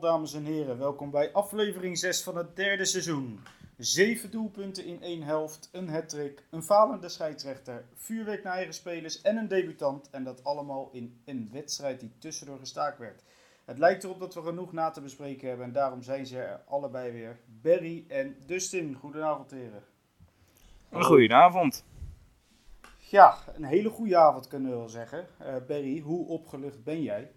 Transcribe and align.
Goedenavond 0.00 0.32
dames 0.32 0.48
en 0.48 0.54
heren, 0.54 0.78
welkom 0.78 1.10
bij 1.10 1.32
aflevering 1.32 1.98
6 1.98 2.22
van 2.22 2.36
het 2.36 2.56
derde 2.56 2.84
seizoen. 2.84 3.40
Zeven 3.76 4.30
doelpunten 4.30 4.84
in 4.84 5.02
één 5.02 5.22
helft, 5.22 5.68
een 5.72 5.88
hattrick, 5.88 6.44
een 6.50 6.62
falende 6.62 7.08
scheidsrechter, 7.08 7.84
vuurwerk 7.94 8.42
naar 8.42 8.54
eigen 8.54 8.74
spelers 8.74 9.20
en 9.20 9.36
een 9.36 9.48
debutant. 9.48 10.10
En 10.10 10.24
dat 10.24 10.44
allemaal 10.44 10.88
in 10.92 11.20
een 11.24 11.48
wedstrijd 11.52 12.00
die 12.00 12.12
tussendoor 12.18 12.58
gestaakt 12.58 12.98
werd. 12.98 13.22
Het 13.64 13.78
lijkt 13.78 14.04
erop 14.04 14.20
dat 14.20 14.34
we 14.34 14.42
genoeg 14.42 14.72
na 14.72 14.90
te 14.90 15.00
bespreken 15.00 15.48
hebben 15.48 15.66
en 15.66 15.72
daarom 15.72 16.02
zijn 16.02 16.26
ze 16.26 16.38
er 16.38 16.60
allebei 16.68 17.12
weer. 17.12 17.38
Barry 17.62 18.04
en 18.08 18.36
Dustin, 18.46 18.94
goedenavond 18.94 19.50
heren. 19.50 19.82
Een 20.90 21.04
goedenavond. 21.04 21.84
Ja, 22.98 23.38
een 23.54 23.64
hele 23.64 23.88
goede 23.88 24.16
avond 24.16 24.46
kunnen 24.46 24.70
we 24.70 24.76
wel 24.76 24.88
zeggen. 24.88 25.26
Eh, 25.38 25.54
Barry, 25.66 26.00
hoe 26.00 26.26
opgelucht 26.26 26.84
ben 26.84 27.02
jij? 27.02 27.30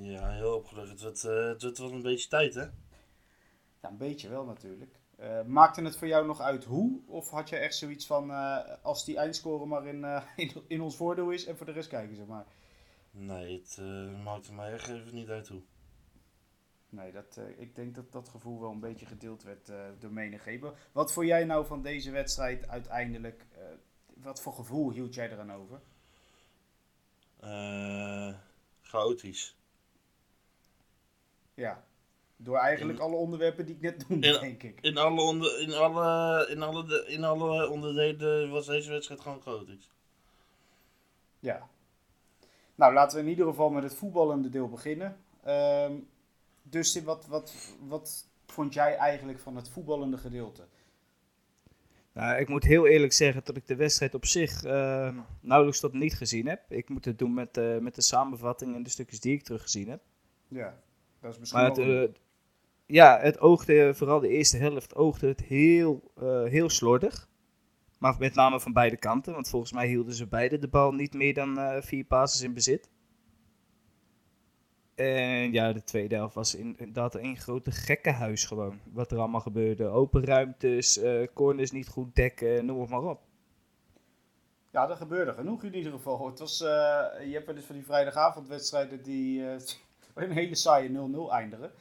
Ja, 0.00 0.30
heel 0.30 0.56
opgelucht. 0.56 0.90
Het 0.90 1.02
wordt, 1.02 1.24
eh, 1.24 1.46
het 1.46 1.62
wordt 1.62 1.78
wel 1.78 1.92
een 1.92 2.02
beetje 2.02 2.28
tijd, 2.28 2.54
hè? 2.54 2.62
Ja, 3.80 3.88
een 3.90 3.96
beetje 3.96 4.28
wel 4.28 4.44
natuurlijk. 4.44 4.98
Eh, 5.16 5.42
maakte 5.42 5.82
het 5.82 5.96
voor 5.96 6.08
jou 6.08 6.26
nog 6.26 6.40
uit 6.40 6.64
hoe? 6.64 7.00
Of 7.06 7.30
had 7.30 7.48
je 7.48 7.56
echt 7.56 7.76
zoiets 7.76 8.06
van, 8.06 8.30
eh, 8.30 8.58
als 8.82 9.04
die 9.04 9.16
eindscore 9.16 9.66
maar 9.66 9.86
in, 9.86 10.04
in, 10.36 10.52
in 10.66 10.80
ons 10.80 10.96
voordeel 10.96 11.30
is 11.30 11.46
en 11.46 11.56
voor 11.56 11.66
de 11.66 11.72
rest 11.72 11.88
kijken, 11.88 12.16
zeg 12.16 12.26
maar. 12.26 12.46
Nee, 13.10 13.62
het 13.62 13.80
maakte 14.24 14.52
mij 14.52 14.72
echt 14.72 14.88
even 14.88 15.14
niet 15.14 15.28
uit 15.28 15.48
hoe. 15.48 15.62
Nee, 16.88 17.12
dat, 17.12 17.40
ik 17.56 17.74
denk 17.74 17.94
dat 17.94 18.12
dat 18.12 18.28
gevoel 18.28 18.60
wel 18.60 18.70
een 18.70 18.80
beetje 18.80 19.06
gedeeld 19.06 19.42
werd 19.42 19.72
door 19.98 20.12
menigheden. 20.12 20.74
Wat 20.92 21.12
vond 21.12 21.26
jij 21.26 21.44
nou 21.44 21.66
van 21.66 21.82
deze 21.82 22.10
wedstrijd 22.10 22.68
uiteindelijk? 22.68 23.46
wat 24.06 24.40
voor 24.40 24.52
gevoel 24.52 24.90
hield 24.90 25.14
jij 25.14 25.30
eraan 25.30 25.52
over? 25.52 25.80
chaotisch. 28.80 29.56
Ja, 31.54 31.84
door 32.36 32.56
eigenlijk 32.56 32.98
in, 32.98 33.04
alle 33.04 33.16
onderwerpen 33.16 33.66
die 33.66 33.74
ik 33.74 33.80
net 33.80 34.08
noemde, 34.08 34.26
in, 34.26 34.40
denk 34.40 34.62
ik. 34.62 34.80
In 34.80 34.96
alle, 34.96 35.20
onder, 35.20 35.60
in, 35.60 35.74
alle, 35.74 36.48
in, 36.50 36.62
alle, 36.62 37.04
in 37.06 37.24
alle 37.24 37.68
onderdelen 37.68 38.50
was 38.50 38.66
deze 38.66 38.90
wedstrijd 38.90 39.20
gewoon 39.20 39.42
chaotisch. 39.42 39.90
Ja. 41.40 41.68
Nou, 42.74 42.92
laten 42.92 43.16
we 43.16 43.24
in 43.24 43.30
ieder 43.30 43.46
geval 43.46 43.70
met 43.70 43.82
het 43.82 43.94
voetballende 43.94 44.48
deel 44.48 44.68
beginnen. 44.68 45.16
Um, 45.48 46.08
dus 46.62 47.02
wat, 47.02 47.26
wat, 47.26 47.54
wat 47.80 48.26
vond 48.46 48.74
jij 48.74 48.96
eigenlijk 48.96 49.38
van 49.38 49.56
het 49.56 49.68
voetballende 49.68 50.18
gedeelte? 50.18 50.64
Nou, 52.12 52.38
ik 52.38 52.48
moet 52.48 52.64
heel 52.64 52.86
eerlijk 52.86 53.12
zeggen 53.12 53.42
dat 53.44 53.56
ik 53.56 53.66
de 53.66 53.76
wedstrijd 53.76 54.14
op 54.14 54.26
zich 54.26 54.64
uh, 54.64 55.18
nauwelijks 55.40 55.80
tot 55.80 55.92
niet 55.92 56.14
gezien 56.14 56.46
heb. 56.46 56.60
Ik 56.68 56.88
moet 56.88 57.04
het 57.04 57.18
doen 57.18 57.34
met, 57.34 57.56
uh, 57.56 57.78
met 57.78 57.94
de 57.94 58.02
samenvatting 58.02 58.74
en 58.74 58.82
de 58.82 58.90
stukjes 58.90 59.20
die 59.20 59.32
ik 59.32 59.42
teruggezien 59.42 59.88
heb. 59.88 60.00
Ja, 60.48 60.82
dat 61.24 61.32
is 61.32 61.38
misschien 61.38 61.60
maar 61.60 61.70
het, 61.70 61.78
uh, 61.78 62.16
Ja, 62.86 63.18
het 63.20 63.40
oogde, 63.40 63.94
vooral 63.94 64.20
de 64.20 64.28
eerste 64.28 64.56
helft, 64.56 64.94
oogde 64.94 65.26
het 65.26 65.40
heel, 65.40 66.12
eh, 66.16 66.44
heel 66.44 66.70
slordig. 66.70 67.28
Maar 67.98 68.16
met 68.18 68.34
name 68.34 68.60
van 68.60 68.72
beide 68.72 68.96
kanten, 68.96 69.32
want 69.32 69.48
volgens 69.48 69.72
mij 69.72 69.86
hielden 69.86 70.14
ze 70.14 70.26
beide 70.26 70.58
de 70.58 70.68
bal 70.68 70.92
niet 70.92 71.14
meer 71.14 71.34
dan 71.34 71.58
uh, 71.58 71.76
vier 71.80 72.04
passes 72.04 72.42
in 72.42 72.54
bezit. 72.54 72.88
En 74.94 75.52
ja, 75.52 75.72
de 75.72 75.82
tweede 75.82 76.14
helft 76.14 76.34
was 76.34 76.54
inderdaad 76.54 77.14
een 77.14 77.36
grote 77.36 77.70
gekkenhuis 77.70 78.44
gewoon. 78.44 78.80
Wat 78.92 79.12
er 79.12 79.18
allemaal 79.18 79.40
gebeurde. 79.40 79.86
Open 79.86 80.24
ruimtes, 80.24 81.00
corners 81.34 81.70
niet 81.70 81.88
goed 81.88 82.14
dekken, 82.14 82.66
noem 82.66 82.88
maar 82.88 83.02
op. 83.02 83.20
Ja, 84.74 84.90
er 84.90 84.96
gebeurde 84.96 85.32
genoeg 85.32 85.62
in 85.62 85.74
ieder 85.74 85.92
geval. 85.92 86.26
Het 86.26 86.38
was, 86.38 86.60
uh, 86.60 86.68
je 87.26 87.32
hebt 87.32 87.46
wel 87.46 87.56
eens 87.56 87.64
van 87.64 87.74
die 87.74 87.84
vrijdagavondwedstrijden 87.84 89.02
die 89.02 89.40
uh, 89.40 89.56
een 90.14 90.32
hele 90.32 90.54
saaie 90.54 90.88
0-0 90.88 90.92
eindigen. 91.30 91.72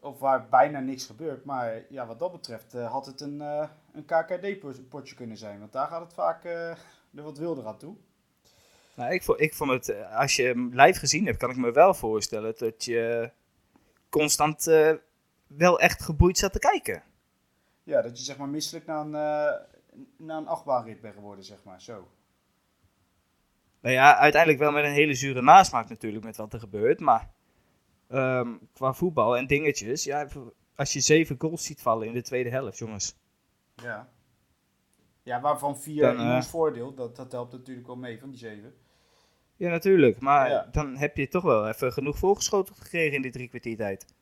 Of 0.00 0.18
waar 0.18 0.48
bijna 0.48 0.80
niks 0.80 1.06
gebeurt. 1.06 1.44
Maar 1.44 1.82
ja, 1.88 2.06
wat 2.06 2.18
dat 2.18 2.32
betreft 2.32 2.72
had 2.72 3.06
het 3.06 3.20
een, 3.20 3.40
een 3.92 4.04
KKD-potje 4.06 5.14
kunnen 5.14 5.36
zijn. 5.36 5.58
Want 5.58 5.72
daar 5.72 5.86
gaat 5.86 6.00
het 6.00 6.14
vaak 6.14 6.44
er 6.44 6.78
wat 7.10 7.38
wilder 7.38 7.66
aan 7.66 7.78
toe. 7.78 7.96
Nou, 8.94 9.12
ik, 9.12 9.22
vond, 9.22 9.40
ik 9.40 9.54
vond 9.54 9.70
het, 9.70 9.88
eh, 9.88 10.18
als 10.18 10.36
je 10.36 10.42
hem 10.42 10.70
live 10.72 10.98
gezien 10.98 11.26
hebt, 11.26 11.38
kan 11.38 11.50
ik 11.50 11.56
me 11.56 11.72
wel 11.72 11.94
voorstellen 11.94 12.54
dat 12.58 12.84
je 12.84 13.30
constant 14.08 14.64
wel 15.46 15.80
echt 15.80 16.02
geboeid 16.02 16.38
zat 16.38 16.52
te 16.52 16.58
kijken. 16.58 17.02
Ja, 17.82 18.02
dat 18.02 18.18
je 18.18 18.24
zeg 18.24 18.36
maar 18.36 18.48
misselijk 18.48 18.86
naar 18.86 19.00
een, 19.00 19.10
naar 20.16 20.36
een 20.36 20.46
achtbaanrit 20.46 21.00
bent 21.00 21.14
geworden, 21.14 21.44
zeg 21.44 21.58
maar, 21.64 21.80
zo. 21.80 22.08
Nou 23.84 23.96
ja, 23.96 24.16
uiteindelijk 24.16 24.62
wel 24.62 24.72
met 24.72 24.84
een 24.84 24.90
hele 24.90 25.14
zure 25.14 25.42
nasmaak 25.42 25.88
natuurlijk 25.88 26.24
met 26.24 26.36
wat 26.36 26.52
er 26.52 26.58
gebeurt, 26.58 27.00
maar 27.00 27.30
um, 28.08 28.68
qua 28.72 28.92
voetbal 28.92 29.36
en 29.36 29.46
dingetjes, 29.46 30.04
ja, 30.04 30.28
als 30.74 30.92
je 30.92 31.00
zeven 31.00 31.36
goals 31.38 31.64
ziet 31.64 31.80
vallen 31.80 32.06
in 32.06 32.12
de 32.12 32.22
tweede 32.22 32.50
helft, 32.50 32.78
jongens. 32.78 33.16
Ja. 33.74 34.08
Ja, 35.22 35.40
waarvan 35.40 35.78
vier 35.78 36.18
in 36.18 36.34
ons 36.34 36.46
voordeel, 36.46 36.94
dat, 36.94 37.16
dat 37.16 37.32
helpt 37.32 37.52
natuurlijk 37.52 37.86
wel 37.86 37.96
mee 37.96 38.20
van 38.20 38.30
die 38.30 38.38
zeven. 38.38 38.74
Ja, 39.56 39.70
natuurlijk. 39.70 40.20
Maar 40.20 40.50
ja. 40.50 40.68
dan 40.70 40.96
heb 40.96 41.16
je 41.16 41.28
toch 41.28 41.42
wel 41.42 41.68
even 41.68 41.92
genoeg 41.92 42.18
voorgeschoten 42.18 42.74
gekregen 42.74 43.16
in 43.16 43.22
die 43.22 43.32
drie 43.32 43.48
kwartier 43.48 43.76
tijd. 43.76 44.14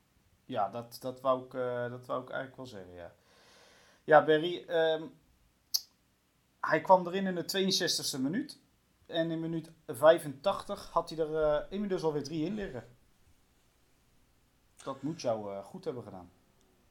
Ja, 0.45 0.69
dat, 0.69 0.99
dat, 1.01 1.21
wou 1.21 1.45
ik, 1.45 1.55
uh, 1.55 1.91
dat 1.91 2.07
wou 2.07 2.23
ik 2.23 2.29
eigenlijk 2.29 2.57
wel 2.57 2.67
zeggen, 2.67 2.95
ja. 2.95 3.13
Ja, 4.05 4.25
Berry, 4.25 4.65
um, 4.69 5.13
hij 6.61 6.81
kwam 6.81 7.07
erin 7.07 7.27
in 7.27 7.35
de 7.35 7.75
62e 8.17 8.21
minuut. 8.21 8.61
En 9.13 9.31
in 9.31 9.41
minuut 9.41 9.71
85 9.87 10.91
had 10.91 11.11
hij 11.11 11.19
er 11.19 11.67
inmiddels 11.71 12.03
alweer 12.03 12.25
drie 12.25 12.45
in 12.45 12.55
liggen. 12.55 12.85
Dat 14.83 15.03
moet 15.03 15.21
jou 15.21 15.53
uh, 15.53 15.65
goed 15.65 15.85
hebben 15.85 16.03
gedaan. 16.03 16.31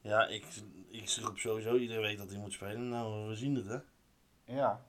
Ja, 0.02 0.28
ik, 0.28 0.46
ik 0.90 1.10
roep 1.10 1.38
sowieso 1.38 1.76
iedere 1.76 2.02
week 2.02 2.18
dat 2.18 2.30
hij 2.30 2.40
moet 2.40 2.54
spelen. 2.54 2.90
Nou, 2.90 3.28
we 3.28 3.36
zien 3.36 3.56
het, 3.56 3.66
hè. 3.66 3.78
Ja. 4.44 4.86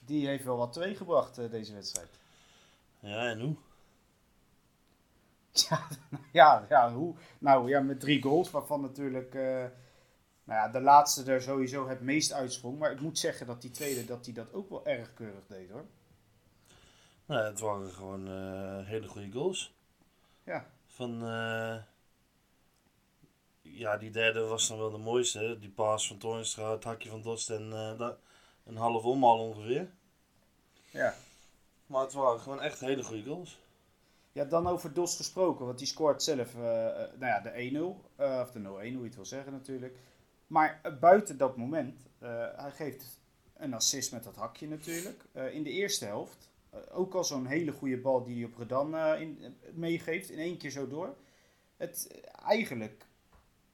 Die 0.00 0.26
heeft 0.26 0.44
wel 0.44 0.56
wat 0.56 0.72
teweeggebracht, 0.72 1.38
uh, 1.38 1.50
deze 1.50 1.74
wedstrijd. 1.74 2.08
Ja, 3.00 3.28
en 3.30 3.40
hoe? 3.40 3.56
Ja, 5.52 5.88
ja, 6.32 6.66
ja, 6.68 6.92
hoe? 6.92 7.14
Nou 7.38 7.68
ja, 7.68 7.80
met 7.80 8.00
drie 8.00 8.22
goals, 8.22 8.50
waarvan 8.50 8.80
natuurlijk 8.80 9.34
uh, 9.34 9.64
nou 10.44 10.60
ja, 10.60 10.68
de 10.68 10.80
laatste 10.80 11.32
er 11.32 11.42
sowieso 11.42 11.88
het 11.88 12.00
meest 12.00 12.32
uitsprong. 12.32 12.78
Maar 12.78 12.92
ik 12.92 13.00
moet 13.00 13.18
zeggen 13.18 13.46
dat 13.46 13.62
die 13.62 13.70
tweede 13.70 14.04
dat 14.04 14.24
hij 14.24 14.34
dat 14.34 14.52
ook 14.52 14.68
wel 14.68 14.86
erg 14.86 15.14
keurig 15.14 15.46
deed 15.46 15.70
hoor. 15.70 15.84
Nou, 17.28 17.44
het 17.44 17.60
waren 17.60 17.90
gewoon 17.90 18.28
uh, 18.28 18.86
hele 18.86 19.08
goede 19.08 19.30
goals. 19.30 19.74
Ja. 20.44 20.66
Van, 20.86 21.22
uh, 21.22 21.76
ja, 23.60 23.96
die 23.96 24.10
derde 24.10 24.40
was 24.40 24.68
dan 24.68 24.78
wel 24.78 24.90
de 24.90 24.98
mooiste. 24.98 25.56
Die 25.60 25.70
paas 25.70 26.06
van 26.06 26.18
Toornstra, 26.18 26.70
het 26.70 26.84
hakje 26.84 27.08
van 27.08 27.22
Dost 27.22 27.50
en 27.50 27.70
een 28.64 28.76
half 28.76 29.04
omhaal 29.04 29.38
ongeveer. 29.38 29.90
Ja. 30.90 31.14
Maar 31.86 32.02
het 32.02 32.12
waren 32.12 32.40
gewoon 32.40 32.60
echt 32.60 32.80
hele 32.80 33.02
goede 33.02 33.22
goals. 33.22 33.58
Ja, 34.32 34.44
dan 34.44 34.66
over 34.66 34.92
Dos 34.92 35.16
gesproken, 35.16 35.66
want 35.66 35.78
die 35.78 35.86
scoort 35.86 36.22
zelf 36.22 36.54
uh, 36.54 36.62
nou 36.62 37.18
ja, 37.18 37.40
de 37.40 37.70
1-0. 37.70 38.20
Uh, 38.20 38.40
of 38.42 38.50
de 38.50 38.58
0-1, 38.58 38.62
hoe 38.62 38.82
je 38.82 39.02
het 39.02 39.14
wil 39.14 39.24
zeggen 39.24 39.52
natuurlijk. 39.52 39.96
Maar 40.46 40.80
uh, 40.86 40.98
buiten 40.98 41.38
dat 41.38 41.56
moment, 41.56 42.00
hij 42.56 42.70
geeft 42.70 43.20
een 43.56 43.74
assist 43.74 44.12
met 44.12 44.24
dat 44.24 44.36
hakje 44.36 44.68
natuurlijk. 44.68 45.24
in 45.50 45.62
de 45.62 45.70
eerste 45.70 46.04
helft, 46.04 46.47
ook 46.90 47.14
al 47.14 47.24
zo'n 47.24 47.46
hele 47.46 47.72
goede 47.72 48.00
bal 48.00 48.24
die 48.24 48.36
hij 48.36 48.44
op 48.44 48.58
Redan 48.58 48.96
in, 48.96 49.56
meegeeft, 49.72 50.30
in 50.30 50.38
één 50.38 50.58
keer 50.58 50.70
zo 50.70 50.88
door. 50.88 51.16
Het, 51.76 52.20
eigenlijk 52.44 53.06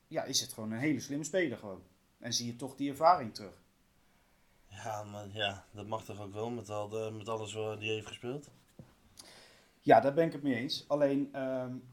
ja, 0.06 0.24
is 0.24 0.40
het 0.40 0.52
gewoon 0.52 0.72
een 0.72 0.78
hele 0.78 1.00
slimme 1.00 1.24
speler 1.24 1.58
gewoon. 1.58 1.82
En 2.18 2.32
zie 2.32 2.46
je 2.46 2.56
toch 2.56 2.76
die 2.76 2.90
ervaring 2.90 3.34
terug. 3.34 3.62
Ja, 4.66 5.02
maar 5.02 5.28
ja, 5.32 5.64
dat 5.70 5.86
mag 5.86 6.04
toch 6.04 6.20
ook 6.20 6.32
wel 6.32 6.50
met, 6.50 6.70
al 6.70 6.88
de, 6.88 7.10
met 7.16 7.28
alles 7.28 7.52
wat 7.52 7.78
hij 7.78 7.88
heeft 7.88 8.06
gespeeld? 8.06 8.50
Ja, 9.80 10.00
daar 10.00 10.14
ben 10.14 10.26
ik 10.26 10.32
het 10.32 10.42
mee 10.42 10.54
eens. 10.54 10.84
Alleen, 10.88 11.42
um, 11.42 11.88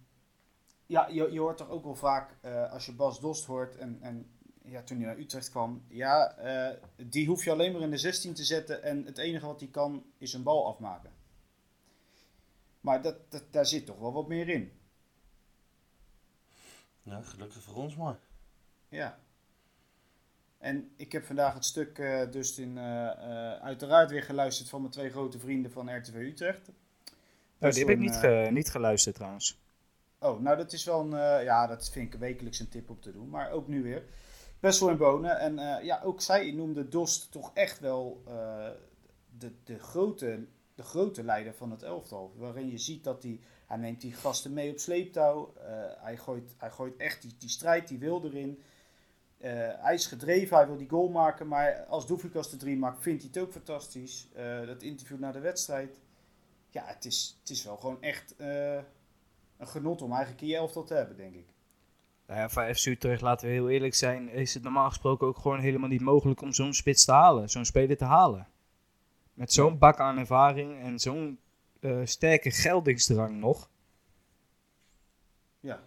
ja, 0.86 1.08
je, 1.08 1.32
je 1.32 1.40
hoort 1.40 1.58
toch 1.58 1.70
ook 1.70 1.84
wel 1.84 1.96
vaak, 1.96 2.38
uh, 2.46 2.72
als 2.72 2.86
je 2.86 2.94
Bas 2.94 3.20
Dost 3.20 3.46
hoort 3.46 3.78
en, 3.78 3.98
en 4.02 4.32
ja, 4.64 4.82
toen 4.82 4.98
hij 4.98 5.06
naar 5.06 5.18
Utrecht 5.18 5.50
kwam, 5.50 5.84
ja, 5.88 6.36
uh, 6.40 6.78
die 6.96 7.28
hoef 7.28 7.44
je 7.44 7.52
alleen 7.52 7.72
maar 7.72 7.82
in 7.82 7.92
de 7.92 7.98
16 7.98 8.34
te 8.34 8.44
zetten 8.44 8.84
en 8.84 9.06
het 9.06 9.18
enige 9.18 9.46
wat 9.46 9.60
hij 9.60 9.70
kan 9.70 10.04
is 10.18 10.34
een 10.34 10.44
bal 10.44 10.68
afmaken. 10.68 11.12
Maar 12.82 13.02
dat, 13.02 13.32
dat, 13.32 13.44
daar 13.52 13.66
zit 13.66 13.86
toch 13.86 14.00
wel 14.00 14.14
wat 14.14 14.28
meer 14.28 14.50
in. 14.50 14.72
Ja, 17.04 17.22
gelukkig 17.22 17.64
voor 17.64 17.76
ons 17.76 17.96
maar. 17.96 18.20
Ja. 18.90 19.20
En 20.58 20.92
ik 20.96 21.12
heb 21.12 21.26
vandaag 21.26 21.54
het 21.54 21.66
stuk 21.66 21.98
uh, 21.98 22.32
dus 22.32 22.60
in, 22.60 22.70
uh, 22.70 22.84
uh, 22.84 23.54
uiteraard 23.54 24.10
weer 24.10 24.24
geluisterd 24.24 24.70
van 24.70 24.82
mijn 24.82 24.94
twee 24.94 25.10
grote 25.10 25.40
vrienden 25.40 25.72
van 25.72 25.98
RTV 25.98 26.16
Utrecht. 26.16 26.70
Oh, 27.60 27.70
die 27.70 27.80
heb 27.80 27.90
ik 27.90 28.00
niet, 28.00 28.16
ge 28.16 28.48
niet 28.52 28.70
geluisterd 28.70 29.16
trouwens. 29.16 29.60
Oh, 30.20 30.40
nou 30.40 30.58
dat 30.58 30.74
is 30.74 30.84
wel 30.84 31.00
een, 31.00 31.14
eh, 31.14 31.44
ja, 31.44 31.68
dat 31.68 31.90
vind 31.90 32.14
ik 32.14 32.20
wekelijks 32.20 32.60
een 32.60 32.70
tip 32.70 32.90
om 32.90 33.00
te 33.00 33.12
doen. 33.12 33.30
Maar 33.30 33.52
ook 33.52 33.68
nu 33.68 33.84
weer. 33.84 34.04
Best 34.62 34.80
wel 34.80 34.90
in 34.90 34.98
bonen. 34.98 35.40
En 35.40 35.60
eh, 35.60 35.84
ja, 35.84 36.02
ook 36.04 36.22
zij 36.22 36.52
noemde 36.52 36.88
Dost 36.88 37.32
toch 37.32 37.52
echt 37.54 37.80
wel 37.80 38.22
eh, 38.28 38.70
de, 39.38 39.52
de, 39.64 39.80
grote, 39.80 40.46
de 40.76 40.84
grote 40.84 41.24
leider 41.24 41.54
van 41.54 41.72
het 41.72 41.84
elftal. 41.84 42.34
Waarin 42.38 42.70
je 42.70 42.78
ziet 42.78 43.04
dat 43.04 43.24
hij, 43.24 43.40
hij 43.68 43.78
neemt 43.78 44.02
die 44.02 44.14
gasten 44.14 44.54
mee 44.54 44.72
op 44.72 44.80
sleeptouw. 44.80 45.54
Eh, 45.54 45.64
hij, 46.04 46.18
gooit, 46.18 46.56
hij 46.58 46.72
gooit 46.72 46.98
echt 46.98 47.22
die, 47.22 47.36
die 47.38 47.50
strijd, 47.50 47.88
die 47.88 48.00
wil 48.00 48.26
erin. 48.26 48.62
Hij 49.78 49.94
is 49.94 50.08
gedreven, 50.08 50.58
hij 50.58 50.68
wil 50.68 50.78
die 50.78 50.90
goal 50.90 51.10
maken. 51.10 51.48
Maar 51.48 51.86
als 51.86 52.08
Doefikas 52.08 52.50
de 52.50 52.58
drie 52.58 52.78
maakt, 52.78 53.02
vindt 53.02 53.22
hij 53.22 53.32
het 53.34 53.44
ook 53.44 53.52
fantastisch. 53.52 54.28
Dat 54.66 54.82
interview 54.82 55.20
na 55.20 55.32
de 55.32 55.40
wedstrijd. 55.40 56.00
Ja, 56.70 56.86
het 56.86 57.06
is, 57.06 57.38
het 57.40 57.50
is 57.50 57.64
wel 57.64 57.78
gewoon 57.78 58.02
echt 58.02 58.36
een 58.38 59.68
genot 59.68 60.02
om 60.02 60.12
eigenlijk 60.12 60.42
in 60.42 60.48
je 60.48 60.56
elftal 60.56 60.84
te 60.84 60.94
hebben, 60.94 61.18
denk 61.18 61.36
ik. 61.36 61.51
Nou 62.32 62.44
ja, 62.44 62.50
voor 62.50 62.76
FC 62.76 62.86
Utrecht, 62.86 63.22
laten 63.22 63.48
we 63.48 63.54
heel 63.54 63.70
eerlijk 63.70 63.94
zijn, 63.94 64.30
is 64.30 64.54
het 64.54 64.64
normaal 64.64 64.88
gesproken 64.88 65.28
ook 65.28 65.38
gewoon 65.38 65.60
helemaal 65.60 65.90
niet 65.90 66.02
mogelijk 66.02 66.42
om 66.42 66.54
zo'n 66.54 66.74
spits 66.74 67.06
te 67.06 67.12
halen, 67.12 67.50
zo'n 67.50 67.66
speler 67.66 67.98
te 67.98 68.06
halen. 68.06 68.48
Met 69.34 69.54
zo'n 69.54 69.78
bak 69.78 70.00
aan 70.00 70.18
ervaring 70.18 70.80
en 70.80 71.00
zo'n 71.00 71.40
eh, 71.80 72.00
sterke 72.04 72.52
geldingsdrang 72.52 73.40
nog. 73.40 73.70
Ja. 75.60 75.80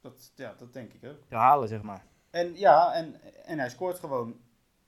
Dat, 0.00 0.32
ja, 0.34 0.54
dat 0.58 0.72
denk 0.72 0.92
ik 0.92 1.04
ook. 1.04 1.18
Te 1.28 1.34
halen, 1.34 1.68
zeg 1.68 1.82
maar. 1.82 2.04
En 2.30 2.58
ja, 2.58 2.92
en, 2.92 3.20
en 3.44 3.58
hij 3.58 3.70
scoort 3.70 3.98
gewoon 3.98 4.40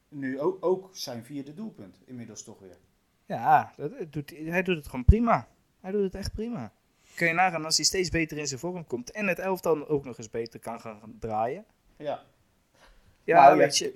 nu 0.08 0.40
ook, 0.40 0.64
ook 0.64 0.96
zijn 0.96 1.25
vierde 1.25 1.55
doelpunt. 1.55 2.00
Inmiddels 2.05 2.43
toch 2.43 2.58
weer. 2.58 2.78
Ja, 3.26 3.72
dat, 3.76 4.12
doet, 4.12 4.31
hij 4.31 4.62
doet 4.62 4.76
het 4.76 4.88
gewoon 4.88 5.05
prima. 5.05 5.49
Hij 5.81 5.90
doet 5.90 6.02
het 6.02 6.14
echt 6.14 6.32
prima. 6.32 6.72
Kun 7.14 7.26
je 7.26 7.32
nagaan 7.32 7.64
als 7.64 7.76
hij 7.76 7.84
steeds 7.84 8.10
beter 8.10 8.38
in 8.38 8.46
zijn 8.46 8.60
vorm 8.60 8.87
komt 8.87 9.10
en 9.10 9.26
het 9.26 9.38
elftal 9.38 9.88
ook 9.88 10.05
nog 10.05 10.19
eens 10.19 10.31
beter 10.31 10.60
kan 10.60 10.81
gaan 10.81 11.16
draaien. 11.20 11.64
Ja. 11.96 12.25
Ja, 13.25 13.44
Nou, 13.44 13.58
weet 13.58 13.78
je. 13.78 13.94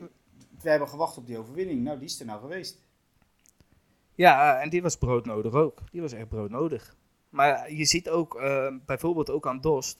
We 0.62 0.70
hebben 0.70 0.88
gewacht 0.88 1.16
op 1.16 1.26
die 1.26 1.38
overwinning. 1.38 1.82
Nou, 1.82 1.98
die 1.98 2.06
is 2.08 2.20
er 2.20 2.26
nou 2.26 2.40
geweest. 2.40 2.78
Ja, 4.14 4.60
en 4.60 4.70
die 4.70 4.82
was 4.82 4.96
broodnodig 4.96 5.52
ook. 5.52 5.78
Die 5.90 6.00
was 6.00 6.12
echt 6.12 6.28
broodnodig. 6.28 6.96
Maar 7.28 7.72
je 7.72 7.84
ziet 7.84 8.08
ook, 8.10 8.40
eh, 8.40 8.74
bijvoorbeeld 8.86 9.30
ook 9.30 9.46
aan 9.46 9.60
Dost. 9.60 9.98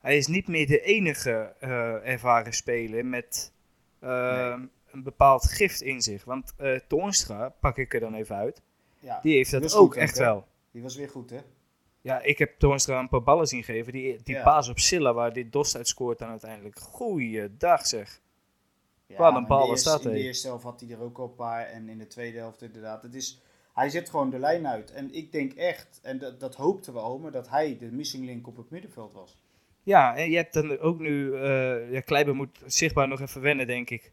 Hij 0.00 0.16
is 0.16 0.26
niet 0.26 0.48
meer 0.48 0.66
de 0.66 0.80
enige 0.80 1.54
eh, 1.58 2.08
ervaren 2.08 2.52
speler 2.52 3.06
met 3.06 3.52
eh, 3.98 4.56
Nee. 4.56 4.68
een 4.90 5.02
bepaald 5.02 5.44
gift 5.50 5.80
in 5.80 6.02
zich. 6.02 6.24
Want 6.24 6.52
eh 6.56 6.80
Toornstra, 6.86 7.48
pak 7.48 7.76
ik 7.78 7.94
er 7.94 8.00
dan 8.00 8.14
even 8.14 8.36
uit, 8.36 8.62
Ja, 9.00 9.20
die 9.22 9.34
heeft 9.34 9.50
dat 9.50 9.74
ook 9.74 9.94
echt 9.94 10.18
wel. 10.18 10.46
Die 10.70 10.82
was 10.82 10.96
weer 10.96 11.08
goed, 11.08 11.30
hè? 11.30 11.38
Ja, 12.08 12.20
ik 12.22 12.38
heb 12.38 12.58
Toornstra 12.58 12.98
een 12.98 13.08
paar 13.08 13.22
ballen 13.22 13.46
zien 13.46 13.64
geven. 13.64 13.92
Die, 13.92 14.22
die 14.22 14.34
Ja. 14.34 14.42
paas 14.42 14.68
op 14.68 14.78
Silla, 14.78 15.12
waar 15.12 15.32
dit 15.32 15.52
Dost 15.52 15.76
uit 15.76 15.88
scoort 15.88 16.18
dan 16.18 16.28
uiteindelijk. 16.28 16.78
Goeiedag 16.78 17.86
zeg. 17.86 18.20
Ja, 19.06 19.16
Wat 19.16 19.34
een 19.36 19.46
bal 19.46 19.68
was 19.68 19.82
dat, 19.82 20.04
In 20.04 20.10
de 20.10 20.18
eerste 20.18 20.46
helft 20.46 20.64
had 20.64 20.80
hij 20.80 20.90
er 20.90 21.00
ook 21.02 21.18
al 21.18 21.24
een 21.24 21.34
paar. 21.34 21.66
En 21.66 21.88
in 21.88 21.98
de 21.98 22.06
tweede 22.06 22.38
helft 22.38 22.62
inderdaad. 22.62 23.02
Het 23.02 23.14
is, 23.14 23.42
hij 23.74 23.90
zet 23.90 24.10
gewoon 24.10 24.30
de 24.30 24.38
lijn 24.38 24.66
uit. 24.66 24.92
En 24.92 25.14
ik 25.14 25.32
denk 25.32 25.52
echt, 25.52 26.00
en 26.02 26.18
dat, 26.18 26.40
dat 26.40 26.54
hoopten 26.54 26.92
we 26.92 26.98
al, 26.98 27.18
maar 27.18 27.30
dat 27.30 27.48
hij 27.48 27.76
de 27.78 27.92
missing 27.92 28.24
link 28.24 28.46
op 28.46 28.56
het 28.56 28.70
middenveld 28.70 29.12
was. 29.12 29.36
Ja, 29.82 30.16
en 30.16 30.30
je 30.30 30.36
hebt 30.36 30.52
dan 30.54 30.78
ook 30.78 30.98
nu... 30.98 31.34
eh 31.34 31.92
ja, 31.92 32.00
Kleiber 32.00 32.34
moet 32.34 32.58
zichtbaar 32.66 33.08
nog 33.08 33.20
even 33.20 33.40
wennen, 33.40 33.66
denk 33.66 33.90
ik. 33.90 34.12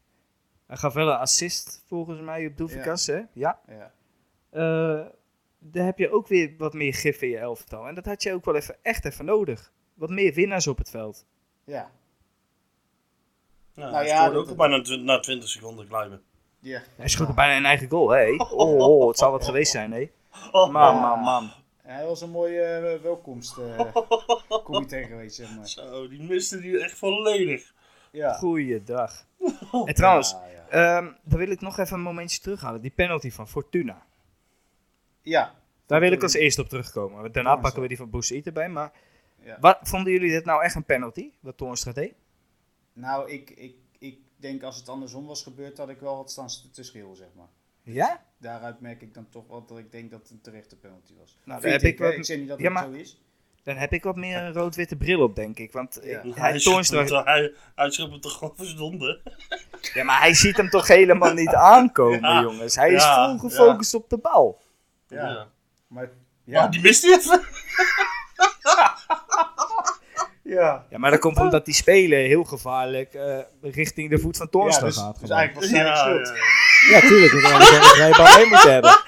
Hij 0.68 0.78
gaf 0.78 0.94
wel 0.94 1.08
een 1.08 1.18
assist, 1.18 1.84
volgens 1.88 2.20
mij, 2.20 2.46
op 2.46 2.58
Doefikas, 2.58 3.06
hè? 3.08 3.22
Ja. 3.34 3.60
Ja. 3.68 3.92
Eh, 4.50 5.06
daar 5.72 5.86
heb 5.86 5.98
je 5.98 6.12
ook 6.12 6.28
weer 6.28 6.54
wat 6.58 6.74
meer 6.74 6.94
gif 6.94 7.22
in 7.22 7.30
je 7.30 7.38
elftal. 7.38 7.88
En 7.88 7.96
dat 7.96 8.06
had 8.06 8.24
je 8.24 8.34
ook 8.34 8.46
wel 8.46 8.56
even, 8.56 8.76
echt 8.82 9.06
even 9.06 9.26
nodig. 9.26 9.72
Wat 9.94 10.10
meer 10.10 10.34
winnaars 10.34 10.68
op 10.68 10.78
het 10.78 10.90
veld. 10.90 11.26
Ja. 11.64 11.92
Ja, 13.74 13.82
Nou 13.82 13.94
hij 13.94 14.06
ja, 14.06 14.16
scoorde 14.16 14.34
dat- 14.34 14.44
ook 14.44 14.50
al 14.50 14.56
bijna 14.56 14.82
tw- 14.82 15.02
na 15.04 15.20
20 15.20 15.50
seconden 15.50 15.88
Kleiber. 15.88 16.22
ja. 16.60 16.82
Hij 16.96 17.08
schoot 17.08 17.36
bijna 17.36 17.58
een 17.58 17.66
eigen 17.66 17.90
goal, 17.90 18.10
hè? 18.10 18.30
Oh, 18.38 18.52
oh, 18.78 19.08
het 19.08 19.18
zal 19.18 19.32
wat 19.32 19.46
geweest 19.46 19.72
zijn, 19.72 19.92
hè? 19.92 20.10
Oh, 20.52 20.72
Man, 20.72 21.00
man, 21.00 21.20
man. 21.20 21.52
Hij 21.82 22.06
was 22.06 22.22
een 22.22 22.30
mooie 22.30 22.62
eh, 22.62 23.02
welkomst 23.02 23.58
eh 23.58 23.96
comité 24.64 25.04
geweest, 25.04 25.36
zeg 25.36 25.56
maar. 25.56 25.68
Zo, 25.68 26.08
die 26.08 26.22
miste 26.22 26.60
die 26.60 26.80
echt 26.84 26.98
volledig. 26.98 27.74
Ja. 28.12 28.34
Goeiedag. 28.34 29.26
En 29.86 29.94
trouwens, 29.94 30.32
Ja, 30.32 30.46
ja. 30.70 30.98
ehm, 30.98 31.12
dan 31.24 31.40
wil 31.40 31.50
ik 31.50 31.62
nog 31.62 31.78
even 31.78 31.98
een 31.98 32.04
momentje 32.04 32.40
terughalen. 32.42 32.82
Die 32.82 32.92
penalty 32.96 33.32
van 33.32 33.48
Fortuna. 33.48 34.06
Ja. 35.26 35.54
Daar 35.86 36.00
wil 36.00 36.12
ik 36.12 36.24
als 36.24 36.34
eerste 36.34 36.62
op 36.62 36.70
terugkomen. 36.70 37.10
Daarna 37.16 37.32
Toornstra. 37.32 37.56
pakken 37.62 37.82
we 37.82 37.88
die 37.88 37.98
van 37.98 38.10
Boussaïd 38.10 38.46
erbij. 38.46 38.70
Maar 38.70 38.92
Ja. 39.44 39.58
wat, 39.60 39.78
vonden 39.82 40.12
jullie 40.14 40.30
dit 40.32 40.46
nou 40.46 40.64
echt 40.64 40.76
een 40.76 40.84
penalty? 40.86 41.32
Wat 41.40 41.58
Toornstra 41.58 41.92
deed? 41.92 42.14
Nou, 42.94 43.32
ik, 43.32 43.50
ik, 43.50 43.76
ik 44.00 44.18
denk 44.38 44.64
als 44.64 44.78
het 44.78 44.90
andersom 44.90 45.26
was 45.26 45.44
gebeurd, 45.44 45.78
had 45.78 45.90
ik 45.90 46.00
wel 46.00 46.16
wat 46.18 46.32
staan 46.32 46.48
te 46.72 46.84
schreeuwen, 46.84 47.16
zeg 47.16 47.28
maar. 47.36 47.48
Ja? 47.84 48.24
Daaruit 48.38 48.80
merk 48.82 49.02
ik 49.02 49.14
dan 49.14 49.30
toch 49.30 49.48
wel 49.48 49.66
dat 49.66 49.78
ik 49.78 49.92
denk 49.92 50.12
dat 50.12 50.20
het 50.22 50.30
een 50.32 50.42
terechte 50.42 50.76
penalty 50.76 51.14
was. 51.20 51.38
Nou, 51.44 51.62
daar 51.62 51.72
heb 51.72 51.82
ik, 51.82 52.00
wat- 52.00 52.14
ik 52.14 52.26
zeg 52.26 52.38
niet 52.38 52.48
dat 52.48 52.58
Ja, 52.60 52.64
het 52.64 52.74
maar- 52.74 52.84
zo 52.84 52.92
is. 52.92 53.20
Dan 53.64 53.76
heb 53.76 53.94
ik 53.94 54.04
wat 54.04 54.16
meer 54.16 54.38
een 54.38 54.54
rood-witte 54.54 54.96
bril 54.96 55.22
op, 55.22 55.36
denk 55.36 55.60
ik. 55.60 55.72
Want 55.72 56.00
Ja. 56.04 56.22
eh, 56.24 56.36
Hij 56.36 56.60
Toornstra. 56.60 57.24
Hij, 57.24 57.54
hem 57.76 58.22
toch 58.22 58.38
gewoon 58.38 59.18
ja, 59.94 60.04
maar 60.04 60.20
hij 60.20 60.34
ziet 60.34 60.58
hem 60.58 60.70
toch 60.70 60.88
helemaal 60.88 61.34
niet 61.34 61.54
aankomen, 61.74 62.20
Ja. 62.20 62.42
jongens. 62.42 62.76
Hij 62.76 62.94
is 62.94 63.06
vol 63.06 63.38
gefocust 63.38 63.94
op 63.94 64.10
de 64.10 64.18
bal. 64.18 64.62
Ja. 65.22 65.48
Maar, 65.88 66.04
Ja. 66.44 66.62
ja. 66.62 66.68
die 66.68 66.82
mist 66.82 67.04
hij 67.04 67.18
even. 67.18 67.42
ja. 70.56 70.86
Ja, 70.90 70.98
maar 70.98 71.12
dat 71.12 71.20
komt 71.20 71.38
omdat 71.38 71.66
die 71.66 71.74
speler 71.74 72.20
heel 72.20 72.44
gevaarlijk 72.44 73.14
eh, 73.14 73.38
richting 73.62 74.10
de 74.10 74.20
voet 74.20 74.38
van 74.38 74.50
Toornstra 74.50 74.86
Ja, 74.86 74.92
dus, 74.92 75.02
gaat. 75.02 75.20
dus 75.20 75.30
eigenlijk 75.30 75.72
was 75.72 75.80
Ja, 75.80 75.96
schuld. 75.96 76.28
ja, 76.90 76.96
Ja, 76.96 77.00
tuurlijk. 77.08 77.32
Want 77.34 77.46
anders 77.46 78.18
bal 78.18 78.36
mee 78.38 78.46
moeten 78.46 78.72
hebben. 78.74 79.00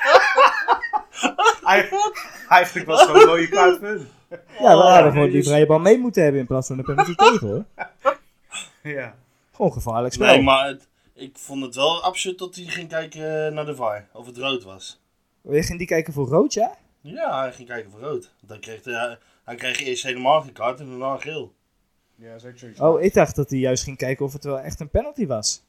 Eigenlijk, 1.64 2.28
eigenlijk 2.50 2.88
was 2.88 3.00
het 3.00 3.08
gewoon 3.10 3.22
een 3.22 3.28
mooie 3.28 3.48
kaart. 3.50 3.80
Ja, 4.60 4.60
we 4.60 4.66
hadden 4.84 5.12
gewoon 5.12 5.30
die 5.30 5.38
dus- 5.38 5.48
vrije 5.48 5.66
bal 5.66 5.80
mee 5.80 5.98
moeten 5.98 6.24
hebben 6.24 6.42
in 6.42 6.48
plaats 6.48 6.68
van 6.68 6.78
de 6.78 6.84
penalty 6.84 7.16
tegen, 7.26 7.48
hoor. 7.48 7.66
Ja. 8.84 9.16
Gewoon 9.56 9.72
gevaarlijk 9.72 10.14
spel. 10.14 10.28
Nee, 10.28 10.42
maar 10.42 10.68
het- 10.68 10.88
ik 11.16 11.38
vond 11.38 11.66
het 11.66 11.76
wel 11.76 12.04
absurd 12.04 12.38
dat 12.40 12.56
hij 12.56 12.66
ging 12.66 12.90
kijken 12.90 13.54
naar 13.54 13.66
de 13.66 13.76
VAR. 13.76 14.08
Of 14.14 14.26
het 14.26 14.38
rood 14.38 14.64
was. 14.64 15.00
Je 15.50 15.64
ging 15.64 15.78
die 15.78 15.88
kijken 15.88 16.14
voor 16.14 16.28
rood, 16.28 16.54
ja? 16.54 16.76
Ja, 17.02 17.40
hij 17.42 17.54
ging 17.54 17.68
kijken 17.68 17.92
voor 17.92 18.00
rood. 18.00 18.32
Dan 18.42 18.60
kreeg 18.60 18.84
hij, 18.84 19.18
hij 19.44 19.56
kreeg 19.56 19.80
eerst 19.82 20.04
helemaal 20.04 20.42
geen 20.42 20.52
kaart 20.54 20.80
en 20.80 20.90
daarna 20.90 21.18
geel. 21.18 21.54
Ja, 22.16 22.32
dat 22.32 22.44
is 22.44 22.50
ook 22.52 22.58
zoiets. 22.58 22.80
Oh, 22.80 23.02
ik 23.02 23.14
dacht 23.14 23.36
dat 23.36 23.50
hij 23.50 23.60
juist 23.60 23.84
ging 23.84 23.98
kijken 23.98 24.26
of 24.26 24.34
het 24.34 24.44
wel 24.44 24.60
echt 24.60 24.80
een 24.80 24.90
penalty 24.90 25.28
was. 25.28 25.64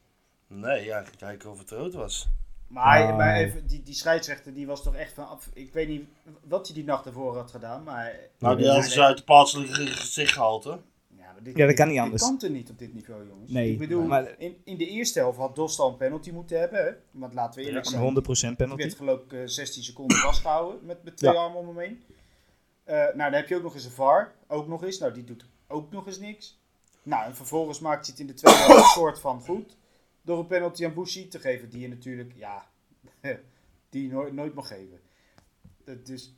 Nee, 0.47 0.85
ja, 0.85 0.94
hij 0.94 1.04
ging 1.04 1.16
kijken 1.16 1.50
of 1.50 1.58
het 1.58 1.70
rood 1.70 1.94
was. 1.94 2.28
Maar, 2.66 2.99
hij- 2.99 3.11
Oh. 3.11 3.16
maar 3.16 3.35
even, 3.37 3.66
die, 3.66 3.82
die 3.82 3.94
scheidsrechter 3.94 4.54
die 4.54 4.66
was 4.66 4.82
toch 4.82 4.94
echt 4.94 5.12
van... 5.12 5.28
af- 5.28 5.50
Ik 5.52 5.73
weet 5.73 5.88
niet 5.88 6.08
wat 6.49 6.66
hij 6.66 6.75
die 6.75 6.85
nacht 6.85 7.06
ervoor 7.06 7.37
had 7.37 7.50
gedaan, 7.50 7.82
maar... 7.82 8.12
Nou, 8.38 8.56
die 8.56 8.68
had 8.68 8.85
ze 8.85 9.02
uit 9.02 9.16
de 9.18 9.25
plaatselijke 9.25 9.87
gezicht 9.87 10.32
gehaald, 10.32 10.64
hè? 10.64 10.75
Ja, 11.38 11.45
maar 11.45 11.52
dit, 11.52 11.57
Ja, 11.57 11.66
dat 11.66 11.75
kan 11.75 11.88
niet 11.88 11.99
anders. 11.99 12.23
Dit 12.23 12.38
kan 12.38 12.49
er 12.49 12.54
niet 12.54 12.71
op 12.71 12.78
dit 12.78 12.95
niveau, 12.95 13.26
jongens. 13.28 13.50
Nee, 13.50 13.73
Ik 13.73 13.78
bedoel, 13.78 14.07
maar- 14.07 14.35
in, 14.38 14.57
in 14.64 14.76
de 14.76 14.87
eerste 14.87 15.18
helft 15.18 15.38
had 15.38 15.54
Dost 15.57 15.78
al 15.78 15.90
een 15.90 15.97
penalty 15.97 16.30
moeten 16.30 16.59
hebben. 16.59 16.85
Hè? 16.85 16.90
Want 17.11 17.35
laten 17.35 17.61
we 17.61 17.66
eerlijk 17.66 17.85
Een 17.85 17.90
zijn. 17.90 18.02
100% 18.02 18.57
Die 18.57 18.57
penalty. 18.57 18.83
werd 18.83 18.95
geloof 18.95 19.21
ik 19.21 19.33
eh, 19.33 19.40
16 19.45 19.83
seconden 19.83 20.16
vastgehouden 20.16 20.87
met, 20.87 21.04
met 21.04 21.16
twee 21.16 21.33
Ja. 21.33 21.38
armen 21.40 21.59
om 21.61 21.66
hem 21.68 21.78
heen. 21.78 22.02
Eh, 22.85 22.95
nou, 22.97 23.16
dan 23.16 23.33
heb 23.33 23.49
je 23.49 23.57
ook 23.57 23.62
nog 23.62 23.75
eens 23.75 23.85
een 23.85 23.90
VAR. 23.90 24.35
Ook 24.47 24.68
nog 24.68 24.85
eens. 24.85 24.99
Nou, 24.99 25.12
die 25.12 25.25
doet 25.25 25.45
ook 25.68 25.90
nog 25.92 26.07
eens 26.07 26.18
niks. 26.18 26.61
Nou, 27.02 27.25
en 27.25 27.35
vervolgens 27.37 27.80
maakt 27.80 28.07
hij 28.07 28.11
het 28.11 28.21
in 28.21 28.26
de 28.26 28.35
tweede 28.35 28.59
helft 28.61 28.78
een 28.78 28.85
soort 28.85 29.21
van 29.21 29.40
goed. 29.40 29.76
Door 30.23 30.38
een 30.38 30.47
penalty 30.47 30.85
aan 30.85 30.95
Bushi 30.95 31.28
te 31.28 31.38
geven. 31.38 31.68
Die 31.71 31.80
je 31.80 31.88
natuurlijk, 31.88 32.33
ja, 32.37 32.66
die 33.90 34.02
je 34.02 34.09
nooit, 34.12 34.33
nooit 34.33 34.54
mag 34.54 34.68
geven. 34.68 35.00
Dat 35.85 36.07
Dus, 36.07 36.35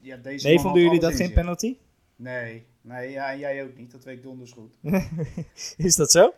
ja, 0.00 0.16
deze 0.16 0.46
Nee, 0.46 0.60
vonden 0.60 0.82
jullie 0.82 1.00
dat 1.00 1.14
geen 1.14 1.32
penalty? 1.32 1.76
Nee, 2.18 2.66
nee 2.80 3.10
ja, 3.10 3.30
en 3.30 3.38
jij 3.38 3.62
ook 3.62 3.76
niet. 3.76 3.90
Dat 3.90 4.04
weet 4.04 4.16
ik 4.16 4.22
donders 4.22 4.52
goed. 4.52 4.74
Is 5.76 5.96
dat 5.96 6.10
zo? 6.10 6.34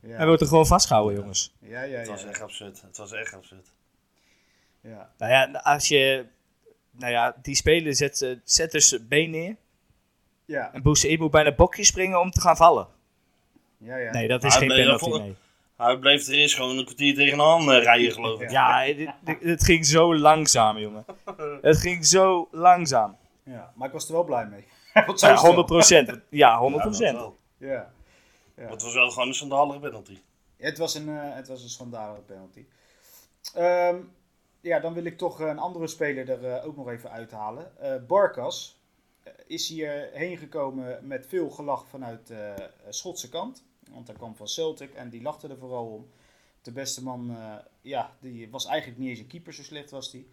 Ja, 0.00 0.16
Hij 0.16 0.26
wordt 0.26 0.40
er 0.40 0.48
gewoon 0.48 0.66
vastgehouden, 0.66 1.18
jongens. 1.20 1.54
ja, 1.60 1.82
ja. 1.82 1.98
Het 1.98 2.08
was 2.08 2.22
ja, 2.22 2.28
echt 2.28 2.40
absurd. 2.40 2.82
Het 2.82 2.96
was 2.96 3.12
echt 3.12 3.34
absurd. 3.34 3.72
ja. 4.80 5.10
Nou 5.18 5.32
ja, 5.32 5.60
als 5.62 5.88
je... 5.88 6.26
Nou 6.90 7.12
ja, 7.12 7.36
die 7.42 7.54
speler 7.54 7.94
zet, 7.94 8.22
eh, 8.22 8.30
zet 8.44 8.70
dus 8.70 8.88
zijn 8.88 9.08
been 9.08 9.30
neer. 9.30 9.56
Ja, 10.44 10.72
En 10.72 10.82
Boussaïd 10.82 11.18
moet 11.18 11.30
bijna 11.30 11.54
bokjes 11.54 11.86
springen 11.86 12.20
om 12.20 12.30
te 12.30 12.40
gaan 12.40 12.56
vallen. 12.56 12.86
ja, 13.78 13.96
ja. 13.96 14.12
Nee, 14.12 14.28
dat 14.28 14.44
is 14.44 14.56
geen 14.56 14.68
nee, 14.68 14.86
dat 14.86 15.00
penalty, 15.00 15.22
nee. 15.22 15.34
Hij 15.76 15.98
bleef 15.98 16.26
er 16.26 16.34
eerst 16.34 16.54
gewoon 16.54 16.78
een 16.78 16.84
kwartier 16.84 17.14
tegenaan 17.14 17.72
eh, 17.72 17.82
rijden, 17.82 18.12
geloof 18.12 18.40
ik. 18.40 18.50
Ja, 18.50 18.86
het 19.40 19.64
ging 19.64 19.86
zo 19.86 20.16
langzaam, 20.16 20.78
jongen. 20.78 21.04
Het 21.62 21.76
ging 21.78 22.06
zo 22.06 22.48
langzaam. 22.50 23.16
ja. 23.44 23.72
Maar 23.74 23.86
ik 23.86 23.92
was 23.92 24.06
er 24.06 24.12
wel 24.12 24.24
blij 24.24 24.46
mee. 24.46 24.64
Ja, 24.96 25.04
is 25.06 25.20
het 25.20 25.20
wel. 25.20 25.44
100 25.44 25.66
procent. 25.66 26.08
Ja, 26.08 26.20
Ja, 26.30 26.58
100 26.58 26.84
dat 26.84 26.98
wel. 26.98 27.38
Ja. 27.58 27.92
Ja. 28.56 28.68
Het 28.68 28.82
was 28.82 28.94
wel 28.94 29.10
gewoon 29.10 29.28
een 29.28 29.34
schandalige 29.34 29.78
penalty. 29.78 30.18
Het 30.56 30.78
was 30.78 30.94
een, 30.94 31.08
eh, 31.08 31.34
het 31.34 31.48
was 31.48 31.62
een 31.62 31.68
schandalige 31.68 32.20
penalty. 32.20 32.66
Ehm, 33.54 33.96
ja, 34.60 34.80
dan 34.80 34.94
wil 34.94 35.04
ik 35.04 35.18
toch 35.18 35.40
een 35.40 35.58
andere 35.58 35.86
speler 35.86 36.30
er 36.30 36.44
eh, 36.44 36.66
ook 36.66 36.76
nog 36.76 36.88
even 36.88 37.10
uithalen. 37.10 37.80
Eh 37.80 37.94
Barkas. 38.06 38.80
Is 39.46 39.68
hier 39.68 40.08
heen 40.12 40.36
gekomen 40.36 41.06
met 41.06 41.26
veel 41.26 41.50
gelach 41.50 41.88
vanuit 41.88 42.26
de 42.26 42.70
Schotse 42.88 43.28
kant. 43.28 43.64
Want 43.90 44.06
hij 44.06 44.16
kwam 44.16 44.36
van 44.36 44.48
Celtic 44.48 44.94
en 44.94 45.08
die 45.08 45.22
lachte 45.22 45.48
er 45.48 45.58
vooral 45.58 45.86
om. 45.86 46.10
De 46.62 46.72
beste 46.72 47.02
man, 47.02 47.30
eh, 47.30 47.54
ja, 47.80 48.16
die 48.20 48.50
was 48.50 48.66
eigenlijk 48.66 48.98
niet 48.98 49.08
eens 49.08 49.18
een 49.18 49.26
keeper, 49.26 49.54
zo 49.54 49.62
slecht 49.62 49.90
was 49.90 50.12
hij. 50.12 50.26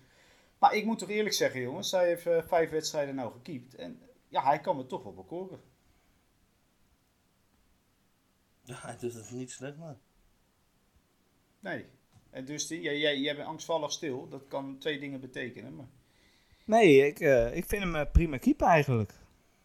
Maar 0.58 0.76
ik 0.76 0.86
moet 0.86 1.00
toch 1.00 1.10
eerlijk 1.10 1.36
zeggen, 1.36 1.62
jongens, 1.62 1.92
hij 1.92 2.08
heeft 2.08 2.48
vijf 2.48 2.70
wedstrijden 2.70 3.16
nou 3.16 3.32
gekiept. 3.32 3.76
En 3.76 4.02
ja, 4.34 4.44
hij 4.44 4.60
kan 4.60 4.76
me 4.78 4.86
toch 4.86 5.04
wel 5.04 5.14
bekoren. 5.14 5.60
Ja, 8.64 8.76
hij 8.82 8.98
doet 8.98 9.14
het 9.14 9.32
niet 9.32 9.52
slecht, 9.52 9.78
maar. 9.78 9.98
Nee. 11.60 11.86
En 12.30 12.46
dus 12.46 12.68
die, 12.68 12.82
jij, 12.82 12.98
jij, 13.00 13.20
jij 13.20 13.36
bent 13.36 13.48
angstvallig 13.48 13.92
stil. 13.92 14.30
Dat 14.30 14.48
kan 14.48 14.78
twee 14.78 15.00
dingen 15.00 15.20
betekenen. 15.20 15.76
Maar... 15.76 15.86
Nee, 16.66 17.08
ik, 17.08 17.20
eh, 17.20 17.56
ik 17.56 17.66
vind 17.66 17.84
hem 17.84 17.96
eh, 17.96 18.12
prima 18.12 18.38
keeper 18.38 18.68
eigenlijk. 18.68 19.14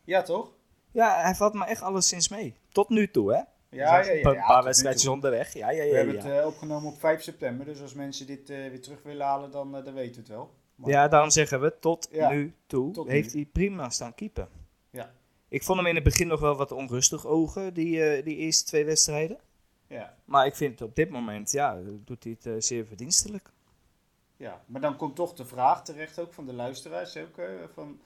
Ja, 0.05 0.23
toch? 0.23 0.53
Ja, 0.91 1.21
hij 1.23 1.35
valt 1.35 1.55
me 1.55 1.65
echt 1.65 1.83
alleszins 1.83 2.29
mee. 2.29 2.55
Tot 2.73 2.89
nu 2.89 3.11
toe, 3.11 3.33
hè? 3.33 3.37
Ja, 3.71 3.99
ja, 3.99 4.11
ja. 4.13 4.31
Een 4.31 4.45
paar, 4.47 4.65
wedstrijdjes 4.65 5.07
onderweg. 5.07 5.53
Ja, 5.53 5.71
ja, 5.71 5.83
We 5.83 5.89
ja. 5.89 5.95
hebben 5.97 6.15
ja. 6.15 6.23
het 6.23 6.41
eh, 6.41 6.47
opgenomen 6.47 6.93
op 6.93 6.99
5 6.99 7.23
september. 7.23 7.67
Dus 7.67 7.81
als 7.81 7.95
mensen 7.95 8.27
dit 8.27 8.51
eh, 8.51 8.57
weer 8.57 8.83
terug 8.83 9.03
willen 9.03 9.27
halen, 9.27 9.51
dan, 9.51 9.73
dan 9.73 9.95
weten 9.95 10.13
we 10.15 10.19
het 10.19 10.29
wel. 10.29 10.55
Maar- 10.75 10.91
Ja, 10.91 11.09
daarom 11.09 11.31
zeggen 11.31 11.61
we 11.61 11.79
tot 11.79 12.09
Ja, 12.13 12.31
nu 12.31 12.55
toe 12.67 12.93
tot 12.93 13.09
heeft 13.09 13.35
nu. 13.35 13.41
hij 13.41 13.51
prima 13.53 13.91
staan 13.91 14.15
keeper. 14.15 14.49
Ja. 14.91 15.13
Ik 15.49 15.63
vond 15.63 15.79
hem 15.79 15.87
in 15.87 15.95
het 15.95 16.05
begin 16.05 16.27
nog 16.27 16.41
wel 16.41 16.57
wat 16.57 16.73
onrustig 16.73 17.27
ogen, 17.27 17.75
die, 17.75 18.05
eh, 18.05 18.25
die 18.25 18.37
eerste 18.37 18.65
twee 18.65 18.85
wedstrijden. 18.85 19.39
ja. 19.87 20.17
Maar 20.25 20.47
ik 20.47 20.57
vind 20.57 20.79
het 20.79 20.89
op 20.89 20.95
dit 20.95 21.11
moment, 21.11 21.51
ja, 21.51 21.81
doet 22.05 22.25
hij 22.25 22.33
het 22.33 22.47
eh, 22.47 22.55
zeer 22.59 22.87
verdienstelijk. 22.87 23.51
Ja, 24.37 24.65
maar 24.67 24.81
dan 24.81 24.97
komt 24.97 25.17
toch 25.17 25.35
de 25.35 25.45
vraag 25.45 25.85
terecht 25.85 26.19
ook 26.19 26.33
van 26.33 26.47
de 26.47 26.53
luisteraars 26.53 27.17
ook, 27.17 27.39
eh, 27.39 27.47
van, 27.73 28.01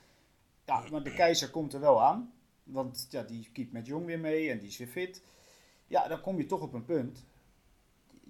ja, 0.65 0.83
maar 0.91 1.03
de 1.03 1.13
keizer 1.13 1.49
komt 1.49 1.73
er 1.73 1.79
wel 1.79 2.01
aan, 2.01 2.33
want 2.63 3.07
ja, 3.09 3.23
die 3.23 3.49
keept 3.53 3.71
met 3.71 3.85
Jong 3.85 4.05
weer 4.05 4.19
mee 4.19 4.49
en 4.49 4.59
die 4.59 4.67
is 4.67 4.77
weer 4.77 4.87
fit. 4.87 5.23
Ja, 5.87 6.07
dan 6.07 6.21
kom 6.21 6.37
je 6.37 6.45
toch 6.45 6.61
op 6.61 6.73
een 6.73 6.85
punt. 6.85 7.25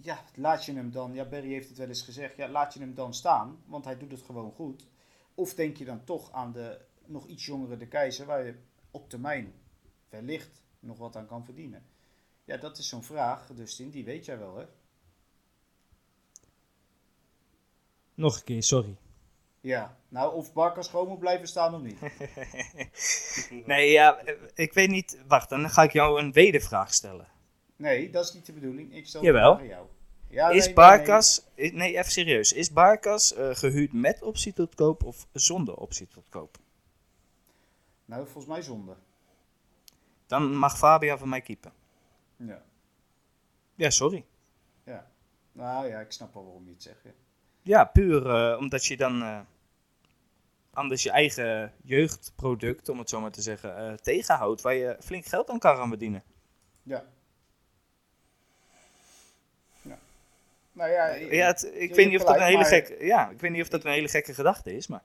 Ja, 0.01 0.19
laat 0.35 0.65
je 0.65 0.73
hem 0.73 0.91
dan, 0.91 1.13
ja, 1.13 1.25
Berry 1.25 1.49
heeft 1.49 1.69
het 1.69 1.77
wel 1.77 1.87
eens 1.87 2.01
gezegd, 2.01 2.35
ja, 2.35 2.49
laat 2.49 2.73
je 2.73 2.79
hem 2.79 2.93
dan 2.93 3.13
staan, 3.13 3.63
want 3.65 3.85
hij 3.85 3.97
doet 3.97 4.11
het 4.11 4.21
gewoon 4.21 4.51
goed. 4.51 4.87
Of 5.35 5.53
denk 5.53 5.77
je 5.77 5.85
dan 5.85 6.03
toch 6.03 6.31
aan 6.31 6.51
de 6.51 6.79
nog 7.05 7.27
iets 7.27 7.45
jongere 7.45 7.77
de 7.77 7.87
keizer, 7.87 8.25
waar 8.25 8.45
je 8.45 8.55
op 8.91 9.09
termijn 9.09 9.53
wellicht 10.09 10.63
nog 10.79 10.97
wat 10.97 11.15
aan 11.15 11.27
kan 11.27 11.45
verdienen. 11.45 11.85
Ja, 12.45 12.57
dat 12.57 12.77
is 12.77 12.89
zo'n 12.89 13.03
vraag, 13.03 13.47
Dustin, 13.53 13.89
die 13.89 14.05
weet 14.05 14.25
jij 14.25 14.37
wel, 14.37 14.55
hè? 14.55 14.65
Nog 18.13 18.35
een 18.35 18.43
keer, 18.43 18.63
sorry. 18.63 18.97
Ja, 19.61 19.97
nou, 20.07 20.33
of 20.33 20.53
Barkas 20.53 20.87
gewoon 20.87 21.07
moet 21.07 21.19
blijven 21.19 21.47
staan 21.47 21.75
of 21.75 21.81
niet. 21.81 21.99
Nee, 23.65 23.91
ja, 23.91 24.21
ik 24.53 24.73
weet 24.73 24.89
niet. 24.89 25.17
Wacht, 25.27 25.49
dan 25.49 25.69
ga 25.69 25.83
ik 25.83 25.91
jou 25.91 26.21
een 26.21 26.31
wedervraag 26.31 26.93
stellen. 26.93 27.27
Nee, 27.75 28.09
dat 28.09 28.25
is 28.25 28.33
niet 28.33 28.45
de 28.45 28.53
bedoeling. 28.53 28.95
Ik 28.95 29.07
stel 29.07 29.23
Jawel. 29.23 29.57
aan 29.57 29.67
jou. 29.67 29.87
Ja, 30.29 30.49
is 30.49 30.55
nee, 30.55 30.65
nee, 30.65 30.73
Barkas, 30.73 31.45
nee, 31.55 31.97
even 31.97 32.11
serieus. 32.11 32.53
Is 32.53 32.71
Barkas 32.71 33.33
eh, 33.33 33.49
gehuurd 33.55 33.93
met 33.93 34.21
optie 34.21 34.53
tot 34.53 34.75
koop 34.75 35.03
of 35.03 35.27
zonder 35.31 35.75
optie 35.75 36.07
tot 36.07 36.29
koop? 36.29 36.57
Nou, 38.13 38.25
volgens 38.25 38.45
mij 38.53 38.61
zonde. 38.61 38.95
Dan 40.27 40.55
mag 40.55 40.77
Fabian 40.77 41.17
van 41.17 41.29
mij 41.29 41.41
keepen. 41.41 41.71
Ja. 42.35 42.61
Ja, 43.75 43.89
sorry. 43.89 44.25
ja. 44.83 45.07
Nou 45.51 45.87
ja, 45.87 45.99
ik 45.99 46.11
snap 46.11 46.33
wel 46.33 46.43
waarom 46.43 46.65
je 46.65 46.71
het 46.73 46.83
zegt. 46.83 47.03
Ja. 47.03 47.11
Ja, 47.61 47.83
puur 47.85 48.29
eh, 48.29 48.57
omdat 48.59 48.85
je 48.85 48.97
dan 48.97 49.21
eh, 49.21 49.39
anders 50.73 51.03
je 51.03 51.11
eigen 51.11 51.73
jeugdproduct, 51.83 52.89
om 52.89 52.99
het 52.99 53.09
zo 53.09 53.21
maar 53.21 53.31
te 53.31 53.41
zeggen, 53.41 53.77
eh, 53.77 53.93
tegenhoudt. 53.93 54.61
Waar 54.61 54.73
je 54.73 54.97
flink 54.99 55.25
geld 55.25 55.49
aan 55.49 55.59
kan 55.59 55.75
gaan 55.77 55.89
verdienen. 55.89 56.23
ja. 56.83 57.05
Ja. 59.81 59.99
Nou 60.71 60.89
ja, 60.91 61.05
Ja, 61.13 61.45
het- 61.47 61.71
ik 61.73 61.95
weet 61.95 62.09
niet 62.09 62.19
of 62.19 62.25
dat 62.25 62.35
een 62.35 62.41
hele 62.41 62.65
gekke, 62.65 63.05
ja, 63.05 63.29
ik 63.29 63.39
weet 63.39 63.51
niet 63.51 63.61
of 63.61 63.69
dat 63.69 63.83
een 63.85 63.91
hele 63.91 64.07
gekke 64.07 64.33
gedachte 64.33 64.75
is, 64.75 64.87
maar 64.87 65.03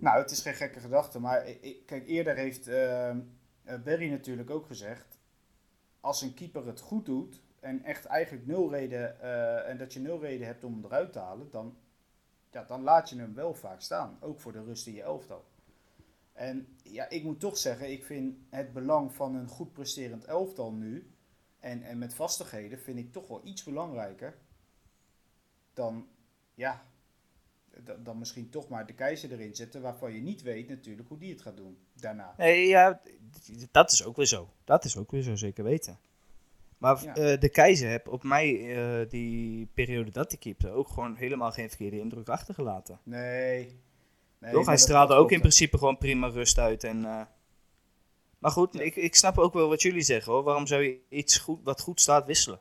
Nou, 0.00 0.18
het 0.18 0.30
is 0.30 0.42
geen 0.42 0.54
gekke 0.54 0.80
gedachte, 0.80 1.20
maar 1.20 1.42
kijk, 1.86 2.06
eerder 2.06 2.36
heeft 2.36 2.68
ehm, 2.68 3.20
eh, 3.62 3.80
Berry 3.82 4.10
natuurlijk 4.10 4.50
ook 4.50 4.66
gezegd, 4.66 5.18
als 6.00 6.22
een 6.22 6.34
keeper 6.34 6.66
het 6.66 6.80
goed 6.80 7.06
doet 7.06 7.42
en 7.60 7.84
echt 7.84 8.04
eigenlijk 8.04 8.46
nul 8.46 8.70
reden, 8.70 9.20
eh, 9.20 9.68
en 9.68 9.78
dat 9.78 9.92
je 9.92 10.00
nul 10.00 10.20
reden 10.20 10.46
hebt 10.46 10.64
om 10.64 10.72
hem 10.72 10.84
eruit 10.84 11.12
te 11.12 11.18
halen, 11.18 11.50
dan, 11.50 11.76
ja, 12.50 12.64
dan 12.64 12.82
laat 12.82 13.08
je 13.08 13.18
hem 13.18 13.34
wel 13.34 13.54
vaak 13.54 13.80
staan, 13.80 14.16
ook 14.20 14.40
voor 14.40 14.52
de 14.52 14.64
rust 14.64 14.86
in 14.86 14.94
je 14.94 15.02
elftal. 15.02 15.44
En 16.32 16.76
ja, 16.82 17.08
ik 17.08 17.22
moet 17.22 17.40
toch 17.40 17.58
zeggen, 17.58 17.90
ik 17.90 18.04
vind 18.04 18.36
het 18.50 18.72
belang 18.72 19.14
van 19.14 19.34
een 19.34 19.48
goed 19.48 19.72
presterend 19.72 20.24
elftal 20.24 20.72
nu, 20.72 21.14
en, 21.58 21.82
en 21.82 21.98
met 21.98 22.14
vastigheden, 22.14 22.78
vind 22.78 22.98
ik 22.98 23.12
toch 23.12 23.28
wel 23.28 23.40
iets 23.44 23.62
belangrijker 23.62 24.38
dan, 25.72 26.08
ja, 26.54 26.84
dan 28.02 28.18
misschien 28.18 28.50
toch 28.50 28.68
maar 28.68 28.86
de 28.86 28.92
keizer 28.94 29.32
erin 29.32 29.54
zetten, 29.56 29.82
waarvan 29.82 30.12
je 30.12 30.20
niet 30.20 30.42
weet 30.42 30.68
natuurlijk 30.68 31.08
hoe 31.08 31.18
die 31.18 31.30
het 31.32 31.42
gaat 31.42 31.56
doen 31.56 31.78
daarna. 31.94 32.34
Nee, 32.36 32.66
ja, 32.66 33.00
dat 33.70 33.92
is 33.92 34.04
ook 34.04 34.16
weer 34.16 34.26
zo. 34.26 34.48
Dat 34.64 34.84
is 34.84 34.96
ook 34.96 35.10
weer 35.10 35.22
zo, 35.22 35.36
zeker 35.36 35.64
weten. 35.64 35.98
Maar 36.78 37.04
Ja. 37.04 37.14
eh, 37.14 37.40
de 37.40 37.48
keizer 37.48 37.90
heb 37.90 38.08
op 38.08 38.22
mij 38.22 38.74
eh, 38.76 39.08
die 39.08 39.66
periode 39.74 40.10
dat 40.10 40.30
hij 40.30 40.38
keepte 40.40 40.70
ook 40.70 40.88
gewoon 40.88 41.14
helemaal 41.16 41.52
geen 41.52 41.68
verkeerde 41.68 41.98
indruk 41.98 42.28
achtergelaten. 42.28 42.98
Nee. 43.02 43.80
nee 44.38 44.52
Toch? 44.52 44.66
Hij 44.66 44.76
straalde 44.76 45.14
ook 45.14 45.32
in 45.32 45.40
principe 45.40 45.78
gewoon 45.78 45.98
prima 45.98 46.26
rust 46.28 46.58
uit. 46.58 46.84
En, 46.84 47.04
eh, 47.04 47.22
Maar 48.38 48.50
goed, 48.50 48.74
Ja. 48.74 48.80
ik, 48.80 48.96
ik 48.96 49.14
snap 49.14 49.38
ook 49.38 49.52
wel 49.54 49.68
wat 49.68 49.82
jullie 49.82 50.02
zeggen 50.02 50.32
hoor. 50.32 50.42
Waarom 50.42 50.66
zou 50.66 50.82
je 50.82 50.98
iets 51.08 51.38
goed, 51.38 51.60
wat 51.62 51.80
goed 51.80 52.00
staat 52.00 52.26
wisselen? 52.26 52.60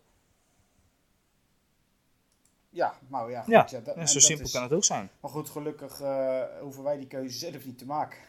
Ja, 2.69 2.99
nou 3.07 3.31
ja. 3.31 3.41
goed, 3.41 3.51
Ja, 3.51 3.79
dat- 3.79 3.95
en 3.95 4.07
zo 4.07 4.19
simpel 4.19 4.45
is- 4.45 4.51
kan 4.51 4.63
het 4.63 4.73
ook 4.73 4.83
zijn. 4.83 5.09
Maar 5.19 5.31
goed, 5.31 5.49
gelukkig 5.49 6.01
eh, 6.01 6.43
hoeven 6.61 6.83
wij 6.83 6.97
die 6.97 7.07
keuze 7.07 7.37
zelf 7.37 7.65
niet 7.65 7.77
te 7.77 7.85
maken. 7.85 8.19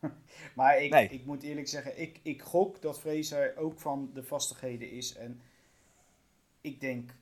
maar 0.54 0.82
ik, 0.82 0.90
Nee. 0.90 1.08
ik 1.08 1.24
moet 1.24 1.42
eerlijk 1.42 1.68
zeggen, 1.68 2.00
ik, 2.00 2.20
ik 2.22 2.42
gok 2.42 2.82
dat 2.82 3.00
Fraser 3.00 3.56
ook 3.56 3.80
van 3.80 4.10
de 4.14 4.22
vastigheden 4.22 4.90
is. 4.90 5.14
En 5.14 5.40
ik 6.60 6.80
denk 6.80 7.14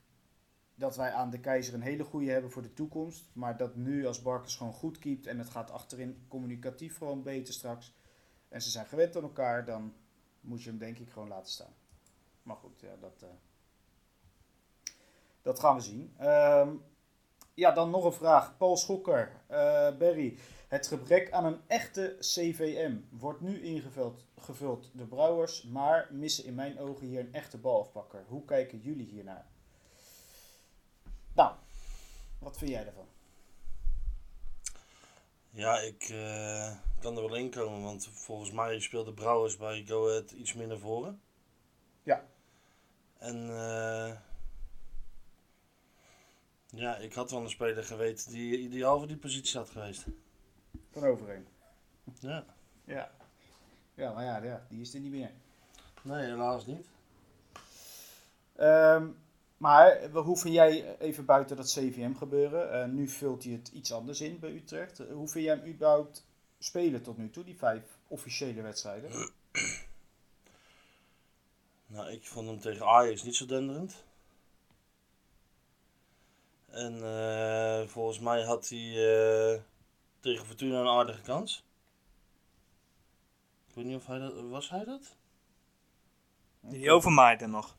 dat 0.75 0.95
wij 0.95 1.11
aan 1.11 1.29
de 1.29 1.39
keizer 1.39 1.73
een 1.73 1.81
hele 1.81 2.03
goede 2.03 2.31
hebben 2.31 2.51
voor 2.51 2.61
de 2.61 2.73
toekomst. 2.73 3.25
Maar 3.33 3.57
dat 3.57 3.75
nu 3.75 4.05
als 4.07 4.21
Barkers 4.21 4.55
gewoon 4.55 4.73
goed 4.73 4.99
keept 4.99 5.27
en 5.27 5.37
het 5.37 5.49
gaat 5.49 5.71
achterin 5.71 6.25
communicatief 6.27 6.97
gewoon 6.97 7.23
beter 7.23 7.53
straks. 7.53 7.93
En 8.49 8.61
ze 8.61 8.69
zijn 8.69 8.85
gewend 8.85 9.15
aan 9.15 9.23
elkaar, 9.23 9.65
dan 9.65 9.93
moet 10.41 10.63
je 10.63 10.69
hem 10.69 10.77
denk 10.79 10.97
ik 10.97 11.09
gewoon 11.09 11.27
laten 11.27 11.51
staan. 11.51 11.73
Maar 12.43 12.55
goed, 12.55 12.79
ja, 12.81 12.95
dat, 12.99 13.21
eh, 13.21 13.29
dat 15.43 15.59
gaan 15.59 15.75
we 15.75 15.81
zien. 15.81 16.13
Ehm, 16.17 16.69
ja, 17.53 17.71
dan 17.71 17.89
nog 17.89 18.05
een 18.05 18.13
vraag. 18.13 18.57
Paul 18.57 18.77
Schokker, 18.77 19.41
eh 19.47 19.97
Berry. 19.97 20.37
Het 20.67 20.87
gebrek 20.87 21.31
aan 21.31 21.45
een 21.45 21.61
echte 21.67 22.15
CVM 22.19 22.95
wordt 23.09 23.41
nu 23.41 23.63
ingevuld 23.63 24.25
gevuld 24.37 24.89
door 24.93 25.07
Brouwers, 25.07 25.63
maar 25.63 26.07
missen 26.11 26.45
in 26.45 26.55
mijn 26.55 26.79
ogen 26.79 27.07
hier 27.07 27.19
een 27.19 27.33
echte 27.33 27.57
balafpakker. 27.57 28.23
Hoe 28.27 28.45
kijken 28.45 28.79
jullie 28.79 29.05
hiernaar? 29.05 29.45
Nou, 31.33 31.55
wat 32.39 32.57
vind 32.57 32.71
jij 32.71 32.85
ervan? 32.85 33.07
Ja, 35.49 35.79
ik 35.79 36.03
eh, 36.03 36.71
kan 36.99 37.15
er 37.17 37.23
wel 37.23 37.35
in 37.35 37.49
komen, 37.49 37.81
want 37.81 38.07
volgens 38.07 38.51
mij 38.51 38.79
speelde 38.79 39.13
Brouwers 39.13 39.57
bij 39.57 39.83
Go 39.85 40.09
Ahead 40.09 40.31
iets 40.31 40.53
meer 40.53 40.67
naar 40.67 40.77
voren. 40.77 41.21
Ja. 42.03 42.25
En 43.17 43.49
eh, 43.49 44.17
ja, 46.75 46.97
ik 46.97 47.13
had 47.13 47.31
wel 47.31 47.41
een 47.41 47.49
speler 47.49 47.83
geweten 47.83 48.31
die 48.31 48.57
ideaal 48.57 48.97
voor 48.97 49.07
die 49.07 49.17
positie 49.17 49.57
had 49.59 49.69
geweest. 49.69 50.05
Van 50.91 51.03
overeen. 51.03 51.47
Ja, 52.19 52.45
Ja. 52.85 53.11
Ja, 53.95 54.13
maar 54.13 54.23
ja, 54.23 54.43
ja, 54.43 54.65
die 54.69 54.81
is 54.81 54.93
er 54.93 54.99
niet 54.99 55.11
meer. 55.11 55.31
nee, 56.01 56.25
helaas 56.25 56.65
niet. 56.65 56.87
Ehm, 58.55 59.07
maar 59.57 60.09
hoe 60.11 60.37
vind 60.37 60.53
jij, 60.53 60.97
even 60.99 61.25
buiten 61.25 61.55
dat 61.55 61.71
CVM 61.71 62.13
gebeuren, 62.13 62.71
eh, 62.71 62.89
nu 62.89 63.07
vult 63.07 63.43
hij 63.43 63.53
het 63.53 63.67
iets 63.67 63.93
anders 63.93 64.21
in 64.21 64.39
bij 64.39 64.51
Utrecht. 64.51 64.99
Eh, 64.99 65.13
hoe 65.13 65.27
vind 65.27 65.45
jij 65.45 65.55
hem 65.55 65.67
überhaupt 65.67 66.25
spelen 66.59 67.01
tot 67.01 67.17
nu 67.17 67.29
toe, 67.29 67.43
die 67.43 67.57
vijf 67.57 67.83
officiële 68.07 68.61
wedstrijden? 68.61 69.31
Nou, 71.87 72.11
ik 72.11 72.27
vond 72.27 72.47
hem 72.47 72.59
tegen 72.59 72.85
Ajax 72.85 73.23
niet 73.23 73.35
zo 73.35 73.45
denderend. 73.45 74.03
En 76.73 77.03
eh, 77.03 77.87
volgens 77.87 78.19
mij 78.19 78.43
had 78.43 78.69
hij 78.69 78.79
eh, 79.53 79.59
tegen 80.19 80.45
Fortuna 80.45 80.79
een 80.79 80.87
aardige 80.87 81.21
kans. 81.21 81.63
Ik 83.67 83.75
weet 83.75 83.85
niet 83.85 83.95
of 83.95 84.05
hij 84.05 84.19
dat... 84.19 84.33
Was 84.49 84.69
hij 84.69 84.83
dat? 84.83 85.15
Die 86.59 86.91
overmaaide 86.91 87.47
nog. 87.47 87.77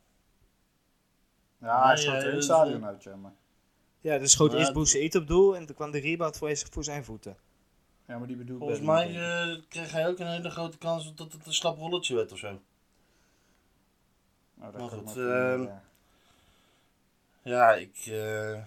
Ja, 1.58 1.84
hij 1.84 1.94
Nee, 1.94 2.02
schoot 2.02 2.14
eh, 2.14 2.22
er 2.22 2.28
in 2.28 2.34
het 2.34 2.44
stadion 2.44 2.80
eh, 2.80 2.86
uit, 2.86 3.02
ja. 3.02 3.16
Maar. 3.16 3.32
Ja, 4.00 4.18
dus 4.18 4.32
schoot 4.32 4.52
eerst 4.52 4.66
ja, 4.66 4.72
Boussaïd 4.72 5.14
op 5.14 5.26
doel 5.26 5.56
en 5.56 5.66
toen 5.66 5.74
kwam 5.74 5.90
de 5.90 5.98
rebound 6.00 6.36
voor, 6.36 6.56
voor 6.70 6.84
zijn 6.84 7.04
voeten. 7.04 7.36
Ja, 8.06 8.18
maar 8.18 8.26
die 8.26 8.36
bedoel 8.36 8.56
ik 8.56 8.60
Volgens 8.62 8.80
mij 8.80 9.08
eh, 9.08 9.62
kreeg 9.68 9.92
hij 9.92 10.08
ook 10.08 10.18
een 10.18 10.26
hele 10.30 10.50
grote 10.50 10.78
kans 10.78 11.14
dat 11.14 11.32
het 11.32 11.46
een 11.46 11.52
slap 11.52 11.78
rolletje 11.78 12.14
werd 12.14 12.32
of 12.32 12.38
zo. 12.38 12.60
Oh, 14.58 14.72
dat 14.72 14.78
maar 14.78 14.88
goed, 14.88 15.16
ehm, 15.16 15.62
ja. 15.62 15.82
Ja, 17.42 17.72
ik. 17.74 17.96
eh, 18.06 18.62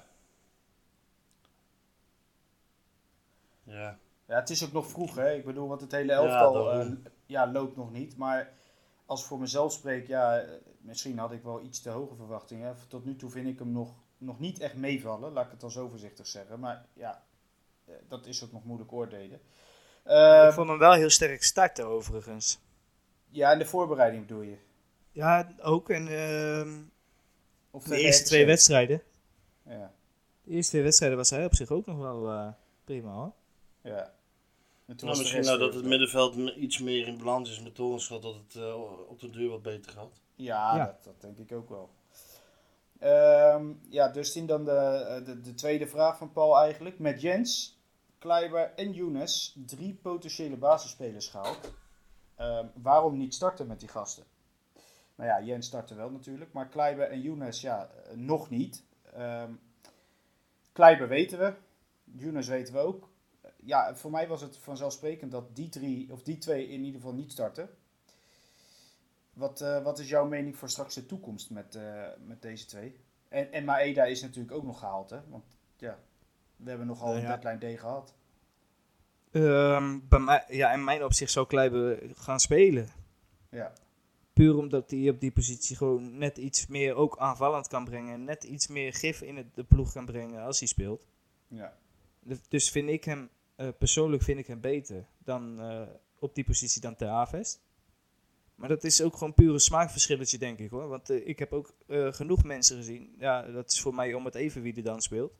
Ja. 3.68 3.98
Ja, 4.28 4.36
het 4.40 4.50
is 4.50 4.66
ook 4.66 4.72
nog 4.72 4.88
vroeg, 4.88 5.16
hè. 5.16 5.34
Ik 5.34 5.46
bedoel, 5.46 5.68
want 5.68 5.82
het 5.82 5.92
hele 5.92 6.12
Ja, 6.12 6.18
elftal 6.18 6.54
daarom. 6.54 7.02
eh, 7.04 7.12
ja, 7.26 7.52
loopt 7.52 7.76
nog 7.76 7.92
niet. 7.92 8.18
Maar 8.18 8.54
als 9.06 9.22
ik 9.22 9.28
voor 9.28 9.40
mezelf 9.40 9.72
spreek, 9.74 10.08
ja, 10.08 10.40
eh, 10.40 10.50
misschien 10.82 11.18
had 11.18 11.32
ik 11.32 11.44
wel 11.44 11.62
iets 11.62 11.82
te 11.82 11.90
hoge 11.90 12.16
verwachtingen. 12.16 12.76
Tot 12.88 13.06
nu 13.06 13.16
toe 13.16 13.30
vind 13.30 13.48
ik 13.48 13.60
hem 13.60 13.72
nog, 13.72 13.94
nog 14.18 14.40
niet 14.40 14.60
echt 14.60 14.76
meevallen, 14.76 15.32
laat 15.32 15.46
ik 15.46 15.52
het 15.52 15.60
dan 15.60 15.72
zo 15.72 15.88
voorzichtig 15.90 16.28
zeggen. 16.28 16.60
Maar 16.60 16.86
ja, 16.94 17.24
eh, 17.86 17.94
dat 18.08 18.26
is 18.26 18.44
ook 18.44 18.52
nog 18.52 18.66
moeilijk 18.66 18.92
oordelen. 18.92 19.40
Eh, 20.04 20.46
ik 20.48 20.54
vond 20.54 20.70
hem 20.70 20.78
wel 20.80 20.94
heel 20.94 21.10
sterk 21.10 21.44
starten 21.44 21.86
overigens. 21.88 22.60
ja, 23.30 23.52
in 23.52 23.60
de 23.60 23.66
voorbereiding 23.66 24.26
bedoel 24.28 24.42
je? 24.42 24.58
Ja, 25.12 25.52
ook. 25.62 25.90
En 25.90 26.08
ehm, 26.08 26.82
Of 27.72 27.84
de 27.84 27.98
eerste 28.00 28.24
twee 28.24 28.46
wedstrijden. 28.46 29.02
Ja, 29.64 29.94
De 30.44 30.52
eerste 30.52 30.72
twee 30.72 30.84
wedstrijden 30.84 31.18
was 31.18 31.30
hij 31.30 31.46
op 31.46 31.56
zich 31.56 31.70
ook 31.72 31.86
nog 31.86 31.98
wel 31.98 32.30
eh, 32.32 32.48
prima 32.84 33.12
hoor. 33.12 33.32
Ja. 33.88 34.14
En 34.86 34.96
toen 34.96 35.08
Nou, 35.08 35.20
misschien 35.20 35.44
nou 35.44 35.60
dat 35.60 35.74
het 35.74 35.86
middenveld 35.86 36.36
iets 36.56 36.80
meer 36.80 37.08
in 37.08 37.18
balans 37.18 37.50
is 37.50 37.62
met 37.62 37.76
Torenschot, 37.76 38.22
dat 38.22 38.36
het 38.36 38.56
eh, 38.56 39.10
op 39.10 39.20
de 39.20 39.30
deur 39.30 39.50
wat 39.50 39.62
beter 39.62 39.92
gaat. 39.92 40.22
Ja, 40.36 40.76
Ja. 40.76 40.86
Dat, 40.86 41.04
dat 41.04 41.22
denk 41.22 41.38
ik 41.38 41.52
ook 41.52 41.70
wel. 41.70 41.90
Ehm, 43.00 43.74
ja, 43.90 44.10
Dustin, 44.10 44.46
dan 44.46 44.66
de, 44.66 44.72
eh, 44.72 45.26
de, 45.26 45.42
de 45.42 45.54
tweede 45.54 45.88
vraag 45.88 46.18
van 46.18 46.32
Paul 46.32 46.58
eigenlijk. 46.58 47.00
Met 47.00 47.22
Jens, 47.22 47.80
Kleiber 48.18 48.74
en 48.76 48.94
Younes 48.94 49.58
drie 49.66 49.94
potentiële 49.94 50.58
basisspelers 50.58 51.28
gehaald. 51.28 51.74
Ehm, 52.36 52.66
waarom 52.74 53.18
niet 53.18 53.34
starten 53.34 53.68
met 53.68 53.80
die 53.80 53.90
gasten? 53.90 54.24
Nou 55.16 55.30
ja, 55.30 55.42
Jens 55.42 55.68
startte 55.68 55.96
wel 55.96 56.10
natuurlijk, 56.10 56.54
maar 56.54 56.68
Kleiber 56.68 57.10
en 57.10 57.22
Younes, 57.22 57.62
ja, 57.62 57.90
eh, 57.90 58.16
nog 58.16 58.50
niet. 58.50 58.84
Ehm 59.14 59.52
Kleiber 60.78 61.08
weten 61.08 61.40
we, 61.40 61.54
Younes 62.04 62.48
weten 62.48 62.74
we 62.74 62.80
ook. 62.80 63.10
Ja, 63.68 63.96
voor 63.96 64.12
mij 64.12 64.28
was 64.28 64.42
het 64.42 64.58
vanzelfsprekend 64.58 65.32
dat 65.32 65.56
die 65.56 65.70
drie, 65.70 66.12
of 66.12 66.24
die 66.24 66.38
twee 66.38 66.68
in 66.68 66.84
ieder 66.84 67.02
geval 67.02 67.16
niet 67.16 67.32
starten. 67.32 67.70
Wat, 69.34 69.62
eh, 69.62 69.84
wat 69.84 70.00
is 70.00 70.10
jouw 70.10 70.28
mening 70.28 70.58
voor 70.58 70.70
straks 70.70 70.94
de 70.96 71.06
toekomst 71.06 71.50
met, 71.50 71.76
eh, 71.76 72.04
met 72.26 72.42
deze 72.42 72.66
twee? 72.66 72.96
En, 73.30 73.52
en 73.52 73.66
Maeda 73.66 74.04
is 74.06 74.22
natuurlijk 74.22 74.56
ook 74.56 74.64
nog 74.64 74.80
gehaald, 74.80 75.10
hè? 75.10 75.20
Want 75.30 75.44
ja, 75.78 76.00
we 76.56 76.70
hebben 76.70 76.88
nogal 76.88 77.16
een 77.16 77.22
Ja. 77.22 77.38
deadline 77.38 77.76
D 77.76 77.80
gehad. 77.80 78.14
Ehm, 79.32 80.00
bij 80.10 80.20
mij, 80.20 80.44
ja, 80.48 80.72
in 80.74 80.84
mijn 80.84 81.04
opzicht 81.04 81.32
zou 81.32 81.48
Kleiber 81.48 82.00
gaan 82.16 82.40
spelen. 82.40 82.88
Ja, 83.50 83.74
Puur 84.34 84.58
omdat 84.58 84.92
hij 84.92 85.10
op 85.10 85.20
die 85.20 85.32
positie 85.32 85.76
gewoon 85.76 86.18
net 86.18 86.38
iets 86.38 86.68
meer 86.68 86.96
ook 86.96 87.18
aanvallend 87.18 87.68
kan 87.68 87.86
brengen. 87.86 88.14
En 88.14 88.24
net 88.24 88.44
iets 88.44 88.68
meer 88.68 88.94
gif 88.94 89.22
in 89.22 89.38
het, 89.38 89.56
de 89.56 89.64
ploeg 89.64 89.92
kan 89.92 90.06
brengen 90.06 90.44
als 90.44 90.60
hij 90.60 90.68
speelt. 90.68 91.06
ja, 91.48 91.78
Dus- 92.20 92.48
Dus 92.50 92.70
vind 92.72 92.90
ik 92.90 93.04
hem, 93.04 93.30
eh, 93.58 93.68
persoonlijk 93.78 94.24
vind 94.24 94.40
ik 94.40 94.48
hem 94.48 94.62
beter 94.62 95.06
dan 95.18 95.62
eh, 95.62 95.82
op 96.20 96.36
die 96.36 96.44
positie 96.44 96.82
dan 96.82 96.96
Ter 96.96 97.08
Avest. 97.08 97.62
Maar 98.56 98.70
dat 98.70 98.84
is 98.84 99.02
ook 99.02 99.14
gewoon 99.14 99.34
puur 99.34 99.54
een 99.54 99.60
smaakverschilletje, 99.60 100.38
denk 100.38 100.60
ik 100.60 100.70
hoor. 100.70 100.88
Want 100.88 101.10
eh, 101.10 101.28
ik 101.28 101.40
heb 101.40 101.54
ook 101.54 101.76
genoeg 102.12 102.44
mensen 102.44 102.78
gezien. 102.78 103.16
Ja, 103.20 103.42
dat 103.42 103.72
is 103.72 103.82
voor 103.82 103.96
mij 103.96 104.14
om 104.14 104.26
het 104.26 104.36
even 104.36 104.62
wie 104.62 104.76
er 104.76 104.84
dan 104.84 105.02
speelt. 105.02 105.34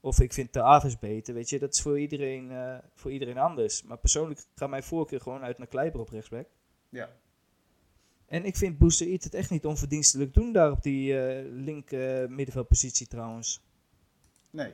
Of 0.00 0.20
ik 0.20 0.32
vind 0.32 0.52
Ter 0.52 0.62
Avest 0.62 1.00
beter, 1.00 1.34
weet 1.34 1.48
je. 1.48 1.58
Dat 1.58 1.74
is 1.74 1.82
voor 1.82 2.00
iedereen, 2.00 2.52
voor 2.94 3.12
iedereen 3.12 3.38
anders. 3.38 3.82
Maar 3.82 3.98
persoonlijk 3.98 4.44
gaat 4.54 4.68
mijn 4.68 4.82
voorkeur 4.82 5.20
gewoon 5.20 5.42
uit 5.42 5.58
naar 5.58 5.66
Kleiber 5.66 6.00
op 6.00 6.08
rechtsback. 6.08 6.48
ja. 6.88 7.16
En 8.26 8.44
ik 8.44 8.56
vind 8.56 8.78
Boussaïd 8.78 9.24
het 9.24 9.34
echt 9.34 9.50
niet 9.50 9.66
onverdienstelijk 9.66 10.34
doen 10.34 10.52
daar 10.52 10.70
op 10.70 10.82
die 10.82 11.14
link 11.42 11.90
eh, 11.90 12.26
middenveldpositie 12.26 13.06
trouwens. 13.06 13.62
Nee, 14.50 14.72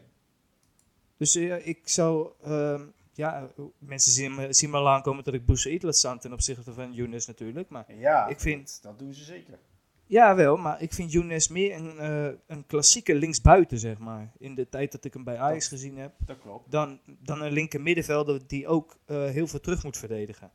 Dus 1.17 1.35
eh, 1.35 1.67
ik 1.67 1.89
zou, 1.89 2.31
ehm, 2.43 2.83
ja, 3.13 3.51
mensen 3.79 4.13
zien 4.13 4.35
me, 4.35 4.53
zien 4.53 4.71
me 4.71 4.77
al 4.77 4.89
aankomen 4.89 5.25
dat 5.25 5.35
ik 5.35 5.47
Boussaïd 5.47 5.83
laat 5.83 5.97
staan 5.97 6.19
ten 6.19 6.33
opzichte 6.33 6.73
van 6.73 6.93
Younes 6.93 7.27
natuurlijk. 7.27 7.69
Maar 7.69 7.95
ja, 7.95 8.27
Ik 8.27 8.41
vind- 8.41 8.79
dat, 8.83 8.99
doen 8.99 9.15
ze 9.15 9.25
zeker. 9.25 9.59
ja, 10.07 10.35
wel, 10.35 10.57
maar 10.57 10.83
ik 10.83 10.93
vind 10.93 11.13
Younes 11.13 11.49
meer 11.49 11.75
een, 11.77 11.99
eh, 11.99 12.39
een 12.47 12.67
klassieke 12.67 13.15
linksbuiten, 13.15 13.79
zeg 13.79 13.99
maar. 13.99 14.33
In 14.39 14.55
de 14.55 14.69
tijd 14.69 14.93
dat 14.93 15.05
ik 15.05 15.13
hem 15.15 15.25
bij 15.25 15.39
Ajax 15.39 15.69
Dat- 15.69 15.79
gezien 15.79 15.97
heb. 15.99 16.13
Dat 16.27 16.39
klopt. 16.39 16.71
Dan, 16.71 17.01
dan 17.07 17.43
een 17.43 17.53
linker 17.53 17.81
middenvelder 17.81 18.47
die 18.47 18.67
ook 18.67 18.97
eh, 19.07 19.25
heel 19.25 19.47
veel 19.47 19.61
terug 19.61 19.85
moet 19.85 19.97
verdedigen. 19.97 20.51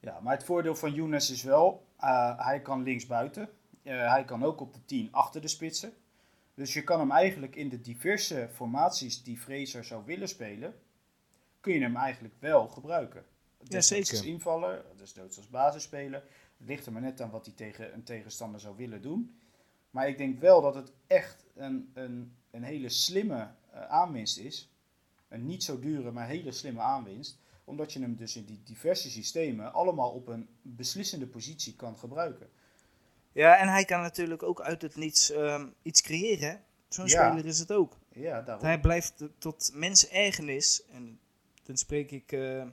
Ja, 0.00 0.20
maar 0.20 0.34
het 0.34 0.44
voordeel 0.44 0.74
van 0.74 0.92
Younes 0.94 1.30
is 1.30 1.42
wel, 1.42 1.86
hij 2.36 2.60
kan 2.62 2.82
linksbuiten. 2.82 3.48
Hij 3.82 4.24
kan 4.24 4.42
ook 4.44 4.60
op 4.60 4.72
de 4.74 4.84
10 4.84 5.08
achter 5.12 5.40
de 5.40 5.48
spitsen. 5.48 5.92
Dus 6.58 6.72
je 6.72 6.84
kan 6.84 6.98
hem 6.98 7.10
eigenlijk 7.10 7.56
in 7.56 7.68
de 7.68 7.80
diverse 7.80 8.48
formaties 8.52 9.22
die 9.22 9.38
Fraser 9.38 9.84
zou 9.84 10.04
willen 10.04 10.28
spelen, 10.28 10.74
kun 11.60 11.72
je 11.72 11.80
hem 11.80 11.96
eigenlijk 11.96 12.34
wel 12.38 12.68
gebruiken. 12.68 13.24
Desnoods 13.58 13.86
zeker. 13.86 14.10
als 14.10 14.22
invaller, 14.22 14.84
desnoods 14.96 15.36
als 15.36 15.48
basisspeler. 15.48 16.22
Het 16.56 16.68
ligt 16.68 16.86
er 16.86 16.92
maar 16.92 17.02
net 17.02 17.20
aan 17.20 17.30
wat 17.30 17.46
hij 17.46 17.54
tegen 17.54 17.94
een 17.94 18.02
tegenstander 18.02 18.60
zou 18.60 18.76
willen 18.76 19.02
doen. 19.02 19.38
Maar 19.90 20.08
ik 20.08 20.18
denk 20.18 20.40
wel 20.40 20.60
dat 20.60 20.74
het 20.74 20.92
echt 21.06 21.44
een, 21.54 21.90
een, 21.94 22.36
een 22.50 22.62
hele 22.62 22.88
slimme 22.88 23.50
eh, 23.70 23.88
aanwinst 23.88 24.38
is. 24.38 24.72
Een 25.28 25.46
niet 25.46 25.64
zo 25.64 25.78
dure, 25.78 26.10
maar 26.10 26.26
hele 26.26 26.52
slimme 26.52 26.80
aanwinst 26.80 27.38
omdat 27.64 27.92
je 27.92 28.00
hem 28.00 28.16
dus 28.16 28.36
in 28.36 28.44
die 28.44 28.62
diverse 28.64 29.10
systemen 29.10 29.72
allemaal 29.72 30.10
op 30.10 30.28
een 30.28 30.48
beslissende 30.62 31.26
positie 31.26 31.76
kan 31.76 31.96
gebruiken. 31.96 32.48
Ja, 33.32 33.56
en 33.56 33.68
hij 33.68 33.84
kan 33.84 34.00
natuurlijk 34.00 34.42
ook 34.42 34.60
uit 34.60 34.82
het 34.82 34.96
niets 34.96 35.30
ehm, 35.30 35.66
iets 35.82 36.02
creëren. 36.02 36.62
Zo'n 36.88 37.06
Ja. 37.06 37.26
speler 37.28 37.46
is 37.46 37.58
het 37.58 37.72
ook. 37.72 37.96
Ja, 38.12 38.42
daarom. 38.42 38.64
Hij 38.64 38.80
blijft 38.80 39.14
tot 39.38 39.70
mens 39.74 40.08
ergernis. 40.08 40.82
En 40.90 41.20
dan 41.62 41.76
spreek 41.76 42.10
ik, 42.10 42.32
eh, 42.32 42.66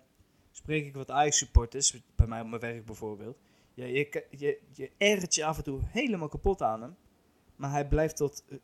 spreek 0.51 0.85
ik 0.85 0.93
wat 0.95 1.11
Ajax-supporters, 1.11 2.01
bij 2.15 2.27
mij 2.27 2.41
op 2.41 2.47
mijn 2.47 2.61
werk 2.61 2.85
bijvoorbeeld. 2.85 3.37
Ja, 3.73 3.85
je, 3.85 4.25
je, 4.29 4.59
je 4.73 4.91
ergert 4.97 5.35
je 5.35 5.45
af 5.45 5.57
en 5.57 5.63
toe 5.63 5.81
helemaal 5.85 6.27
kapot 6.27 6.61
aan 6.61 6.81
hem. 6.81 6.95
Maar 7.55 7.71
hij 7.71 7.87
blijft 7.87 8.15
tot, 8.15 8.43
eh, 8.49 8.57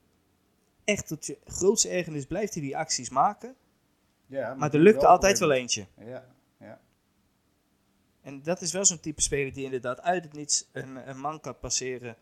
echt 0.84 1.08
tot 1.08 1.25
je 1.25 1.38
grootste 1.45 1.89
ergernis, 1.89 2.25
blijft 2.25 2.54
hij 2.54 2.63
die 2.63 2.77
acties 2.77 3.10
maken. 3.10 3.56
ja, 4.25 4.54
Maar 4.54 4.65
er 4.65 4.71
doe 4.71 4.82
lukt 4.82 5.01
er 5.01 5.08
altijd 5.08 5.39
wel 5.39 5.51
eentje. 5.51 5.86
Ja. 5.97 6.25
En 8.22 8.44
dat 8.44 8.62
is 8.62 8.72
wel 8.72 8.86
zo'n 8.86 9.00
type 9.00 9.22
speler 9.22 9.54
die 9.54 9.64
inderdaad 9.66 10.02
uit 10.02 10.24
het 10.24 10.34
niets 10.34 10.70
een, 10.72 11.10
een 11.10 11.20
man 11.20 11.40
kan 11.40 11.60
passeren. 11.60 12.16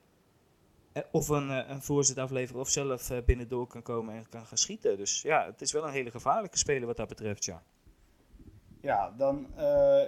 Eh, 0.91 1.03
Of 1.11 1.27
een, 1.29 1.49
eh, 1.51 1.69
een 1.69 1.81
voorzet 1.81 2.17
afleveren 2.17 2.61
of 2.61 2.69
zelf 2.69 3.09
eh, 3.09 3.23
binnendoor 3.25 3.67
kan 3.67 3.81
komen 3.81 4.15
en 4.15 4.29
kan 4.29 4.45
gaan 4.45 4.57
schieten. 4.57 4.97
Dus 4.97 5.21
ja, 5.21 5.45
het 5.45 5.61
is 5.61 5.71
wel 5.71 5.85
een 5.87 5.91
hele 5.93 6.11
gevaarlijke 6.11 6.57
speler 6.57 6.87
wat 6.87 6.97
dat 6.97 7.07
betreft, 7.07 7.45
ja. 7.45 7.63
ja, 8.81 9.11
dan 9.11 9.47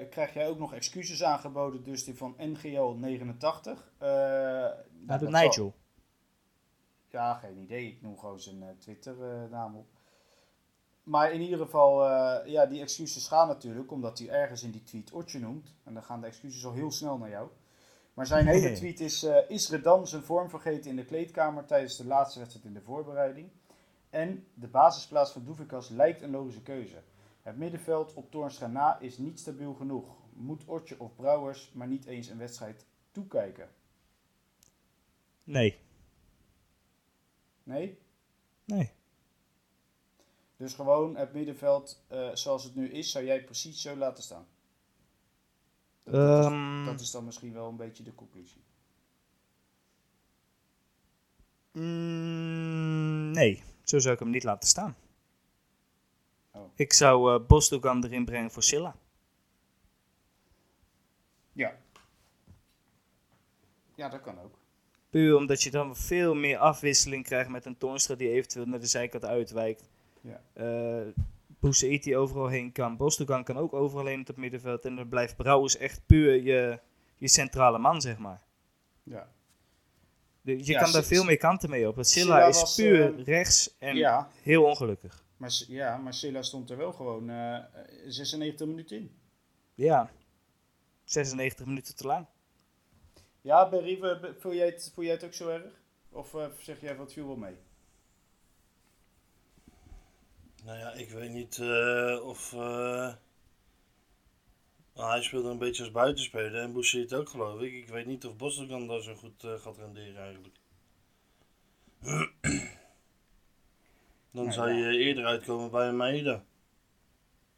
krijg 0.10 0.34
jij 0.34 0.48
ook 0.48 0.58
nog 0.60 0.74
excuses 0.74 1.24
aangeboden, 1.24 1.84
dus 1.84 2.04
die 2.04 2.18
van 2.18 2.34
NGL 2.38 2.94
89. 2.98 3.92
Eh, 3.98 4.08
nou, 4.08 4.76
Naar 5.06 5.20
de 5.20 5.30
zal- 5.30 5.42
Nigel. 5.42 5.74
Ja, 7.10 7.34
geen 7.34 7.58
idee. 7.58 7.88
Ik 7.88 8.02
noem 8.02 8.18
gewoon 8.20 8.40
zijn 8.40 8.64
Twitter-naam 8.80 9.76
op. 9.76 9.88
Maar 11.04 11.34
in 11.34 11.42
ieder 11.42 11.60
geval, 11.60 12.08
eh, 12.10 12.52
ja, 12.52 12.66
die 12.66 12.82
excuses 12.82 13.28
gaan 13.28 13.48
natuurlijk 13.48 13.92
omdat 13.92 14.20
hij 14.20 14.30
ergens 14.30 14.64
in 14.64 14.72
die 14.72 14.84
tweet 14.84 15.12
Otje 15.12 15.40
noemt. 15.40 15.74
En 15.84 15.94
dan 15.94 16.04
gaan 16.04 16.22
de 16.22 16.28
excuses 16.28 16.66
al 16.66 16.74
heel 16.74 16.92
snel 16.92 17.18
naar 17.18 17.30
jou. 17.30 17.50
Maar 18.14 18.28
zijn 18.28 18.48
hele 18.48 18.72
tweet 18.72 19.00
is: 19.00 19.24
eh, 19.24 19.50
Is 19.50 19.70
Redan 19.70 20.08
zijn 20.08 20.24
vorm 20.24 20.50
vergeten 20.50 20.90
in 20.90 20.96
de 20.96 21.06
kleedkamer 21.06 21.66
tijdens 21.66 21.98
de 21.98 22.06
laatste 22.06 22.40
wedstrijd 22.40 22.66
in 22.66 22.74
de 22.74 22.82
voorbereiding? 22.82 23.50
En 24.10 24.48
de 24.54 24.68
basisplaats 24.68 25.32
van 25.32 25.44
Doevikas 25.44 25.90
lijkt 25.90 26.22
een 26.22 26.32
logische 26.32 26.62
keuze. 26.62 27.02
Het 27.42 27.58
middenveld 27.58 28.14
op 28.14 28.32
Toornstra 28.32 28.68
na 28.68 29.00
is 29.00 29.18
niet 29.18 29.40
stabiel 29.40 29.74
genoeg. 29.74 30.16
Moet 30.34 30.66
Otje 30.66 31.00
of 31.00 31.16
Brouwers 31.16 31.72
maar 31.74 31.88
niet 31.88 32.06
eens 32.06 32.28
een 32.28 32.38
wedstrijd 32.38 32.86
toekijken? 33.12 33.70
Nee. 35.44 35.80
Nee? 37.64 37.98
Nee. 38.66 38.92
Dus 40.62 40.74
gewoon 40.74 41.16
het 41.16 41.34
middenveld 41.34 42.04
eh, 42.08 42.30
zoals 42.34 42.64
het 42.64 42.76
nu 42.76 42.90
is, 42.90 43.12
zou 43.12 43.26
jij 43.26 43.44
precies 43.44 43.82
zo 43.82 43.96
laten 43.96 44.24
staan. 44.24 44.48
Dat, 46.04 46.14
dat 46.14 46.40
is, 46.40 46.46
Ehm, 46.46 46.86
dat 46.86 47.00
is 47.00 47.12
dan 47.12 47.26
misschien 47.26 47.54
wel 47.54 47.68
een 47.68 47.76
beetje 47.76 48.04
de 48.04 48.16
conclusie. 48.16 48.62
mm, 51.72 53.32
nee, 53.32 53.64
zo 53.84 54.00
zou 54.00 54.14
ik 54.14 54.20
hem 54.20 54.30
niet 54.30 54.44
laten 54.44 54.70
staan. 54.70 54.96
Oh. 56.52 56.72
Ik 56.76 56.94
zou 56.94 57.34
eh 57.36 57.48
Bosdogan 57.48 58.04
erin 58.04 58.26
brengen 58.26 58.52
voor 58.52 58.64
Silla. 58.64 58.96
Ja. 61.54 61.78
Ja, 63.96 64.10
dat 64.10 64.22
kan 64.22 64.40
ook. 64.40 64.58
Puur 65.10 65.36
omdat 65.36 65.64
je 65.64 65.72
dan 65.72 65.96
veel 65.96 66.36
meer 66.36 66.58
afwisseling 66.58 67.24
krijgt 67.24 67.50
met 67.50 67.66
een 67.66 67.78
Toornstra 67.78 68.16
die 68.16 68.30
eventueel 68.30 68.66
naar 68.66 68.80
de 68.80 68.86
zijkant 68.88 69.26
uitwijkt. 69.26 69.90
Ja. 70.22 70.42
Eh, 70.54 71.08
Boussaïti 71.60 72.16
overal 72.18 72.48
heen 72.48 72.72
kan. 72.72 72.98
Bostogan 72.98 73.44
kan 73.44 73.58
ook 73.58 73.74
overal 73.74 74.06
heen 74.06 74.20
op 74.20 74.28
het 74.28 74.38
middenveld. 74.38 74.86
En 74.86 74.96
dan 74.96 75.08
blijft 75.10 75.36
Brouwers 75.36 75.78
echt 75.78 76.06
puur 76.06 76.42
je, 76.44 76.80
je 77.18 77.28
centrale 77.28 77.78
man, 77.78 78.02
zeg 78.02 78.18
maar. 78.18 78.42
Ja. 79.04 79.32
De- 80.42 80.58
je 80.58 80.72
Ja, 80.72 80.82
kan 80.82 80.92
daar 80.92 81.04
veel 81.04 81.24
meer 81.24 81.38
kanten 81.38 81.70
mee 81.70 81.88
op. 81.88 81.94
Silla 81.96 82.06
Silla 82.06 82.46
is 82.48 82.60
was, 82.60 82.76
puur 82.76 83.18
eh, 83.20 83.26
rechts 83.26 83.76
en 83.80 83.96
ja, 83.96 84.30
heel 84.42 84.64
ongelukkig. 84.64 85.24
maar, 85.38 85.64
ja, 85.68 85.98
maar 85.98 86.14
Silla 86.14 86.42
stond 86.42 86.70
er 86.70 86.78
wel 86.78 86.94
gewoon 86.94 87.30
eh 87.30 87.58
96 88.08 88.68
minuten 88.68 88.98
in. 88.98 89.12
Ja, 89.76 90.12
96 91.04 91.66
minuten 91.66 91.96
te 91.96 92.08
lang. 92.08 92.26
Ja, 93.42 93.70
Berry, 93.70 94.00
voel 94.40 94.54
jij 94.54 94.66
het, 94.66 94.92
voel 94.94 95.04
jij 95.06 95.14
het 95.14 95.24
ook 95.24 95.34
zo 95.34 95.50
erg? 95.50 95.82
Of 96.10 96.34
eh, 96.34 96.46
zeg 96.60 96.82
jij 96.82 96.96
wat 96.96 97.14
viel 97.14 97.28
wel 97.28 97.36
mee? 97.36 97.56
Nou 100.64 100.78
ja, 100.78 100.92
ik 100.94 101.10
weet 101.10 101.30
niet 101.32 101.60
eh, 101.60 102.20
of. 102.24 102.54
eh, 102.54 103.14
nou, 104.94 105.10
hij 105.10 105.22
speelde 105.22 105.50
een 105.50 105.58
beetje 105.58 105.84
als 105.84 105.92
buitenspeler 105.92 106.62
en 106.62 106.74
Boucher 106.74 107.02
het 107.02 107.14
ook, 107.14 107.30
geloof 107.30 107.62
ik. 107.62 107.74
Ik 107.74 107.88
weet 107.88 108.06
niet 108.06 108.26
of 108.26 108.36
Boston 108.36 108.88
daar 108.88 109.02
zo 109.02 109.16
goed 109.16 109.44
eh, 109.44 109.54
gaat 109.54 109.78
renderen 109.78 110.22
eigenlijk. 110.24 110.56
Dan 114.32 114.44
Nou, 114.44 114.52
zou 114.52 114.70
ja. 114.72 114.90
je 114.90 114.98
eerder 114.98 115.26
uitkomen 115.26 115.72
bij 115.72 115.88
een 115.88 115.96
Maeda. 115.98 116.44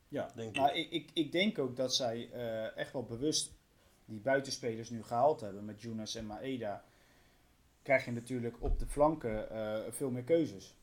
Ja, 0.08 0.32
Denk 0.36 0.56
nou, 0.56 0.72
ik. 0.72 0.92
Ik, 0.92 1.10
ik 1.14 1.32
denk 1.32 1.60
ook 1.60 1.76
dat 1.76 1.96
zij 1.96 2.32
echt 2.76 2.94
wel 2.94 3.04
bewust 3.04 3.54
die 4.06 4.20
buitenspelers 4.20 4.90
nu 4.90 5.04
gehaald 5.04 5.42
hebben 5.42 5.66
met 5.66 5.82
Jonas 5.82 6.16
en 6.16 6.26
Maeda. 6.26 6.84
Krijg 7.82 8.06
je 8.06 8.12
natuurlijk 8.12 8.62
op 8.62 8.80
de 8.80 8.88
flanken 8.88 9.48
veel 9.94 10.10
meer 10.12 10.24
keuzes. 10.24 10.76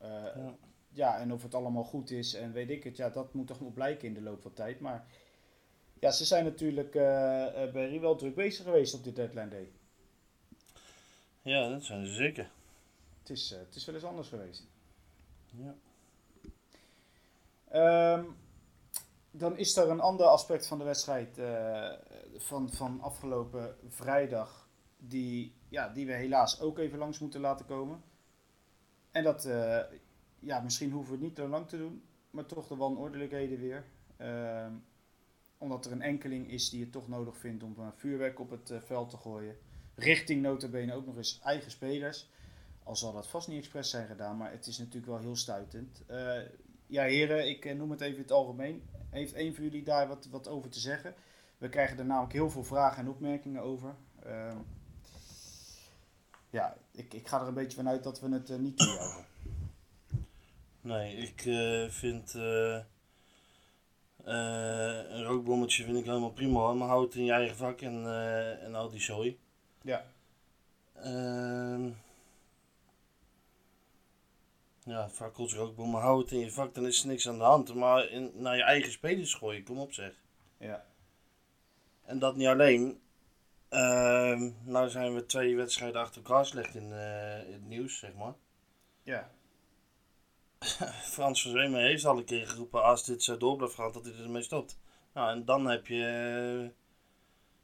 Ja. 0.00 0.56
Ja, 0.96 1.18
en 1.18 1.32
of 1.32 1.42
het 1.42 1.54
allemaal 1.54 1.84
goed 1.84 2.10
is 2.10 2.34
en 2.34 2.52
weet 2.52 2.70
ik 2.70 2.84
het, 2.84 2.96
ja, 2.96 3.10
dat 3.10 3.34
moet 3.34 3.46
toch 3.46 3.60
nog 3.60 3.72
blijken 3.72 4.08
in 4.08 4.14
de 4.14 4.22
loop 4.22 4.42
van 4.42 4.52
tijd. 4.52 4.80
Maar 4.80 5.06
ja, 6.00 6.10
ze 6.10 6.24
zijn 6.24 6.44
natuurlijk 6.44 6.94
eh 6.94 7.62
eh, 7.62 7.72
bij 7.72 7.88
Rie 7.88 8.00
wel 8.00 8.16
druk 8.16 8.34
bezig 8.34 8.64
geweest 8.64 8.94
op 8.94 9.04
dit 9.04 9.16
deadline 9.16 9.48
day. 9.48 9.70
Ja, 11.42 11.68
dat 11.68 11.84
zijn 11.84 12.06
ze 12.06 12.12
zeker. 12.12 12.50
Het 13.18 13.30
is, 13.30 13.52
eh, 13.52 13.58
het 13.58 13.74
is 13.74 13.84
wel 13.84 13.94
eens 13.94 14.04
anders 14.04 14.28
geweest. 14.28 14.66
Ja. 15.46 15.74
Ehm, 17.68 18.24
dan 19.30 19.56
is 19.58 19.76
er 19.76 19.90
een 19.90 20.00
ander 20.00 20.26
aspect 20.26 20.66
van 20.66 20.78
de 20.78 20.84
wedstrijd 20.84 21.38
van, 22.36 22.70
van 22.72 23.00
afgelopen 23.00 23.76
vrijdag. 23.88 24.68
Die, 24.98 25.54
ja, 25.68 25.88
die 25.88 26.06
we 26.06 26.12
helaas 26.12 26.60
ook 26.60 26.78
even 26.78 26.98
langs 26.98 27.18
moeten 27.18 27.40
laten 27.40 27.66
komen. 27.66 28.02
En 29.10 29.24
dat, 29.24 29.48
ja, 30.38 30.60
misschien 30.60 30.90
hoeven 30.90 31.10
we 31.10 31.18
het 31.18 31.28
niet 31.28 31.36
zo 31.36 31.48
lang 31.48 31.68
te 31.68 31.78
doen. 31.78 32.02
Maar 32.30 32.46
toch 32.46 32.66
de 32.66 32.76
wanordelijkheden 32.76 33.58
weer. 33.58 33.84
Ehm, 34.16 34.72
omdat 35.58 35.86
er 35.86 35.92
een 35.92 36.02
enkeling 36.02 36.50
is 36.50 36.70
die 36.70 36.80
het 36.80 36.92
toch 36.92 37.08
nodig 37.08 37.36
vindt 37.36 37.62
om 37.62 37.74
vuurwerk 37.96 38.40
op 38.40 38.50
het 38.50 38.70
eh, 38.70 38.80
veld 38.80 39.10
te 39.10 39.16
gooien. 39.16 39.56
Richting 39.94 40.42
notabene 40.42 40.94
ook 40.94 41.06
nog 41.06 41.16
eens 41.16 41.40
eigen 41.42 41.70
spelers. 41.70 42.30
Al 42.82 42.96
zal 42.96 43.12
dat 43.12 43.28
vast 43.28 43.48
niet 43.48 43.58
expres 43.58 43.90
zijn 43.90 44.06
gedaan, 44.06 44.36
maar 44.36 44.50
het 44.50 44.66
is 44.66 44.78
natuurlijk 44.78 45.06
wel 45.06 45.18
heel 45.18 45.36
stuitend. 45.36 46.02
Eh, 46.06 46.38
ja, 46.86 47.02
heren, 47.02 47.48
ik 47.48 47.64
eh, 47.64 47.76
noem 47.76 47.90
het 47.90 48.00
even 48.00 48.22
het 48.22 48.32
algemeen. 48.32 48.82
Heeft 49.10 49.34
een 49.34 49.54
van 49.54 49.64
jullie 49.64 49.82
daar 49.82 50.08
wat, 50.08 50.26
wat 50.30 50.48
over 50.48 50.70
te 50.70 50.80
zeggen? 50.80 51.14
We 51.58 51.68
krijgen 51.68 51.98
er 51.98 52.04
namelijk 52.04 52.32
heel 52.32 52.50
veel 52.50 52.64
vragen 52.64 53.02
en 53.02 53.08
opmerkingen 53.08 53.62
over. 53.62 53.94
Ehm, 54.22 54.56
ja, 56.50 56.76
ik, 56.92 57.14
ik 57.14 57.28
ga 57.28 57.40
er 57.40 57.46
een 57.46 57.54
beetje 57.54 57.76
vanuit 57.76 58.02
dat 58.02 58.20
we 58.20 58.28
het 58.28 58.50
eh, 58.50 58.58
niet 58.58 58.76
toejuichen. 58.76 59.24
Nee, 60.86 61.16
ik 61.16 61.46
eh, 61.46 61.88
vind. 61.88 62.34
eh, 62.34 62.76
eh, 62.76 62.82
een 65.10 65.24
rookbommetje 65.24 65.84
vind 65.84 65.98
ik 65.98 66.04
helemaal 66.04 66.32
prima, 66.32 66.58
hoor, 66.58 66.76
maar 66.76 66.88
houd 66.88 67.04
het 67.04 67.14
in 67.14 67.24
je 67.24 67.32
eigen 67.32 67.56
vak 67.56 67.80
en, 67.80 68.06
en 68.60 68.74
al 68.74 68.90
die 68.90 69.00
zooi. 69.00 69.38
Ja, 69.82 70.04
Ehm 70.94 71.90
ja, 74.84 75.08
fakkels, 75.08 75.54
rookbommen, 75.54 76.00
hou 76.00 76.20
het 76.20 76.30
in 76.30 76.38
je 76.38 76.50
vak, 76.50 76.74
dan 76.74 76.86
is 76.86 77.02
er 77.02 77.08
niks 77.08 77.28
aan 77.28 77.38
de 77.38 77.44
hand. 77.44 77.74
Maar 77.74 78.08
in, 78.08 78.30
naar 78.34 78.56
je 78.56 78.62
eigen 78.62 78.92
spelers 78.92 79.34
gooien, 79.34 79.64
kom 79.64 79.78
op 79.78 79.92
zeg. 79.92 80.12
ja, 80.58 80.86
En 82.04 82.18
dat 82.18 82.36
niet 82.36 82.46
alleen. 82.46 83.00
Ehm 83.68 84.50
nou 84.64 84.88
zijn 84.88 85.14
we 85.14 85.26
twee 85.26 85.56
wedstrijden 85.56 86.00
achter 86.00 86.22
elkaar 86.22 86.46
slecht 86.46 86.74
in, 86.74 86.82
in 87.46 87.52
het 87.52 87.68
nieuws, 87.68 87.98
zeg 87.98 88.14
maar. 88.14 88.34
ja. 89.02 89.30
Frans 91.14 91.42
van 91.42 91.52
Zweemen 91.52 91.80
heeft 91.80 92.04
al 92.04 92.18
een 92.18 92.24
keer 92.24 92.46
geroepen 92.46 92.82
als 92.82 93.04
dit 93.04 93.22
zo 93.22 93.36
door 93.36 93.56
blijft 93.56 93.74
gaan, 93.74 93.92
dat 93.92 94.04
hij 94.04 94.14
ermee 94.14 94.42
stopt. 94.42 94.78
Nou, 95.12 95.36
en 95.36 95.44
dan 95.44 95.66
heb 95.66 95.86
je... 95.86 96.04
eh, 96.62 96.70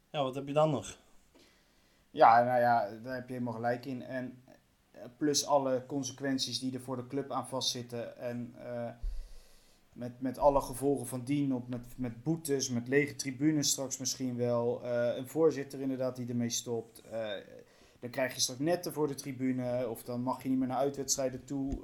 ja, 0.09 0.23
wat 0.23 0.35
heb 0.35 0.47
je 0.47 0.53
dan 0.53 0.69
nog? 0.69 0.97
Ja, 2.11 2.43
nou 2.43 2.59
ja, 2.59 2.89
daar 3.03 3.15
heb 3.15 3.27
je 3.27 3.33
helemaal 3.33 3.53
gelijk 3.53 3.85
in. 3.85 4.03
En 4.03 4.43
eh, 4.91 5.01
plus 5.17 5.45
alle 5.45 5.83
consequenties 5.87 6.59
die 6.59 6.73
er 6.73 6.81
voor 6.81 6.95
de 6.95 7.07
club 7.07 7.31
aan 7.31 7.47
vastzitten. 7.47 8.17
En 8.17 8.55
eh, 8.57 8.89
met, 9.93 10.21
met 10.21 10.37
alle 10.37 10.61
gevolgen 10.61 11.07
van 11.07 11.23
dien, 11.23 11.53
op, 11.53 11.67
met, 11.67 11.97
met 11.97 12.23
boetes, 12.23 12.69
met 12.69 12.87
lege 12.87 13.15
tribunes 13.15 13.69
straks 13.69 13.97
misschien 13.97 14.37
wel. 14.37 14.85
een 14.85 15.27
voorzitter 15.27 15.81
inderdaad 15.81 16.15
die 16.15 16.27
ermee 16.27 16.49
stopt. 16.49 17.03
Dan 17.99 18.09
krijg 18.09 18.33
je 18.33 18.41
straks 18.41 18.59
netten 18.59 18.93
voor 18.93 19.07
de 19.07 19.15
tribune. 19.15 19.89
Of 19.89 20.03
dan 20.03 20.21
mag 20.21 20.43
je 20.43 20.49
niet 20.49 20.57
meer 20.57 20.67
naar 20.67 20.77
uitwedstrijden 20.77 21.45
toe 21.45 21.83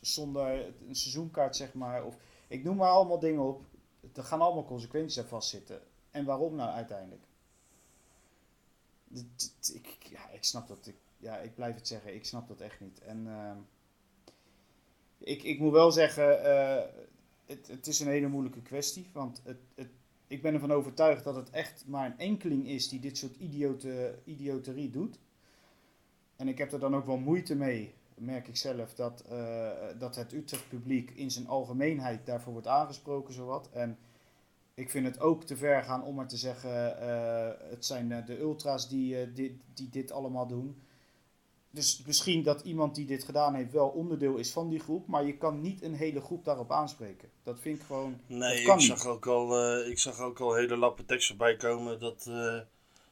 zonder 0.00 0.74
een 0.88 0.94
seizoenkaart, 0.94 1.56
zeg 1.56 1.74
maar. 1.74 2.04
Of, 2.04 2.16
ik 2.48 2.64
noem 2.64 2.76
maar 2.76 2.90
allemaal 2.90 3.18
dingen 3.18 3.42
op. 3.42 3.62
Er 4.14 4.24
gaan 4.24 4.40
allemaal 4.40 4.64
consequenties 4.64 5.18
aan 5.18 5.28
vastzitten. 5.28 5.80
En 6.10 6.24
waarom 6.24 6.54
nou 6.54 6.70
uiteindelijk? 6.70 7.22
Ik, 9.72 10.06
ja, 10.10 10.30
ik 10.30 10.44
snap 10.44 10.68
dat. 10.68 10.86
Ik, 10.86 10.96
ja, 11.16 11.38
ik 11.38 11.54
blijf 11.54 11.74
het 11.74 11.88
zeggen. 11.88 12.14
Ik 12.14 12.24
snap 12.24 12.48
dat 12.48 12.60
echt 12.60 12.80
niet. 12.80 13.00
En 13.00 13.26
ehm, 13.26 13.56
ik, 15.18 15.42
ik 15.42 15.58
moet 15.58 15.72
wel 15.72 15.92
zeggen, 15.92 16.44
eh, 16.44 16.84
het, 17.46 17.66
het 17.66 17.86
is 17.86 18.00
een 18.00 18.08
hele 18.08 18.28
moeilijke 18.28 18.62
kwestie. 18.62 19.10
Want 19.12 19.40
het, 19.44 19.58
het, 19.74 19.90
ik 20.26 20.42
ben 20.42 20.54
ervan 20.54 20.72
overtuigd 20.72 21.24
dat 21.24 21.36
het 21.36 21.50
echt 21.50 21.84
maar 21.86 22.06
een 22.06 22.18
enkeling 22.18 22.66
is 22.66 22.88
die 22.88 23.00
dit 23.00 23.18
soort 23.18 23.36
idiote, 23.36 24.18
idioterie 24.24 24.90
doet. 24.90 25.18
En 26.36 26.48
ik 26.48 26.58
heb 26.58 26.72
er 26.72 26.80
dan 26.80 26.96
ook 26.96 27.06
wel 27.06 27.18
moeite 27.18 27.54
mee, 27.54 27.94
merk 28.20 28.48
ik 28.48 28.56
zelf, 28.56 28.94
dat, 28.94 29.24
eh, 29.28 29.68
dat 29.98 30.16
het 30.16 30.32
Utrecht 30.32 30.68
publiek 30.68 31.10
in 31.10 31.30
zijn 31.30 31.46
algemeenheid 31.48 32.26
daarvoor 32.26 32.52
wordt 32.52 32.66
aangesproken, 32.66 33.34
zowat. 33.34 33.68
En 33.72 33.98
ik 34.74 34.90
vind 34.90 35.06
het 35.06 35.20
ook 35.20 35.44
te 35.44 35.56
ver 35.56 35.82
gaan 35.82 36.02
om 36.04 36.14
maar 36.14 36.28
te 36.28 36.36
zeggen, 36.36 37.00
eh, 37.00 37.70
het 37.70 37.84
zijn 37.84 38.12
eh, 38.12 38.26
de 38.26 38.38
ultra's 38.40 38.88
die, 38.88 39.32
dit, 39.32 39.52
die 39.74 39.88
dit 39.88 40.12
allemaal 40.12 40.46
doen. 40.46 40.82
Dus 41.70 42.02
misschien 42.06 42.42
dat 42.42 42.60
iemand 42.60 42.94
die 42.94 43.06
dit 43.06 43.24
gedaan 43.24 43.54
heeft 43.54 43.72
wel 43.72 43.88
onderdeel 43.88 44.36
is 44.36 44.52
van 44.52 44.68
die 44.68 44.80
groep, 44.80 45.06
maar 45.06 45.24
je 45.24 45.36
kan 45.36 45.60
niet 45.60 45.82
een 45.82 45.94
hele 45.94 46.20
groep 46.20 46.44
daarop 46.44 46.72
aanspreken. 46.72 47.28
Dat 47.42 47.60
vind 47.60 47.78
ik 47.78 47.84
gewoon. 47.84 48.20
Nee, 48.26 48.60
ik 48.60 48.74
niet. 48.74 48.82
zag, 48.82 49.06
ook 49.06 49.26
al, 49.26 49.76
ik 49.86 49.98
zag 49.98 50.20
ook 50.20 50.40
al 50.40 50.54
hele 50.54 50.76
lappen 50.76 51.06
tekst 51.06 51.28
voorbij 51.28 51.56
komen 51.56 52.00
dat, 52.00 52.30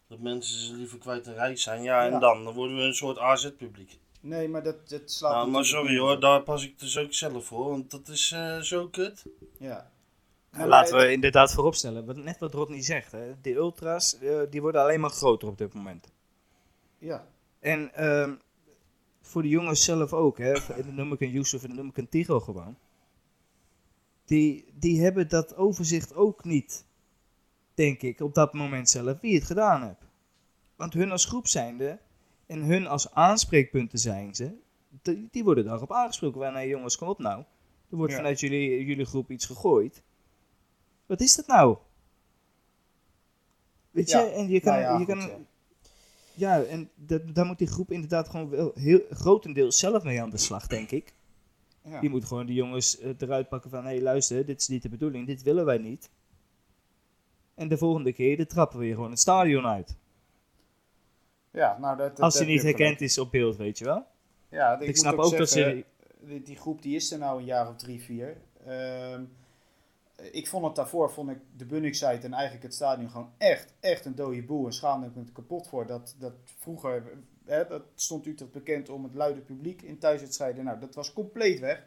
dat 0.08 0.18
mensen 0.18 0.58
ze 0.58 0.74
liever 0.74 0.98
kwijt 0.98 1.26
en 1.26 1.34
rijk 1.34 1.58
zijn. 1.58 1.82
Ja, 1.82 2.04
en 2.04 2.10
Ja. 2.10 2.18
dan? 2.18 2.44
Dan 2.44 2.54
worden 2.54 2.76
we 2.76 2.82
een 2.82 2.94
soort 2.94 3.18
AZ-publiek. 3.18 3.98
Nee, 4.26 4.48
maar 4.48 4.62
dat, 4.62 4.88
dat 4.88 5.10
slaat. 5.10 5.32
Nou, 5.32 5.50
maar 5.50 5.64
sorry 5.64 5.98
hoor, 5.98 6.20
daar 6.20 6.42
pas 6.42 6.64
ik 6.64 6.78
dus 6.78 6.98
ook 6.98 7.12
zelf 7.12 7.44
voor, 7.44 7.70
want 7.70 7.90
dat 7.90 8.08
is 8.08 8.32
eh, 8.32 8.60
zo 8.60 8.88
kut. 8.88 9.24
Ja. 9.58 9.90
Nou, 10.50 10.68
laten 10.68 10.96
we 10.98 11.12
inderdaad 11.12 11.52
vooropstellen, 11.52 12.06
wat, 12.06 12.16
net 12.16 12.38
wat 12.38 12.54
Rodney 12.54 12.82
zegt, 12.82 13.12
hè, 13.12 13.40
de 13.40 13.54
ultras 13.54 14.18
eh, 14.18 14.40
die 14.50 14.60
worden 14.60 14.80
alleen 14.80 15.00
maar 15.00 15.10
groter 15.10 15.48
op 15.48 15.58
dit 15.58 15.74
moment. 15.74 16.12
Ja, 16.98 17.26
En 17.60 17.94
ehm, 17.94 18.34
voor 19.20 19.42
de 19.42 19.48
jongens 19.48 19.84
zelf 19.84 20.12
ook, 20.12 20.38
hè, 20.38 20.52
en 20.52 20.82
dan 20.82 20.94
noem 20.94 21.12
ik 21.12 21.20
een 21.20 21.30
Yusuf 21.30 21.62
en 21.62 21.68
dan 21.68 21.76
noem 21.76 21.88
ik 21.88 21.96
een 21.96 22.08
Tigo 22.08 22.40
gewoon. 22.40 22.76
Die, 24.24 24.64
die 24.78 25.02
hebben 25.02 25.28
dat 25.28 25.56
overzicht 25.56 26.14
ook 26.14 26.44
niet, 26.44 26.86
denk 27.74 28.02
ik, 28.02 28.20
op 28.20 28.34
dat 28.34 28.52
moment 28.52 28.90
zelf, 28.90 29.20
wie 29.20 29.34
het 29.34 29.44
gedaan 29.44 29.82
heeft. 29.82 30.10
Want 30.76 30.92
hun 30.92 31.10
als 31.10 31.24
groep 31.24 31.46
zijnde 31.46 31.98
en 32.46 32.62
hun 32.62 32.86
als 32.86 33.10
aanspreekpunten 33.10 33.98
zijn 33.98 34.34
ze, 34.34 34.52
die, 35.02 35.28
die 35.30 35.44
worden 35.44 35.64
daarop 35.64 35.92
aangesproken. 35.92 36.40
Van, 36.40 36.52
nee 36.52 36.68
jongens, 36.68 36.96
kom 36.96 37.08
op 37.08 37.18
nou. 37.18 37.44
Er 37.90 37.96
wordt 37.96 38.12
Ja. 38.12 38.18
vanuit 38.18 38.40
jullie, 38.40 38.84
jullie 38.84 39.04
groep 39.04 39.30
iets 39.30 39.46
gegooid. 39.46 40.02
Wat 41.06 41.20
is 41.20 41.36
dat 41.36 41.46
nou? 41.46 41.76
Weet 43.90 44.10
je, 44.10 44.16
Ja, 44.16 44.30
en 44.30 44.48
je 44.48 44.60
kan, 44.60 44.72
nou 44.72 44.84
ja, 44.84 44.92
je 44.98 45.04
goed, 45.04 45.06
kan 45.06 45.18
ja. 45.18 45.38
ja, 46.58 46.62
en 46.62 46.90
dat, 46.94 47.34
daar 47.34 47.46
moet 47.46 47.58
die 47.58 47.66
groep 47.66 47.92
inderdaad 47.92 48.28
gewoon 48.28 48.48
wel 48.48 48.72
heel 48.74 49.00
grotendeels 49.10 49.78
zelf 49.78 50.02
mee 50.02 50.22
aan 50.22 50.30
de 50.30 50.36
slag, 50.38 50.66
denk 50.66 50.90
ik. 50.90 51.12
ja. 51.82 52.00
Die 52.00 52.10
moet 52.10 52.24
gewoon 52.24 52.46
de 52.46 52.54
jongens 52.54 52.98
eh, 52.98 53.10
eruit 53.18 53.48
pakken 53.48 53.70
van, 53.70 53.84
hé 53.84 53.90
hey, 53.90 54.02
luister, 54.02 54.46
dit 54.46 54.60
is 54.60 54.68
niet 54.68 54.82
de 54.82 54.88
bedoeling, 54.88 55.26
dit 55.26 55.42
willen 55.42 55.64
wij 55.64 55.78
niet. 55.78 56.10
En 57.54 57.68
de 57.68 57.76
volgende 57.78 58.12
keer, 58.12 58.36
de 58.36 58.46
trappen 58.46 58.78
we 58.78 58.86
je 58.86 58.94
gewoon 58.94 59.10
het 59.10 59.18
stadion 59.20 59.66
uit. 59.66 59.96
Ja 61.56 61.78
nou, 61.78 61.96
dat, 61.96 62.08
dat 62.08 62.20
Als 62.20 62.38
hij 62.38 62.46
niet 62.46 62.62
herkend 62.62 63.00
is 63.00 63.18
op 63.18 63.30
beeld, 63.30 63.56
weet 63.56 63.78
je 63.78 63.84
wel. 63.84 64.06
Ja, 64.48 64.80
Ik, 64.80 64.96
snap 64.96 65.18
ook, 65.18 65.36
dat 65.36 65.50
ze... 65.50 65.84
die, 66.20 66.42
die 66.42 66.56
groep 66.56 66.82
die 66.82 66.96
is 66.96 67.12
er 67.12 67.18
nou 67.18 67.38
een 67.38 67.44
jaar 67.44 67.68
of 67.68 67.76
drie, 67.76 68.02
vier. 68.02 68.36
Ehm, 68.66 69.24
ik 70.30 70.48
vond 70.48 70.64
het 70.64 70.74
daarvoor, 70.74 71.10
vond 71.10 71.30
ik 71.30 71.38
de 71.56 71.66
Bunnik-site 71.66 72.26
en 72.26 72.32
eigenlijk 72.32 72.62
het 72.62 72.74
stadion 72.74 73.10
gewoon 73.10 73.30
echt, 73.38 73.72
echt 73.80 74.04
een 74.04 74.14
dode 74.14 74.42
boel. 74.42 74.66
En 74.66 74.72
schaamde 74.72 75.06
ik 75.06 75.14
me 75.14 75.24
kapot 75.32 75.68
voor. 75.68 75.86
Dat, 75.86 76.16
dat 76.18 76.32
vroeger, 76.44 77.02
hè, 77.44 77.66
dat 77.66 77.82
stond 77.94 78.26
Utrecht 78.26 78.52
bekend 78.52 78.88
om 78.88 79.04
het 79.04 79.14
luide 79.14 79.40
publiek 79.40 79.82
in 79.82 79.98
thuiswedstrijden. 79.98 80.64
Nou, 80.64 80.78
dat 80.78 80.94
was 80.94 81.12
compleet 81.12 81.60
weg. 81.60 81.86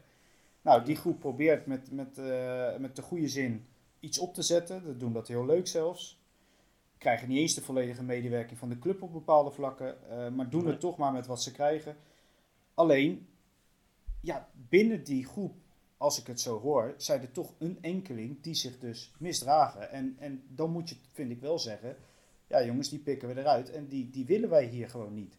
Nou, 0.62 0.84
die 0.84 0.96
groep 0.96 1.20
probeert 1.20 1.66
met, 1.66 1.92
met, 1.92 2.18
eh, 2.18 2.76
met 2.78 2.96
de 2.96 3.02
goede 3.02 3.28
zin 3.28 3.66
iets 4.00 4.20
op 4.20 4.34
te 4.34 4.42
zetten. 4.42 4.86
Dat 4.86 5.00
doen 5.00 5.14
dat 5.14 5.28
heel 5.28 5.46
leuk 5.46 5.68
zelfs. 5.68 6.19
Krijgen 7.00 7.28
niet 7.28 7.38
eens 7.38 7.54
de 7.54 7.62
volledige 7.62 8.04
medewerking 8.04 8.60
van 8.60 8.70
de 8.70 8.80
club 8.80 9.02
op 9.02 9.12
bepaalde 9.12 9.52
vlakken. 9.52 10.10
eh, 10.10 10.30
maar 10.30 10.50
doen 10.50 10.64
Nee. 10.64 10.72
het 10.72 10.80
toch 10.80 10.98
maar 10.98 11.12
met 11.12 11.26
wat 11.26 11.42
ze 11.44 11.52
krijgen. 11.52 11.96
Alleen, 12.74 13.28
ja, 14.22 14.50
binnen 14.70 15.04
die 15.04 15.26
groep, 15.26 15.56
als 15.98 16.20
ik 16.20 16.28
het 16.28 16.42
zo 16.42 16.60
hoor, 16.60 16.94
zijn 16.98 17.22
er 17.22 17.32
toch 17.32 17.54
een 17.60 17.78
enkeling 17.82 18.42
die 18.42 18.54
zich 18.56 18.80
dus 18.80 19.12
misdragen. 19.20 19.92
En, 19.92 20.16
en 20.20 20.44
dan 20.48 20.72
moet 20.72 20.90
je, 20.90 20.96
vind 21.14 21.32
ik 21.32 21.42
wel 21.42 21.60
zeggen, 21.60 21.96
ja 22.48 22.64
jongens, 22.66 22.90
die 22.90 23.00
pikken 23.00 23.28
we 23.28 23.40
eruit. 23.40 23.72
En 23.72 23.88
die, 23.88 24.10
die 24.10 24.26
willen 24.26 24.50
wij 24.50 24.66
hier 24.66 24.90
gewoon 24.90 25.14
niet. 25.14 25.38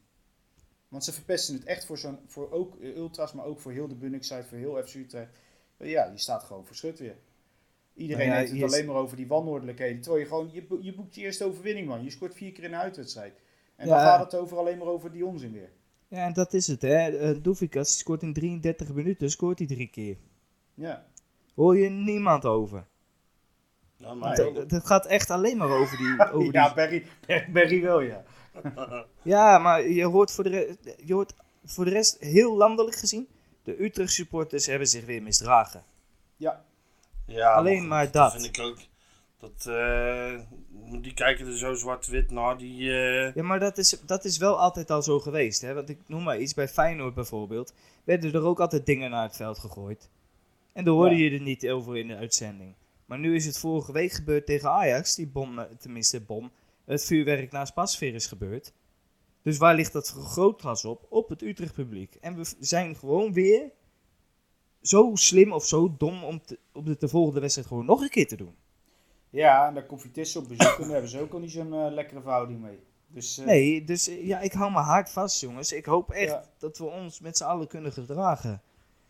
Want 0.88 1.04
ze 1.04 1.12
verpesten 1.12 1.54
het 1.54 1.64
echt 1.64 1.84
voor, 1.84 1.98
zo'n, 1.98 2.18
voor 2.26 2.50
ook 2.50 2.80
eh, 2.80 2.96
ultras, 2.96 3.32
maar 3.32 3.44
ook 3.44 3.60
voor 3.60 3.72
heel 3.72 3.88
de 3.88 3.94
Bunnik-site, 3.94 4.44
voor 4.44 4.58
heel 4.58 4.82
FC 4.86 4.94
Utrecht. 4.94 5.36
Ja, 5.76 6.04
je 6.04 6.18
staat 6.18 6.44
gewoon 6.44 6.66
voor 6.66 6.76
schut 6.76 6.98
weer. 6.98 7.16
Iedereen 8.00 8.28
Nou 8.28 8.38
ja, 8.40 8.46
heeft 8.46 8.52
het 8.60 8.70
is- 8.70 8.74
alleen 8.74 8.86
maar 8.86 8.96
over 9.02 9.16
die 9.16 9.26
wanordelijkheden. 9.26 10.00
Terwijl 10.00 10.22
je 10.22 10.28
gewoon, 10.28 10.50
je, 10.52 10.62
bo- 10.62 10.78
je 10.80 10.94
boekt 10.94 11.14
je 11.14 11.20
eerste 11.20 11.44
overwinning 11.44 11.86
man. 11.86 12.02
Je 12.04 12.10
scoort 12.10 12.34
vier 12.34 12.52
keer 12.52 12.64
in 12.64 12.72
een 12.72 12.78
uitwedstrijd. 12.80 13.40
En 13.76 13.86
Ja. 13.86 13.94
dan 13.94 14.04
gaat 14.06 14.32
het 14.32 14.40
over 14.40 14.58
alleen 14.58 14.78
maar 14.78 14.86
over 14.86 15.12
die 15.12 15.26
onzin 15.26 15.52
weer. 15.52 15.70
Ja, 16.08 16.24
en 16.26 16.32
dat 16.32 16.52
is 16.54 16.66
het, 16.66 16.82
hè. 16.82 17.30
Uh, 17.32 17.38
Doefikas 17.42 17.98
scoort 17.98 18.22
in 18.22 18.32
33 18.32 18.92
minuten, 18.92 19.30
scoort 19.30 19.58
hij 19.58 19.66
drie 19.66 19.86
keer. 19.88 20.16
Ja. 20.74 21.06
Hoor 21.54 21.76
je 21.78 21.88
niemand 21.88 22.44
over. 22.44 22.86
Nou, 23.98 24.16
maar. 24.16 24.36
Het 24.36 24.70
het 24.70 24.86
gaat 24.86 25.06
echt 25.06 25.30
alleen 25.30 25.56
maar 25.56 25.68
over 25.70 25.96
die... 25.96 26.16
Over 26.32 26.52
ja, 26.52 26.66
die 26.66 26.74
Barry, 26.74 27.04
Barry 27.52 27.82
wel, 27.82 28.00
ja. 28.00 28.24
ja, 29.22 29.58
maar 29.58 29.88
je 29.88 30.04
hoort, 30.04 30.30
voor 30.30 30.44
de 30.44 30.50
re- 30.50 30.76
je 31.04 31.12
hoort 31.12 31.34
voor 31.64 31.84
de 31.84 31.90
rest 31.90 32.16
heel 32.20 32.56
landelijk 32.56 32.96
gezien... 32.96 33.28
De 33.62 33.82
Utrecht 33.84 34.12
supporters 34.12 34.66
hebben 34.66 34.88
zich 34.88 35.04
weer 35.04 35.22
misdragen. 35.22 35.82
Ja, 36.36 36.64
Ja, 37.30 37.52
Alleen 37.52 37.78
goed, 37.78 37.88
maar 37.88 38.10
dat. 38.10 38.32
vind 38.32 38.44
ik 38.44 38.60
ook. 38.60 38.78
Dat, 39.38 39.66
eh, 39.66 40.40
die 41.00 41.14
kijken 41.14 41.46
er 41.46 41.58
zo 41.58 41.74
zwart-wit 41.74 42.30
naar. 42.30 42.58
Die, 42.58 42.90
eh, 42.90 43.34
Ja, 43.34 43.42
maar 43.42 43.60
dat 43.60 43.78
is, 43.78 44.00
dat 44.06 44.24
is 44.24 44.38
wel 44.38 44.58
altijd 44.58 44.90
al 44.90 45.02
zo 45.02 45.20
geweest. 45.20 45.60
Hè? 45.60 45.74
Want 45.74 45.88
ik 45.88 45.98
noem 46.06 46.22
maar 46.22 46.38
iets, 46.40 46.54
bij 46.54 46.68
Feyenoord 46.68 47.14
bijvoorbeeld... 47.14 47.74
werden 48.04 48.32
er 48.34 48.42
ook 48.44 48.60
altijd 48.60 48.86
dingen 48.86 49.10
naar 49.10 49.22
het 49.22 49.36
veld 49.36 49.58
gegooid. 49.58 50.08
En 50.72 50.84
daar 50.84 50.94
hoorde 50.94 51.14
Ja. 51.16 51.24
je 51.24 51.30
er 51.30 51.40
niet 51.40 51.68
over 51.68 51.96
in 51.96 52.08
de 52.08 52.16
uitzending. 52.16 52.74
Maar 53.04 53.18
nu 53.18 53.34
is 53.34 53.46
het 53.46 53.58
vorige 53.58 53.92
week 53.92 54.12
gebeurd 54.12 54.46
tegen 54.46 54.70
Ajax. 54.70 55.14
Die 55.14 55.26
bom, 55.26 55.58
eh, 55.58 55.64
tenminste 55.78 56.20
bom, 56.20 56.50
het 56.84 57.04
vuurwerk 57.04 57.52
naast 57.52 57.74
Pasveer 57.74 58.14
is 58.14 58.26
gebeurd. 58.26 58.72
Dus 59.42 59.58
waar 59.58 59.74
ligt 59.74 59.92
dat 59.92 60.10
vergrootglas 60.12 60.84
op? 60.84 61.06
Op 61.08 61.28
het 61.28 61.42
Utrecht 61.42 61.74
publiek. 61.74 62.14
En 62.20 62.36
we 62.36 62.54
zijn 62.58 62.96
gewoon 62.96 63.32
weer 63.32 63.70
zo 64.82 65.10
slim 65.14 65.52
of 65.52 65.66
zo 65.66 65.94
dom 65.98 66.24
om, 66.24 66.40
te, 66.42 66.58
om 66.72 66.86
het 66.86 67.00
de 67.00 67.08
volgende 67.08 67.40
wedstrijd 67.40 67.68
gewoon 67.68 67.84
nog 67.84 68.00
een 68.00 68.08
keer 68.10 68.28
te 68.28 68.36
doen. 68.36 68.54
ja 69.30 69.66
en 69.68 69.74
daar 69.74 69.86
komt 69.86 70.00
Vitesse 70.00 70.38
op 70.38 70.48
bezoek 70.48 70.72
en 70.76 70.82
daar 70.82 70.90
hebben 70.92 71.10
ze 71.10 71.20
ook 71.20 71.32
al 71.32 71.38
niet 71.38 71.50
zo'n 71.50 71.74
eh, 71.74 71.92
lekkere 71.92 72.20
verhouding 72.20 72.60
mee. 72.60 72.78
Dus, 73.06 73.38
eh, 73.38 73.46
Nee, 73.46 73.84
dus 73.84 74.08
eh, 74.08 74.26
ja, 74.26 74.40
ik 74.40 74.52
hou 74.52 74.72
me 74.72 74.78
hard 74.78 75.10
vast, 75.10 75.40
jongens. 75.40 75.72
Ik 75.72 75.84
hoop 75.84 76.10
echt 76.10 76.30
Ja. 76.30 76.44
dat 76.58 76.78
we 76.78 76.84
ons 76.84 77.20
met 77.20 77.36
z'n 77.36 77.44
allen 77.44 77.66
kunnen 77.66 77.92
gedragen. 77.92 78.62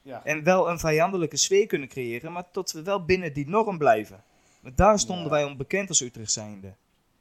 ja. 0.03 0.25
En 0.25 0.43
wel 0.45 0.71
een 0.71 0.79
vijandelijke 0.79 1.37
sfeer 1.37 1.67
kunnen 1.67 1.89
creëren, 1.89 2.33
maar 2.33 2.51
tot 2.51 2.73
we 2.73 2.83
wel 2.83 3.05
binnen 3.05 3.33
die 3.33 3.49
norm 3.49 3.79
blijven. 3.79 4.25
Want 4.63 4.77
daar 4.77 4.99
stonden 4.99 5.25
Ja. 5.25 5.31
wij 5.31 5.45
onbekend 5.45 5.89
als 5.89 6.01
Utrecht 6.01 6.33
zijnde. 6.33 6.75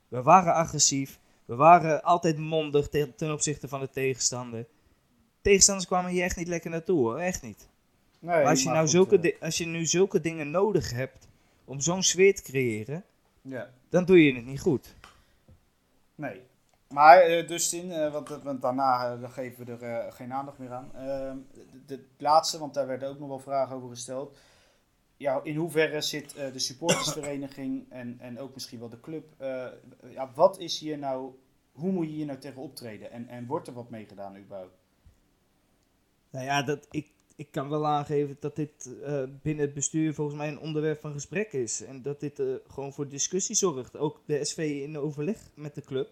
We 0.08 0.22
waren 0.22 0.54
agressief, 0.54 1.20
we 1.46 1.56
waren 1.56 2.04
altijd 2.04 2.38
mondig 2.38 2.88
te- 2.90 3.14
ten 3.16 3.32
opzichte 3.32 3.68
van 3.68 3.80
de 3.80 3.90
tegenstander. 3.90 4.66
Tegenstanders 5.42 5.88
kwamen 5.88 6.12
hier 6.12 6.24
echt 6.24 6.38
niet 6.38 6.48
lekker 6.48 6.70
naartoe 6.70 6.98
hoor, 7.00 7.18
echt 7.18 7.42
niet. 7.42 7.70
Nee, 8.20 8.46
als 8.46 8.64
je, 8.64 8.70
nou 8.70 8.80
goed, 8.80 8.90
zulke 8.90 9.20
eh, 9.20 9.42
als 9.42 9.58
je 9.58 9.66
nu 9.66 9.86
zulke 9.86 10.22
dingen 10.22 10.52
nodig 10.52 10.92
hebt 10.92 11.28
om 11.66 11.80
zo'n 11.80 12.04
sfeer 12.04 12.36
te 12.36 12.42
creëren, 12.42 13.04
ja. 13.42 13.70
dan 13.90 14.06
doe 14.06 14.24
je 14.26 14.34
het 14.34 14.46
niet 14.46 14.62
goed. 14.62 14.96
Nee. 16.16 16.42
Maar 16.88 17.20
eh 17.20 17.48
Dustin, 17.48 17.92
eh, 17.92 18.12
want, 18.12 18.30
want 18.44 18.62
daarna 18.62 19.18
dan 19.18 19.32
geven 19.32 19.66
we 19.66 19.72
er 19.86 20.12
geen 20.12 20.34
aandacht 20.34 20.58
meer 20.58 20.72
aan. 20.72 20.92
Ehm, 20.96 21.38
de, 21.54 21.96
de 21.96 22.06
laatste, 22.18 22.60
want 22.60 22.74
daar 22.74 22.88
werden 22.88 23.10
ook 23.10 23.20
nog 23.20 23.28
wel 23.28 23.40
vragen 23.40 23.76
over 23.76 23.90
gesteld. 23.90 24.38
Ja, 25.18 25.40
in 25.44 25.56
hoeverre 25.56 26.02
zit 26.02 26.34
de 26.34 26.60
supportersvereniging 26.60 27.86
en, 27.90 28.18
en 28.20 28.40
ook 28.40 28.54
misschien 28.54 28.80
wel 28.80 28.90
de 28.90 29.00
club? 29.00 29.26
ja, 30.10 30.32
wat 30.36 30.60
is 30.60 30.80
hier 30.80 30.98
nou, 30.98 31.34
hoe 31.72 31.92
moet 31.92 32.06
je 32.06 32.14
hier 32.14 32.26
nou 32.26 32.40
tegen 32.40 32.62
optreden? 32.62 33.12
En, 33.12 33.28
en 33.28 33.46
wordt 33.46 33.68
er 33.68 33.74
wat 33.74 33.90
mee 33.90 34.06
gedaan 34.06 34.38
überhaupt? 34.38 34.78
Nou 36.30 36.46
ja, 36.46 36.64
dat, 36.64 36.88
ik, 36.92 37.12
ik 37.40 37.52
kan 37.52 37.70
wel 37.70 37.88
aangeven 37.88 38.38
dat 38.40 38.56
dit 38.56 38.90
eh, 39.04 39.24
binnen 39.42 39.66
het 39.66 39.74
bestuur 39.74 40.14
volgens 40.14 40.38
mij 40.38 40.48
een 40.48 40.60
onderwerp 40.60 41.00
van 41.00 41.12
gesprek 41.12 41.54
is. 41.54 41.84
En 41.84 42.02
dat 42.02 42.20
dit 42.20 42.40
eh, 42.40 42.48
gewoon 42.68 42.94
voor 42.94 43.08
discussie 43.08 43.56
zorgt. 43.56 43.98
Ook 43.98 44.22
de 44.26 44.46
SV 44.46 44.58
in 44.84 44.98
overleg 44.98 45.52
met 45.56 45.76
de 45.76 45.82
club. 45.82 46.10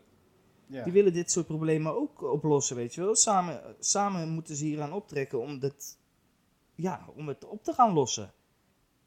Ja. 0.67 0.83
Die 0.83 0.93
willen 0.93 1.13
dit 1.13 1.31
soort 1.31 1.45
problemen 1.45 1.95
ook 1.95 2.21
oplossen, 2.21 2.75
weet 2.75 2.95
je 2.95 3.01
wel. 3.01 3.15
Samen, 3.15 3.75
samen 3.79 4.29
moeten 4.29 4.55
ze 4.55 4.65
hier 4.65 4.81
aan 4.81 4.93
optrekken 4.93 5.39
om, 5.39 5.59
dit, 5.59 5.97
ja, 6.75 7.09
om 7.15 7.27
het 7.27 7.45
op 7.45 7.63
te 7.63 7.73
gaan 7.73 7.93
lossen. 7.93 8.33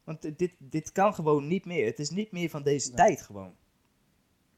Want 0.05 0.23
dit- 0.23 0.39
dit, 0.39 0.53
dit 0.59 0.93
kan 0.93 1.15
gewoon 1.15 1.47
niet 1.47 1.65
meer. 1.65 1.87
Het 1.87 1.99
is 1.99 2.11
niet 2.11 2.33
meer 2.33 2.51
van 2.51 2.63
deze 2.63 2.87
Nee. 2.89 2.97
tijd 2.97 3.23
gewoon. 3.23 3.55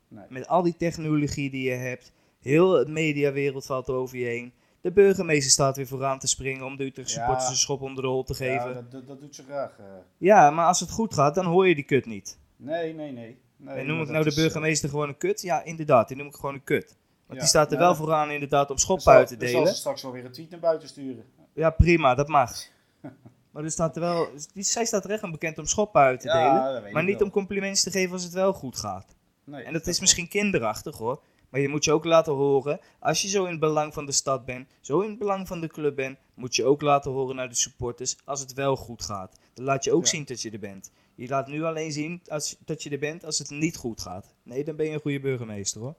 Nee. 0.08 0.24
Met 0.28 0.46
al 0.48 0.62
die 0.62 0.76
technologie 0.76 1.50
die 1.50 1.62
je 1.68 1.74
hebt. 1.76 2.12
Heel 2.40 2.72
het 2.72 2.88
mediawereld 2.88 3.66
valt 3.66 3.88
over 3.88 4.18
je 4.18 4.24
heen. 4.24 4.52
De 4.82 4.92
burgemeester 4.92 5.50
staat 5.50 5.76
weer 5.76 5.86
vooraan 5.86 6.18
te 6.18 6.26
springen 6.26 6.64
om 6.64 6.76
de 6.76 6.84
Utrecht 6.84 7.10
Ja. 7.10 7.14
supporters 7.18 7.48
een 7.50 7.56
schop 7.56 7.80
onder 7.80 8.02
de 8.02 8.08
hol 8.08 8.24
te 8.24 8.34
geven. 8.34 8.68
Ja, 8.68 8.74
Ja, 8.76 8.84
dat, 8.90 9.06
dat, 9.06 9.20
doet 9.20 9.34
ze 9.34 9.42
graag. 9.42 9.70
eh. 10.18 10.54
maar 10.54 10.66
als 10.66 10.80
het 10.80 10.90
goed 10.90 11.14
gaat, 11.14 11.34
dan 11.34 11.44
hoor 11.46 11.68
je 11.68 11.74
die 11.74 11.84
kut 11.84 12.06
niet. 12.06 12.38
nee, 12.56 12.94
nee, 12.94 13.12
nee. 13.12 13.38
nee 13.56 13.74
en 13.76 13.86
noem 13.86 14.00
ik 14.02 14.08
nou 14.08 14.24
de 14.24 14.30
eh, 14.30 14.36
burgemeester 14.36 14.88
gewoon 14.88 15.08
een 15.08 15.16
kut? 15.18 15.42
Ja, 15.42 15.62
inderdaad, 15.64 16.08
die 16.08 16.16
noem 16.16 16.26
ik 16.26 16.34
gewoon 16.34 16.54
een 16.54 16.64
kut. 16.64 16.84
Want 16.86 16.96
Ja, 17.26 17.38
die 17.38 17.46
staat 17.48 17.72
er 17.72 17.78
nou, 17.78 17.88
wel 17.88 17.94
vooraan 17.96 18.30
inderdaad 18.30 18.70
om 18.70 18.78
zal- 18.78 19.00
uit 19.04 19.26
te 19.28 19.36
dan 19.36 19.48
zal 19.48 19.58
delen. 19.58 19.74
ze 19.74 19.80
straks 19.80 20.02
wel 20.02 20.12
weer 20.12 20.24
een 20.24 20.32
tweet 20.32 20.50
naar 20.50 20.60
buiten 20.60 20.88
sturen. 20.88 21.24
Ja, 21.52 21.70
prima, 21.70 22.14
dat 22.14 22.28
mag. 22.28 22.52
Maar 23.50 23.64
er 23.64 23.70
staat 23.70 23.94
er 23.96 24.00
wel, 24.02 24.28
die, 24.54 24.62
zij 24.62 24.84
staat 24.84 25.04
er 25.04 25.10
echt 25.10 25.22
om 25.22 25.30
bekend 25.30 25.58
om 25.58 25.66
schoppen 25.66 26.00
uit 26.00 26.20
te 26.20 26.28
Ja, 26.28 26.72
delen. 26.72 26.92
Maar 26.92 27.04
niet 27.04 27.18
wel. 27.18 27.26
om 27.26 27.32
complimentjes 27.32 27.82
te 27.82 27.90
geven 27.90 28.12
als 28.12 28.24
het 28.24 28.32
wel 28.32 28.52
goed 28.52 28.76
gaat. 28.76 29.14
Nee, 29.44 29.62
En 29.64 29.72
dat 29.72 29.86
is 29.86 30.00
misschien 30.00 30.28
kinderachtig 30.28 30.96
hoor. 30.98 31.22
Maar 31.52 31.60
je 31.60 31.68
moet 31.68 31.84
je 31.84 31.92
ook 31.92 32.04
laten 32.04 32.32
horen, 32.32 32.80
als 32.98 33.22
je 33.22 33.28
zo 33.28 33.44
in 33.44 33.50
het 33.50 33.60
belang 33.60 33.94
van 33.94 34.06
de 34.06 34.12
stad 34.12 34.44
bent, 34.44 34.68
zo 34.80 35.00
in 35.00 35.10
het 35.10 35.18
belang 35.18 35.46
van 35.46 35.60
de 35.60 35.66
club 35.66 35.96
bent, 35.96 36.18
moet 36.34 36.54
je 36.54 36.64
ook 36.64 36.80
laten 36.82 37.10
horen 37.10 37.36
naar 37.36 37.48
de 37.48 37.54
supporters 37.54 38.16
als 38.24 38.40
het 38.40 38.52
wel 38.52 38.76
goed 38.76 39.02
gaat. 39.02 39.38
Dan 39.54 39.64
laat 39.64 39.84
je 39.84 39.92
ook 39.92 40.02
Ja. 40.04 40.08
zien 40.08 40.24
dat 40.24 40.42
je 40.42 40.50
er 40.50 40.58
bent. 40.58 40.90
Je 41.14 41.28
laat 41.28 41.46
nu 41.46 41.62
alleen 41.64 41.92
zien 41.92 42.22
als, 42.28 42.56
dat 42.64 42.82
je 42.82 42.90
er 42.90 42.98
bent 42.98 43.24
als 43.24 43.38
het 43.38 43.50
niet 43.50 43.76
goed 43.76 44.00
gaat. 44.00 44.34
Nee, 44.42 44.64
dan 44.64 44.76
ben 44.76 44.86
je 44.86 44.92
een 44.92 45.00
goede 45.00 45.20
burgemeester 45.20 45.80
hoor. 45.80 45.94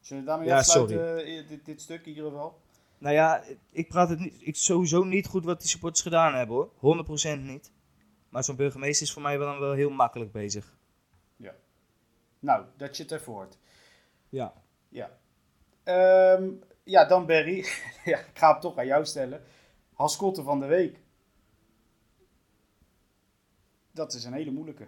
Zullen 0.00 0.22
we 0.22 0.28
daarmee 0.28 0.48
Ja, 0.48 0.58
afsluiten, 0.58 1.24
eh, 1.26 1.48
dit, 1.48 1.64
dit 1.64 1.80
stuk 1.80 2.00
in 2.00 2.08
ieder 2.08 2.24
geval? 2.24 2.60
Nou 2.98 3.14
ja, 3.14 3.44
ik 3.70 3.88
praat 3.88 4.08
het 4.08 4.18
niet, 4.18 4.34
ik 4.40 4.56
sowieso 4.56 5.04
niet 5.04 5.26
goed 5.26 5.44
wat 5.44 5.60
die 5.60 5.68
supporters 5.68 6.02
gedaan 6.02 6.34
hebben 6.34 6.56
hoor. 6.56 6.70
100% 6.78 7.42
niet. 7.44 7.72
Maar 8.28 8.44
zo'n 8.44 8.56
burgemeester 8.56 9.06
is 9.06 9.12
voor 9.12 9.22
mij 9.22 9.38
wel, 9.38 9.48
dan 9.48 9.60
wel 9.60 9.72
heel 9.72 9.90
makkelijk 9.90 10.32
bezig. 10.32 10.76
Nou, 12.40 12.64
dat 12.76 12.96
je 12.96 13.02
het 13.02 13.12
even 13.12 13.32
hoort. 13.32 13.58
Ja. 14.28 14.52
Ja. 14.88 15.18
Ehm, 15.84 16.50
ja, 16.84 17.04
dan 17.04 17.26
Barry. 17.26 17.58
ja, 18.04 18.18
ik 18.18 18.38
ga 18.38 18.52
hem 18.52 18.60
toch 18.60 18.78
aan 18.78 18.86
jou 18.86 19.04
stellen. 19.04 19.42
Haskotten 19.94 20.44
van 20.44 20.60
de 20.60 20.66
week. 20.66 21.00
Dat 23.90 24.12
is 24.12 24.24
een 24.24 24.32
hele 24.32 24.50
moeilijke. 24.50 24.86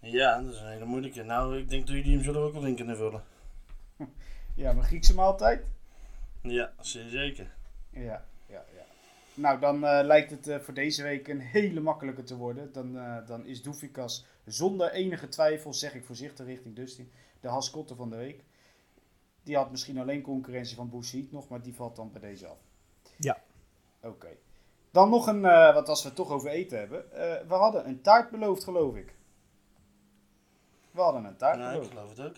ja, 0.00 0.40
dat 0.42 0.52
is 0.52 0.60
een 0.60 0.68
hele 0.68 0.84
moeilijke. 0.84 1.22
Nou, 1.22 1.58
ik 1.58 1.68
denk 1.68 1.86
dat 1.86 1.96
jullie 1.96 2.14
hem 2.14 2.22
zullen 2.22 2.42
ook 2.42 2.52
wel 2.52 2.66
in 2.66 2.76
kunnen 2.76 2.96
vullen. 2.96 3.24
Ja, 4.56 4.72
mijn 4.72 4.86
Griekse 4.86 5.14
maaltijd. 5.14 5.66
Ja, 6.42 6.72
zeer 6.80 7.08
zeker. 7.08 7.54
Ja, 7.90 8.24
ja, 8.46 8.64
ja. 8.74 8.84
Nou, 9.34 9.60
dan 9.60 9.84
eh, 9.84 10.04
lijkt 10.04 10.30
het 10.30 10.48
eh, 10.48 10.58
voor 10.58 10.74
deze 10.74 11.02
week 11.02 11.28
een 11.28 11.40
hele 11.40 11.80
makkelijke 11.80 12.22
te 12.22 12.36
worden. 12.36 12.72
Dan, 12.72 12.98
eh, 12.98 13.26
dan 13.26 13.46
is 13.46 13.62
Doefikas 13.62 14.26
zonder 14.44 14.92
enige 14.92 15.28
twijfel, 15.28 15.74
zeg 15.74 15.94
ik 15.94 16.04
voorzichtig 16.04 16.46
richting 16.46 16.74
Dustin, 16.76 17.12
de 17.40 17.48
haskotte 17.48 17.94
van 17.94 18.10
de 18.10 18.16
week. 18.16 18.44
Die 19.42 19.56
had 19.56 19.70
misschien 19.70 19.98
alleen 19.98 20.22
concurrentie 20.22 20.76
van 20.76 20.90
Boussiet 20.90 21.32
nog, 21.32 21.48
maar 21.48 21.62
die 21.62 21.74
valt 21.74 21.96
dan 21.96 22.12
bij 22.12 22.20
deze 22.20 22.46
af. 22.46 22.58
Ja. 23.16 23.42
Oké. 24.02 24.28
Dan 24.90 25.10
nog 25.10 25.26
een, 25.26 25.44
eh 25.44 25.74
wat 25.74 25.88
als 25.88 26.02
we 26.02 26.08
het 26.08 26.16
toch 26.16 26.30
over 26.30 26.48
eten 26.50 26.78
hebben. 26.78 27.12
eh, 27.12 27.48
we 27.48 27.54
hadden 27.54 27.88
een 27.88 28.00
taart 28.02 28.30
beloofd, 28.30 28.64
geloof 28.64 28.96
ik. 28.96 29.14
We 30.90 31.00
hadden 31.00 31.24
een 31.24 31.36
taart 31.36 31.58
Nou, 31.58 31.68
ik 31.68 31.74
beloofd. 31.90 31.92
geloof 31.94 32.10
het 32.16 32.20
ook. 32.20 32.36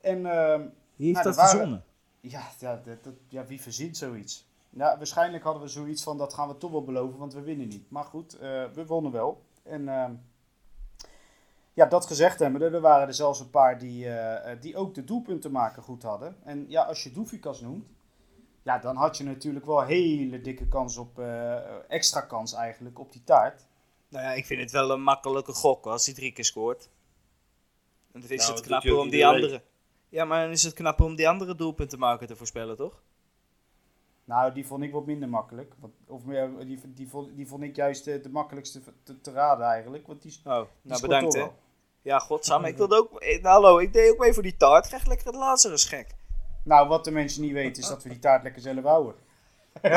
En 0.00 0.26
ehm, 0.26 0.66
Wie 0.96 1.06
heeft 1.06 1.24
Nou, 1.24 1.24
dat 1.24 1.26
er 1.26 1.34
waren- 1.34 1.50
verzonnen? 1.50 1.84
ja, 2.20 2.48
ja, 2.58 2.76
dat, 2.84 3.04
dat- 3.04 3.14
ja, 3.28 3.46
wie 3.46 3.60
verzint 3.60 3.96
zoiets? 3.96 4.46
Ja, 4.70 4.96
waarschijnlijk 4.96 5.44
hadden 5.44 5.62
we 5.62 5.68
zoiets 5.68 6.02
van 6.02 6.18
dat 6.18 6.34
gaan 6.34 6.48
we 6.48 6.56
toch 6.56 6.70
wel 6.70 6.84
beloven, 6.84 7.18
want 7.18 7.34
we 7.34 7.40
winnen 7.40 7.68
niet. 7.68 7.90
Maar 7.90 8.04
goed, 8.04 8.34
eh, 8.34 8.64
we 8.72 8.86
wonnen 8.86 9.12
wel. 9.12 9.42
En 9.62 9.88
ehm, 9.88 10.14
ja, 11.74 11.86
dat 11.86 12.06
gezegd 12.06 12.38
hebben, 12.38 12.62
er 12.62 12.80
waren 12.80 13.06
er 13.06 13.14
zelfs 13.14 13.40
een 13.40 13.50
paar 13.50 13.78
die, 13.78 14.06
eh, 14.06 14.52
eh, 14.52 14.60
die 14.60 14.76
ook 14.76 14.94
de 14.94 15.04
doelpunten 15.04 15.50
maken 15.52 15.82
goed 15.82 16.02
hadden. 16.02 16.36
En 16.44 16.64
ja, 16.68 16.82
als 16.82 17.02
je 17.02 17.12
Doefikas 17.12 17.60
noemt, 17.60 17.86
ja, 18.62 18.78
dan 18.78 18.96
had 18.96 19.16
je 19.16 19.24
natuurlijk 19.24 19.66
wel 19.66 19.80
een 19.80 19.86
hele 19.86 20.40
dikke 20.40 20.68
kans 20.68 20.96
op, 20.96 21.18
eh, 21.18 21.90
extra 21.90 22.20
kans 22.20 22.54
eigenlijk, 22.54 22.98
op 22.98 23.12
die 23.12 23.24
taart. 23.24 23.66
Nou 24.08 24.24
ja, 24.24 24.32
ik 24.32 24.46
vind 24.46 24.60
het 24.60 24.70
wel 24.70 24.90
een 24.90 25.02
makkelijke 25.02 25.52
gok 25.52 25.86
als 25.86 26.06
hij 26.06 26.14
drie 26.14 26.32
keer 26.32 26.44
scoort. 26.44 26.88
En 28.12 28.20
dan 28.20 28.30
is 28.30 28.46
Nou, 28.46 28.52
het 28.52 28.66
knapper 28.66 28.96
om 28.98 29.10
die 29.10 29.26
andere... 29.26 29.62
Ja, 30.08 30.24
maar 30.24 30.42
dan 30.42 30.50
is 30.50 30.62
het 30.62 30.74
knapper 30.74 31.04
om 31.04 31.16
die 31.16 31.28
andere 31.28 31.54
doelpunten 31.54 31.98
maken 31.98 32.26
te 32.26 32.36
voorspellen, 32.36 32.76
toch? 32.76 33.02
Nou, 34.24 34.52
die 34.52 34.66
vond 34.66 34.82
ik 34.82 34.92
wat 34.92 35.06
minder 35.06 35.28
makkelijk. 35.28 35.74
Of 36.06 36.24
meer, 36.24 36.66
die, 36.66 36.80
die, 36.94 37.08
vond, 37.08 37.36
die 37.36 37.46
vond 37.46 37.62
ik 37.62 37.76
juist 37.76 38.06
eh, 38.06 38.22
de 38.22 38.30
makkelijkste 38.30 38.80
te, 39.02 39.20
te 39.20 39.32
raden 39.32 39.66
eigenlijk. 39.66 40.06
Want 40.06 40.22
die, 40.22 40.30
die 40.42 40.52
Oh, 40.52 40.62
nou 40.82 41.00
bedankt 41.00 41.34
hè. 41.34 41.40
wel. 41.40 41.54
Ja, 42.04 42.18
godsamme, 42.18 42.68
ik 42.68 42.76
wilde 42.76 42.96
ook... 42.96 43.20
eh, 43.20 43.44
hallo, 43.44 43.78
ik 43.78 43.92
deed 43.92 44.10
ook 44.10 44.18
mee 44.18 44.32
voor 44.32 44.42
die 44.42 44.56
taart. 44.56 44.86
Krijg 44.86 45.06
lekker 45.06 45.26
het 45.26 45.36
Lazarus 45.36 45.84
gek. 45.84 46.06
Nou, 46.64 46.88
wat 46.88 47.04
de 47.04 47.10
mensen 47.10 47.42
niet 47.42 47.52
weten 47.52 47.82
is 47.82 47.88
dat 47.88 48.02
we 48.02 48.08
die 48.08 48.18
taart 48.18 48.42
lekker 48.42 48.62
zelf 48.62 48.82
houden. 48.82 49.14
Oh. 49.82 49.90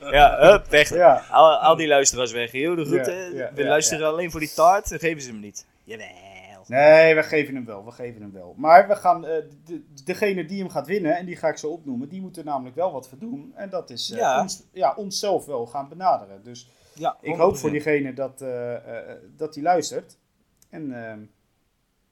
ja, 0.18 0.36
hup, 0.38 0.66
weg. 0.66 0.88
Ja. 0.88 1.22
Al, 1.30 1.56
al 1.58 1.76
die 1.76 1.86
luisteraars 1.88 2.32
weg. 2.32 2.50
Heel 2.50 2.74
de 2.74 2.84
Ja, 2.84 2.96
ja, 3.38 3.52
We 3.54 3.62
ja, 3.62 3.68
luisteren 3.68 4.06
alleen 4.08 4.30
voor 4.30 4.40
die 4.40 4.52
taart, 4.54 4.88
dan 4.88 4.98
geven 4.98 5.22
ze 5.22 5.30
hem 5.30 5.40
niet. 5.40 5.66
Jawel. 5.84 6.06
Nee, 6.66 7.14
we 7.14 7.22
geven 7.22 7.54
hem 7.54 7.64
wel. 7.64 7.84
We 7.84 7.90
geven 7.90 8.20
hem 8.20 8.32
wel. 8.32 8.54
Maar 8.56 8.88
we 8.88 8.96
gaan, 8.96 9.26
eh, 9.26 9.42
de, 9.64 9.82
degene 10.04 10.44
die 10.44 10.58
hem 10.60 10.70
gaat 10.70 10.86
winnen, 10.86 11.16
en 11.16 11.26
die 11.26 11.36
ga 11.36 11.48
ik 11.48 11.56
zo 11.56 11.68
opnoemen, 11.68 12.08
die 12.08 12.20
moet 12.20 12.36
er 12.36 12.44
namelijk 12.44 12.76
wel 12.76 12.92
wat 12.92 13.08
voor 13.08 13.18
doen. 13.18 13.52
En 13.54 13.70
dat 13.70 13.90
is 13.90 14.10
eh, 14.10 14.18
Ja. 14.18 14.40
Ons, 14.40 14.62
ja, 14.72 14.94
onszelf 14.96 15.46
wel 15.46 15.66
gaan 15.66 15.88
benaderen. 15.88 16.42
Dus 16.42 16.70
Ja, 16.94 17.16
ik 17.20 17.36
hoop 17.36 17.56
voor 17.56 17.70
diegene 17.70 18.14
dat 18.14 18.44
dat 19.36 19.54
die 19.54 19.62
luistert. 19.62 20.16
En 20.68 21.04
ehm, 21.04 21.20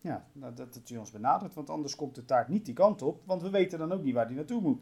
ja, 0.01 0.27
nou, 0.33 0.55
dat, 0.55 0.75
dat 0.75 0.89
hij 0.89 0.99
ons 0.99 1.11
benadert. 1.11 1.55
Want 1.55 1.71
anders 1.71 1.97
komt 1.97 2.15
de 2.15 2.25
taart 2.25 2.49
niet 2.49 2.65
die 2.65 2.75
kant 2.75 3.03
op. 3.03 3.23
Want 3.25 3.43
we 3.43 3.51
weten 3.51 3.79
dan 3.79 3.93
ook 3.93 4.03
niet 4.03 4.15
waar 4.15 4.27
die 4.27 4.37
naartoe 4.37 4.61
moet. 4.61 4.81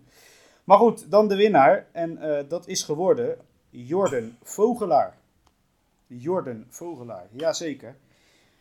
Maar 0.65 0.79
goed, 0.79 1.11
dan 1.11 1.29
de 1.29 1.37
winnaar. 1.37 1.87
En 1.93 2.19
eh, 2.19 2.49
dat 2.49 2.69
is 2.69 2.83
geworden 2.83 3.39
Jordan 3.71 4.37
Vogelaar. 4.43 5.17
Jordan 6.07 6.67
Vogelaar, 6.69 7.27
jazeker. 7.31 7.97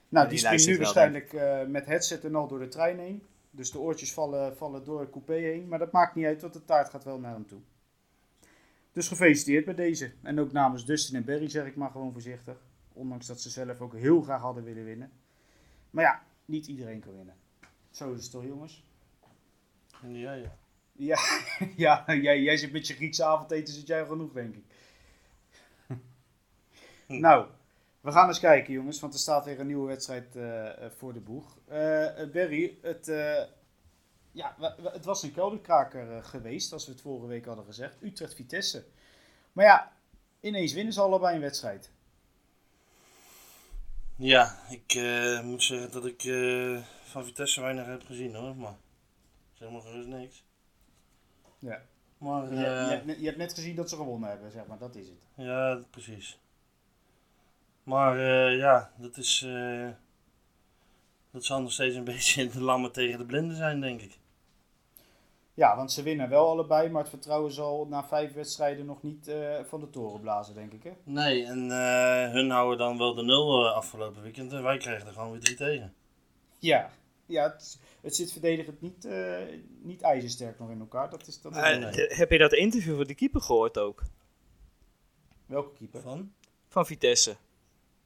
Nou, 0.09 0.27
die, 0.27 0.37
die 0.37 0.45
springt 0.45 0.67
nu 0.67 0.77
waarschijnlijk 0.77 1.33
eh, 1.33 1.65
met 1.65 1.85
headset 1.85 2.25
en 2.25 2.35
al 2.35 2.47
door 2.47 2.59
de 2.59 2.67
trein 2.67 2.99
heen. 2.99 3.23
Dus 3.51 3.71
de 3.71 3.79
oortjes 3.79 4.13
vallen, 4.13 4.57
vallen 4.57 4.83
door 4.83 4.99
het 4.99 5.09
coupé 5.09 5.33
heen. 5.33 5.67
Maar 5.67 5.79
dat 5.79 5.91
maakt 5.91 6.15
niet 6.15 6.25
uit, 6.25 6.41
want 6.41 6.53
de 6.53 6.65
taart 6.65 6.89
gaat 6.89 7.03
wel 7.03 7.19
naar 7.19 7.33
hem 7.33 7.47
toe. 7.47 7.59
Dus 8.91 9.07
gefeliciteerd 9.07 9.65
bij 9.65 9.75
deze. 9.75 10.11
En 10.21 10.39
ook 10.39 10.51
namens 10.51 10.85
Dustin 10.85 11.15
en 11.15 11.25
Barry 11.25 11.49
zeg 11.49 11.65
ik 11.65 11.75
maar 11.75 11.89
gewoon 11.89 12.11
voorzichtig. 12.11 12.57
Ondanks 12.93 13.27
dat 13.27 13.41
ze 13.41 13.49
zelf 13.49 13.81
ook 13.81 13.93
heel 13.93 14.21
graag 14.21 14.41
hadden 14.41 14.63
willen 14.63 14.85
winnen. 14.85 15.11
Maar 15.89 16.03
ja, 16.03 16.23
niet 16.45 16.67
iedereen 16.67 16.99
kan 16.99 17.15
winnen. 17.15 17.35
Zo 17.91 18.13
is 18.13 18.23
het 18.23 18.31
toch, 18.31 18.43
jongens? 18.43 18.83
Ja, 20.01 20.33
ja. 20.33 20.57
Ja, 20.91 21.17
ja 21.75 22.03
jij, 22.07 22.41
jij 22.41 22.57
zit 22.57 22.71
met 22.71 22.87
je 22.87 22.93
Griekse 22.93 23.23
avondeten, 23.23 23.73
zit 23.73 23.87
jij 23.87 24.05
genoeg, 24.05 24.33
denk 24.33 24.55
ik. 24.55 24.65
nou, 27.07 27.47
we 28.01 28.11
gaan 28.11 28.27
eens 28.27 28.39
kijken, 28.39 28.73
jongens, 28.73 28.99
want 28.99 29.13
er 29.13 29.19
staat 29.19 29.45
weer 29.45 29.59
een 29.59 29.67
nieuwe 29.67 29.87
wedstrijd 29.87 30.35
eh, 30.35 30.85
eh, 30.85 30.91
voor 30.91 31.13
de 31.13 31.19
boeg. 31.19 31.57
Eh, 31.67 31.77
Barry, 32.31 32.77
het, 32.81 33.05
ja, 34.31 34.55
het 34.83 35.05
was 35.05 35.23
een 35.23 35.33
kelderkraker 35.33 36.23
geweest, 36.23 36.73
als 36.73 36.85
we 36.85 36.91
het 36.91 37.01
vorige 37.01 37.27
week 37.27 37.45
hadden 37.45 37.65
gezegd. 37.65 37.97
Utrecht-Vitesse. 38.01 38.85
Maar 39.51 39.65
ja, 39.65 39.91
ineens 40.39 40.73
winnen 40.73 40.93
ze 40.93 41.01
allebei 41.01 41.35
een 41.35 41.41
wedstrijd. 41.41 41.91
Ja, 44.15 44.57
ik 44.69 44.93
eh, 44.93 45.41
moet 45.41 45.63
zeggen 45.63 45.91
dat 45.91 46.05
ik 46.05 46.23
eh, 46.23 46.77
van 47.03 47.25
Vitesse 47.25 47.61
weinig 47.61 47.85
heb 47.85 48.05
gezien 48.05 48.35
hoor, 48.35 48.55
maar 48.55 48.75
zeg 49.53 49.69
maar 49.69 49.81
gerust 49.81 50.07
niks. 50.07 50.43
Ja. 51.59 51.81
Maar 52.17 52.49
Je, 52.53 52.59
je, 52.59 52.65
eh, 52.65 52.87
hebt, 52.89 53.05
net- 53.05 53.19
je 53.19 53.25
hebt 53.25 53.37
net 53.37 53.53
gezien 53.53 53.75
dat 53.75 53.89
ze 53.89 53.95
gewonnen 53.95 54.29
hebben, 54.29 54.51
zeg 54.51 54.65
maar, 54.65 54.77
dat 54.77 54.95
is 54.95 55.07
het. 55.07 55.27
ja, 55.35 55.81
precies. 55.89 56.39
Maar 57.83 58.19
ja, 58.55 58.93
dat 58.97 59.17
is. 59.17 59.41
eh, 59.41 59.89
dat 61.31 61.45
zal 61.45 61.61
nog 61.61 61.71
steeds 61.71 61.95
een 61.95 62.03
beetje 62.13 62.47
de 62.49 62.61
lammen 62.61 62.91
tegen 62.91 63.17
de 63.19 63.25
blinden 63.25 63.55
zijn, 63.57 63.81
denk 63.81 64.01
ik. 64.01 64.17
Ja, 65.55 65.75
want 65.75 65.91
ze 65.91 66.03
winnen 66.03 66.29
wel 66.29 66.47
allebei, 66.49 66.89
maar 66.89 67.01
het 67.01 67.09
vertrouwen 67.09 67.51
zal 67.51 67.87
na 67.89 68.03
vijf 68.07 68.33
wedstrijden 68.33 68.85
nog 68.85 69.01
niet 69.03 69.27
eh, 69.27 69.63
van 69.63 69.79
de 69.79 69.89
toren 69.89 70.21
blazen, 70.21 70.55
denk 70.55 70.73
ik. 70.73 70.83
Hè? 70.83 70.91
Nee, 71.03 71.45
en 71.45 71.71
eh, 71.71 72.31
hun 72.31 72.49
houden 72.49 72.77
dan 72.77 72.97
wel 72.97 73.13
de 73.13 73.23
nul 73.23 73.65
eh, 73.65 73.75
afgelopen 73.75 74.21
weekend 74.21 74.51
en 74.53 74.63
wij 74.63 74.77
krijgen 74.77 75.07
er 75.07 75.13
gewoon 75.13 75.31
weer 75.31 75.39
drie 75.39 75.55
tegen. 75.55 75.93
Ja, 76.59 76.89
ja 77.25 77.43
het, 77.43 77.79
het 78.01 78.15
zit 78.15 78.31
verdedigend 78.31 78.81
niet, 78.81 79.05
eh, 79.05 79.37
niet 79.81 80.01
ijzersterk 80.01 80.59
nog 80.59 80.69
in 80.69 80.79
elkaar. 80.79 81.09
Dat 81.09 81.27
is, 81.27 81.41
dat 81.41 81.55
Eh, 81.55 81.89
d- 81.89 82.15
heb 82.17 82.31
je 82.31 82.37
dat 82.37 82.53
interview 82.53 82.95
van 82.95 83.05
de 83.07 83.15
keeper 83.15 83.41
gehoord 83.41 83.77
ook? 83.77 84.03
Welke 85.45 85.73
keeper? 85.77 86.01
Van? 86.01 86.33
Van 86.67 86.85
Vitesse. 86.85 87.35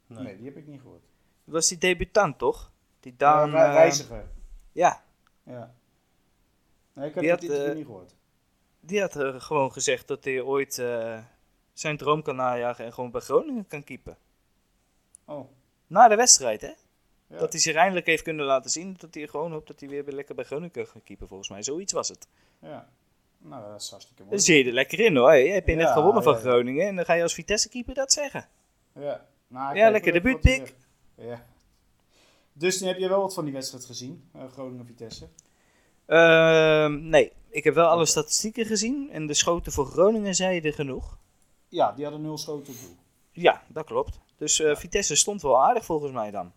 Nee. 0.07 0.23
Nee. 0.23 0.35
die 0.37 0.45
heb 0.45 0.57
ik 0.57 0.67
niet 0.67 0.81
gehoord. 0.81 1.03
Dat 1.45 1.53
was 1.53 1.67
die 1.67 1.77
debutant, 1.77 2.37
toch? 2.37 2.71
Die 2.99 3.13
Daan... 3.17 3.49
Ja, 3.51 3.63
Re- 3.63 3.67
eh, 3.69 3.73
Reiziger. 3.73 4.25
ja, 4.71 5.03
Ja. 5.43 5.75
Nee, 6.97 7.07
ik 7.09 7.15
heb 7.15 7.39
Die 7.39 7.49
dat 7.49 7.57
had, 7.59 7.67
eh, 7.67 7.75
niet 7.75 7.85
gehoord. 7.85 8.15
die 8.79 9.01
had 9.01 9.15
eh, 9.15 9.41
gewoon 9.41 9.71
gezegd 9.71 10.07
dat 10.07 10.23
hij 10.23 10.41
ooit 10.41 10.77
eh, 10.79 11.19
zijn 11.73 11.97
droom 11.97 12.21
kan 12.21 12.35
najagen 12.35 12.85
en 12.85 12.93
gewoon 12.93 13.11
bij 13.11 13.21
Groningen 13.21 13.67
kan 13.67 13.83
keepen. 13.83 14.17
Oh, 15.25 15.49
Na 15.87 16.07
de 16.07 16.15
wedstrijd, 16.15 16.61
hè? 16.61 16.73
ja. 17.27 17.37
Dat 17.37 17.51
hij 17.51 17.61
zich 17.61 17.75
eindelijk 17.75 18.05
heeft 18.05 18.23
kunnen 18.23 18.45
laten 18.45 18.69
zien 18.69 18.95
dat 18.99 19.13
hij 19.13 19.27
gewoon 19.27 19.51
hoopt 19.51 19.67
dat 19.67 19.79
hij 19.79 19.89
weer 19.89 20.03
lekker 20.03 20.35
bij 20.35 20.45
Groningen 20.45 20.71
kan 20.71 20.87
gaan 20.87 21.03
keepen, 21.03 21.27
volgens 21.27 21.49
mij. 21.49 21.63
Zoiets 21.63 21.93
was 21.93 22.09
het. 22.09 22.27
ja. 22.59 22.89
Nou, 23.39 23.71
dat 23.71 23.81
is 23.81 23.89
hartstikke 23.89 24.21
mooi. 24.23 24.35
Dan 24.35 24.45
zie 24.45 24.57
je 24.57 24.63
er 24.63 24.73
lekker 24.73 24.99
in 24.99 25.15
hoor. 25.15 25.33
Je 25.33 25.51
hebt 25.51 25.67
je 25.67 25.75
net 25.75 25.89
gewonnen 25.89 26.23
van 26.23 26.33
ja. 26.33 26.39
Groningen 26.39 26.87
en 26.87 26.95
dan 26.95 27.05
ga 27.05 27.13
je 27.13 27.23
als 27.23 27.33
Vitesse 27.33 27.69
keeper 27.69 27.93
dat 27.93 28.11
zeggen. 28.11 28.47
Ja, 28.93 29.25
nou, 29.47 29.75
Ja, 29.75 29.89
lekker 29.89 30.37
zegt. 30.41 30.73
Ja. 31.15 31.45
Dus 32.53 32.77
dan 32.79 32.87
heb 32.87 32.97
je 32.97 33.07
wel 33.09 33.21
wat 33.21 33.33
van 33.33 33.43
die 33.45 33.53
wedstrijd 33.53 33.85
gezien, 33.85 34.29
Groningen-Vitesse. 34.51 35.27
Ehm, 36.07 37.09
nee, 37.09 37.31
ik 37.49 37.63
heb 37.63 37.73
wel 37.73 37.87
alle 37.87 38.05
statistieken 38.05 38.65
gezien 38.65 39.09
en 39.11 39.27
de 39.27 39.33
schoten 39.33 39.71
voor 39.71 39.85
Groningen 39.85 40.35
zeiden 40.35 40.73
genoeg. 40.73 41.17
Ja, 41.69 41.91
die 41.91 42.03
hadden 42.03 42.21
nul 42.21 42.37
schoten 42.37 42.73
op 42.73 42.79
doel. 42.79 42.95
Ja, 43.31 43.63
dat 43.67 43.85
klopt. 43.85 44.19
Dus 44.37 44.59
eh, 44.59 44.75
Vitesse 44.75 45.15
stond 45.15 45.41
wel 45.41 45.63
aardig 45.63 45.85
volgens 45.85 46.11
mij 46.11 46.31
dan. 46.31 46.51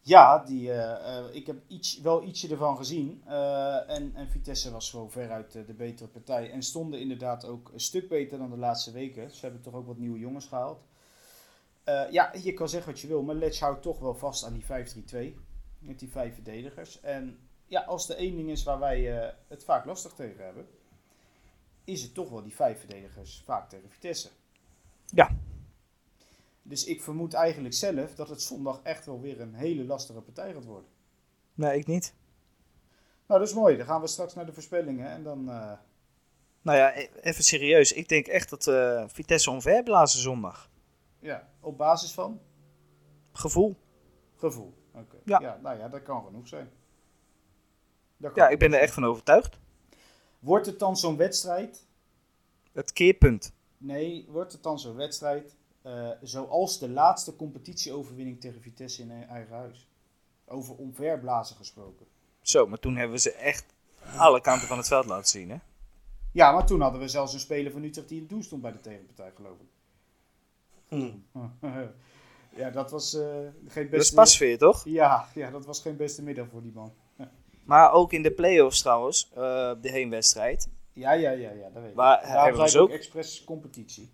Ja, 0.00 0.38
die, 0.38 0.72
eh, 0.72 1.18
eh, 1.18 1.34
ik 1.34 1.46
heb 1.46 1.56
iets, 1.68 2.00
wel 2.00 2.22
ietsje 2.22 2.48
ervan 2.48 2.76
gezien. 2.76 3.22
En, 3.86 4.12
en 4.14 4.28
Vitesse 4.30 4.70
was 4.70 4.90
gewoon 4.90 5.10
veruit 5.10 5.52
de 5.52 5.74
betere 5.74 6.08
partij. 6.08 6.50
En 6.50 6.62
stonden 6.62 7.00
inderdaad 7.00 7.44
ook 7.44 7.70
een 7.72 7.80
stuk 7.80 8.08
beter 8.08 8.38
dan 8.38 8.50
de 8.50 8.56
laatste 8.56 8.92
weken. 8.92 9.30
Ze 9.30 9.40
hebben 9.40 9.62
toch 9.62 9.74
ook 9.74 9.86
wat 9.86 9.98
nieuwe 9.98 10.18
jongens 10.18 10.46
gehaald. 10.46 10.84
Eh, 11.84 12.10
ja, 12.10 12.32
je 12.42 12.52
kan 12.52 12.68
zeggen 12.68 12.92
wat 12.92 13.00
je 13.00 13.06
wil, 13.06 13.22
maar 13.22 13.34
Letch 13.34 13.60
houdt 13.60 13.82
toch 13.82 13.98
wel 13.98 14.14
vast 14.14 14.44
aan 14.44 14.52
die 14.52 14.64
5-3-2. 14.64 15.36
Met 15.78 15.98
die 15.98 16.10
vijf 16.10 16.34
verdedigers. 16.34 17.00
En 17.00 17.38
ja, 17.72 17.80
als 17.80 18.08
er 18.08 18.16
één 18.16 18.36
ding 18.36 18.50
is 18.50 18.62
waar 18.62 18.78
wij 18.78 19.20
eh, 19.22 19.34
het 19.48 19.64
vaak 19.64 19.84
lastig 19.84 20.12
tegen 20.12 20.44
hebben, 20.44 20.66
is 21.84 22.02
het 22.02 22.14
toch 22.14 22.30
wel 22.30 22.42
die 22.42 22.54
vijf 22.54 22.78
verdedigers 22.78 23.42
vaak 23.44 23.68
tegen 23.68 23.90
Vitesse. 23.90 24.28
Ja. 25.06 25.30
Dus 26.62 26.84
ik 26.84 27.02
vermoed 27.02 27.34
eigenlijk 27.34 27.74
zelf 27.74 28.14
dat 28.14 28.28
het 28.28 28.42
zondag 28.42 28.80
echt 28.82 29.06
wel 29.06 29.20
weer 29.20 29.40
een 29.40 29.54
hele 29.54 29.84
lastige 29.84 30.20
partij 30.20 30.52
gaat 30.52 30.64
worden. 30.64 30.88
Nee, 31.54 31.78
ik 31.78 31.86
niet. 31.86 32.14
Nou, 33.26 33.40
dat 33.40 33.48
is 33.48 33.54
mooi. 33.54 33.76
Dan 33.76 33.86
gaan 33.86 34.00
we 34.00 34.06
straks 34.06 34.34
naar 34.34 34.46
de 34.46 34.52
voorspellingen 34.52 35.10
en 35.10 35.22
dan... 35.22 35.48
eh, 35.50 35.72
Nou 36.62 36.78
ja, 36.78 36.96
e- 36.98 37.08
even 37.20 37.44
serieus. 37.44 37.92
Ik 37.92 38.08
denk 38.08 38.26
echt 38.26 38.50
dat 38.50 38.66
eh, 38.66 39.04
Vitesse 39.08 39.50
omverblazen 39.50 40.20
zondag. 40.20 40.70
ja, 41.18 41.48
op 41.60 41.78
basis 41.78 42.12
van 42.12 42.40
Gevoel. 43.32 43.76
gevoel. 44.36 44.74
Oké. 44.92 45.16
Ja. 45.24 45.40
Ja. 45.40 45.58
nou 45.62 45.78
ja, 45.78 45.88
dat 45.88 46.02
kan 46.02 46.24
genoeg 46.24 46.48
zijn. 46.48 46.70
Ja, 48.34 48.48
ik 48.48 48.58
ben 48.58 48.72
er 48.72 48.80
echt 48.80 48.94
van 48.94 49.04
overtuigd. 49.04 49.58
Wordt 50.38 50.66
het 50.66 50.78
dan 50.78 50.96
zo'n 50.96 51.16
wedstrijd? 51.16 51.86
Het 52.72 52.92
keerpunt. 52.92 53.52
Nee, 53.78 54.26
wordt 54.28 54.52
het 54.52 54.62
dan 54.62 54.78
zo'n 54.78 54.96
wedstrijd 54.96 55.56
eh, 55.82 56.08
zoals 56.22 56.78
de 56.78 56.88
laatste 56.88 57.36
competitieoverwinning 57.36 58.40
tegen 58.40 58.62
Vitesse 58.62 59.02
in 59.02 59.10
eigen 59.10 59.54
huis? 59.54 59.88
Over 60.44 60.74
omverblazen 60.74 61.56
gesproken. 61.56 62.06
Zo, 62.40 62.66
maar 62.66 62.78
toen 62.78 62.96
hebben 62.96 63.16
we 63.16 63.22
ze 63.22 63.32
echt 63.32 63.64
alle 64.16 64.40
kanten 64.40 64.68
van 64.68 64.76
het 64.76 64.88
veld 64.88 65.06
laten 65.06 65.28
zien, 65.28 65.50
hè? 65.50 65.56
Ja, 66.32 66.52
maar 66.52 66.66
toen 66.66 66.80
hadden 66.80 67.00
we 67.00 67.08
zelfs 67.08 67.34
een 67.34 67.40
speler 67.40 67.72
van 67.72 67.82
Utrecht 67.82 68.08
die 68.08 68.16
in 68.16 68.22
het 68.22 68.32
doel 68.32 68.42
stond 68.42 68.62
bij 68.62 68.72
de 68.72 68.80
tegenpartij, 68.80 69.32
geloof 69.36 69.56
ik. 69.60 69.68
Hm. 70.88 71.38
ja, 72.60 72.70
dat 72.70 72.90
was 72.90 73.14
eh, 73.14 73.22
geen 73.66 73.88
beste... 73.88 73.90
Dat 73.90 74.00
is 74.00 74.12
pasveer, 74.12 74.58
toch? 74.58 74.84
Ja, 74.84 75.28
ja, 75.34 75.50
dat 75.50 75.66
was 75.66 75.80
geen 75.80 75.96
beste 75.96 76.22
middag 76.22 76.48
voor 76.48 76.62
die 76.62 76.72
man. 76.72 76.92
Maar 77.64 77.92
ook 77.92 78.12
in 78.12 78.22
de 78.22 78.32
play-offs 78.32 78.80
trouwens, 78.80 79.30
eh, 79.34 79.72
de 79.80 79.90
heenwedstrijd. 79.90 80.68
Ja, 80.92 81.12
ja, 81.12 81.30
ja, 81.30 81.50
ja, 81.50 81.70
dat 81.72 81.82
weet 81.82 81.90
ik. 81.90 81.96
Daarom 81.96 82.28
hebben 82.28 82.62
we 82.62 82.68
ze 82.68 82.76
ik 82.76 82.82
ook 82.82 82.90
expres 82.90 83.44
competitie. 83.44 84.12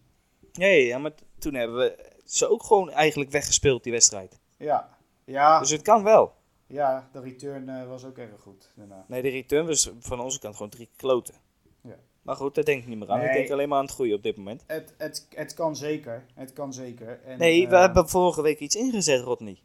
Nee, 0.52 0.86
ja, 0.86 0.98
maar 0.98 1.12
toen 1.38 1.54
hebben 1.54 1.76
we 1.76 2.12
ze 2.24 2.50
ook 2.50 2.62
gewoon 2.62 2.90
eigenlijk 2.90 3.30
weggespeeld, 3.30 3.82
die 3.82 3.92
wedstrijd. 3.92 4.38
Ja, 4.56 4.98
ja, 5.24 5.58
Dus 5.58 5.70
het 5.70 5.82
kan 5.82 6.02
wel. 6.02 6.32
ja 6.66 7.08
de 7.12 7.20
return 7.20 7.68
eh, 7.68 7.88
was 7.88 8.04
ook 8.04 8.18
erg 8.18 8.40
goed. 8.40 8.70
Daarna. 8.74 9.04
Nee, 9.08 9.22
de 9.22 9.28
return 9.28 9.66
was 9.66 9.90
van 10.00 10.20
onze 10.20 10.38
kant 10.38 10.56
gewoon 10.56 10.70
drie 10.70 10.88
kloten. 10.96 11.34
Ja. 11.82 11.96
Maar 12.22 12.36
goed, 12.36 12.54
daar 12.54 12.64
denk 12.64 12.82
ik 12.82 12.88
niet 12.88 12.98
meer 12.98 13.10
aan. 13.10 13.20
Ik 13.20 13.32
denk 13.32 13.50
alleen 13.50 13.68
maar 13.68 13.78
aan 13.78 13.84
het 13.84 13.94
groeien 13.94 14.16
op 14.16 14.22
dit 14.22 14.36
moment. 14.36 14.64
Het, 14.66 14.94
het, 14.98 15.26
het 15.34 15.54
kan 15.54 15.76
zeker, 15.76 16.26
het 16.34 16.52
kan 16.52 16.72
zeker. 16.72 17.20
En, 17.24 17.38
Nee, 17.38 17.68
we 17.68 17.74
eh, 17.74 17.80
hebben 17.80 18.08
vorige 18.08 18.42
week 18.42 18.58
iets 18.58 18.76
ingezet, 18.76 19.20
Rodney. 19.22 19.58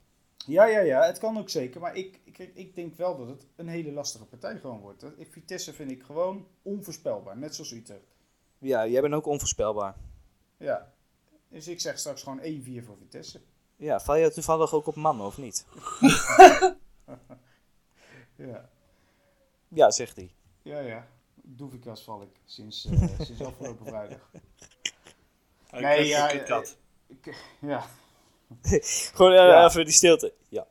Ja, 0.45 0.65
ja, 0.65 0.79
ja, 0.79 1.05
het 1.05 1.17
kan 1.17 1.37
ook 1.37 1.49
zeker. 1.49 1.81
Maar 1.81 1.95
ik, 1.95 2.19
ik, 2.23 2.37
ik 2.37 2.75
denk 2.75 2.95
wel 2.95 3.17
dat 3.17 3.27
het 3.27 3.47
een 3.55 3.67
hele 3.67 3.91
lastige 3.91 4.25
partij 4.25 4.59
gewoon 4.59 4.79
wordt. 4.79 5.05
Vitesse 5.29 5.73
vind 5.73 5.91
ik 5.91 6.03
gewoon 6.03 6.47
onvoorspelbaar, 6.61 7.37
net 7.37 7.55
zoals 7.55 7.71
Utrecht. 7.71 8.15
Ja, 8.57 8.87
jij 8.87 9.01
bent 9.01 9.13
ook 9.13 9.25
onvoorspelbaar. 9.25 9.95
Ja, 10.57 10.93
dus 11.49 11.67
ik 11.67 11.79
zeg 11.81 11.99
straks 11.99 12.23
gewoon 12.23 12.39
1-4 12.39 12.85
voor 12.85 12.97
Vitesse. 12.97 13.41
Ja, 13.75 13.99
val 13.99 14.15
je 14.15 14.31
toevallig 14.31 14.73
ook 14.73 14.87
op 14.87 14.95
mannen 14.95 15.25
of 15.25 15.37
niet? 15.37 15.65
Ja, 18.35 18.69
Ja, 19.67 19.91
zegt 19.91 20.15
hij. 20.15 20.33
ja, 20.61 20.79
ja. 20.79 21.07
Doevikas 21.35 22.03
val 22.03 22.21
ik 22.21 22.39
sinds, 22.45 22.85
eh, 22.85 23.19
sinds 23.19 23.41
afgelopen 23.41 23.85
vrijdag. 23.85 24.29
Ik 25.71 25.79
Nee, 25.79 26.05
ja, 26.07 26.27
KitKat. 26.27 26.77
Ik, 27.07 27.35
ja. 27.61 27.85
Gewoon 29.15 29.31
eh, 29.31 29.37
Ja. 29.37 29.65
even 29.65 29.85
die 29.85 29.93
stilte. 29.93 30.33
Ja. 30.49 30.67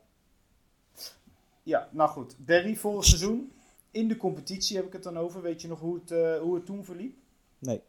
ja, 1.62 1.88
nou 1.92 2.10
goed. 2.10 2.34
Berry 2.38 2.76
vorig 2.76 3.04
seizoen. 3.04 3.52
In 3.90 4.08
de 4.08 4.16
competitie 4.16 4.76
heb 4.76 4.86
ik 4.86 4.92
het 4.92 5.02
dan 5.02 5.18
over. 5.18 5.42
Weet 5.42 5.62
je 5.62 5.68
nog 5.68 5.80
hoe 5.80 5.94
het, 5.94 6.10
eh, 6.10 6.38
hoe 6.38 6.54
het 6.54 6.66
toen 6.66 6.84
verliep? 6.84 7.16
Nee. 7.58 7.82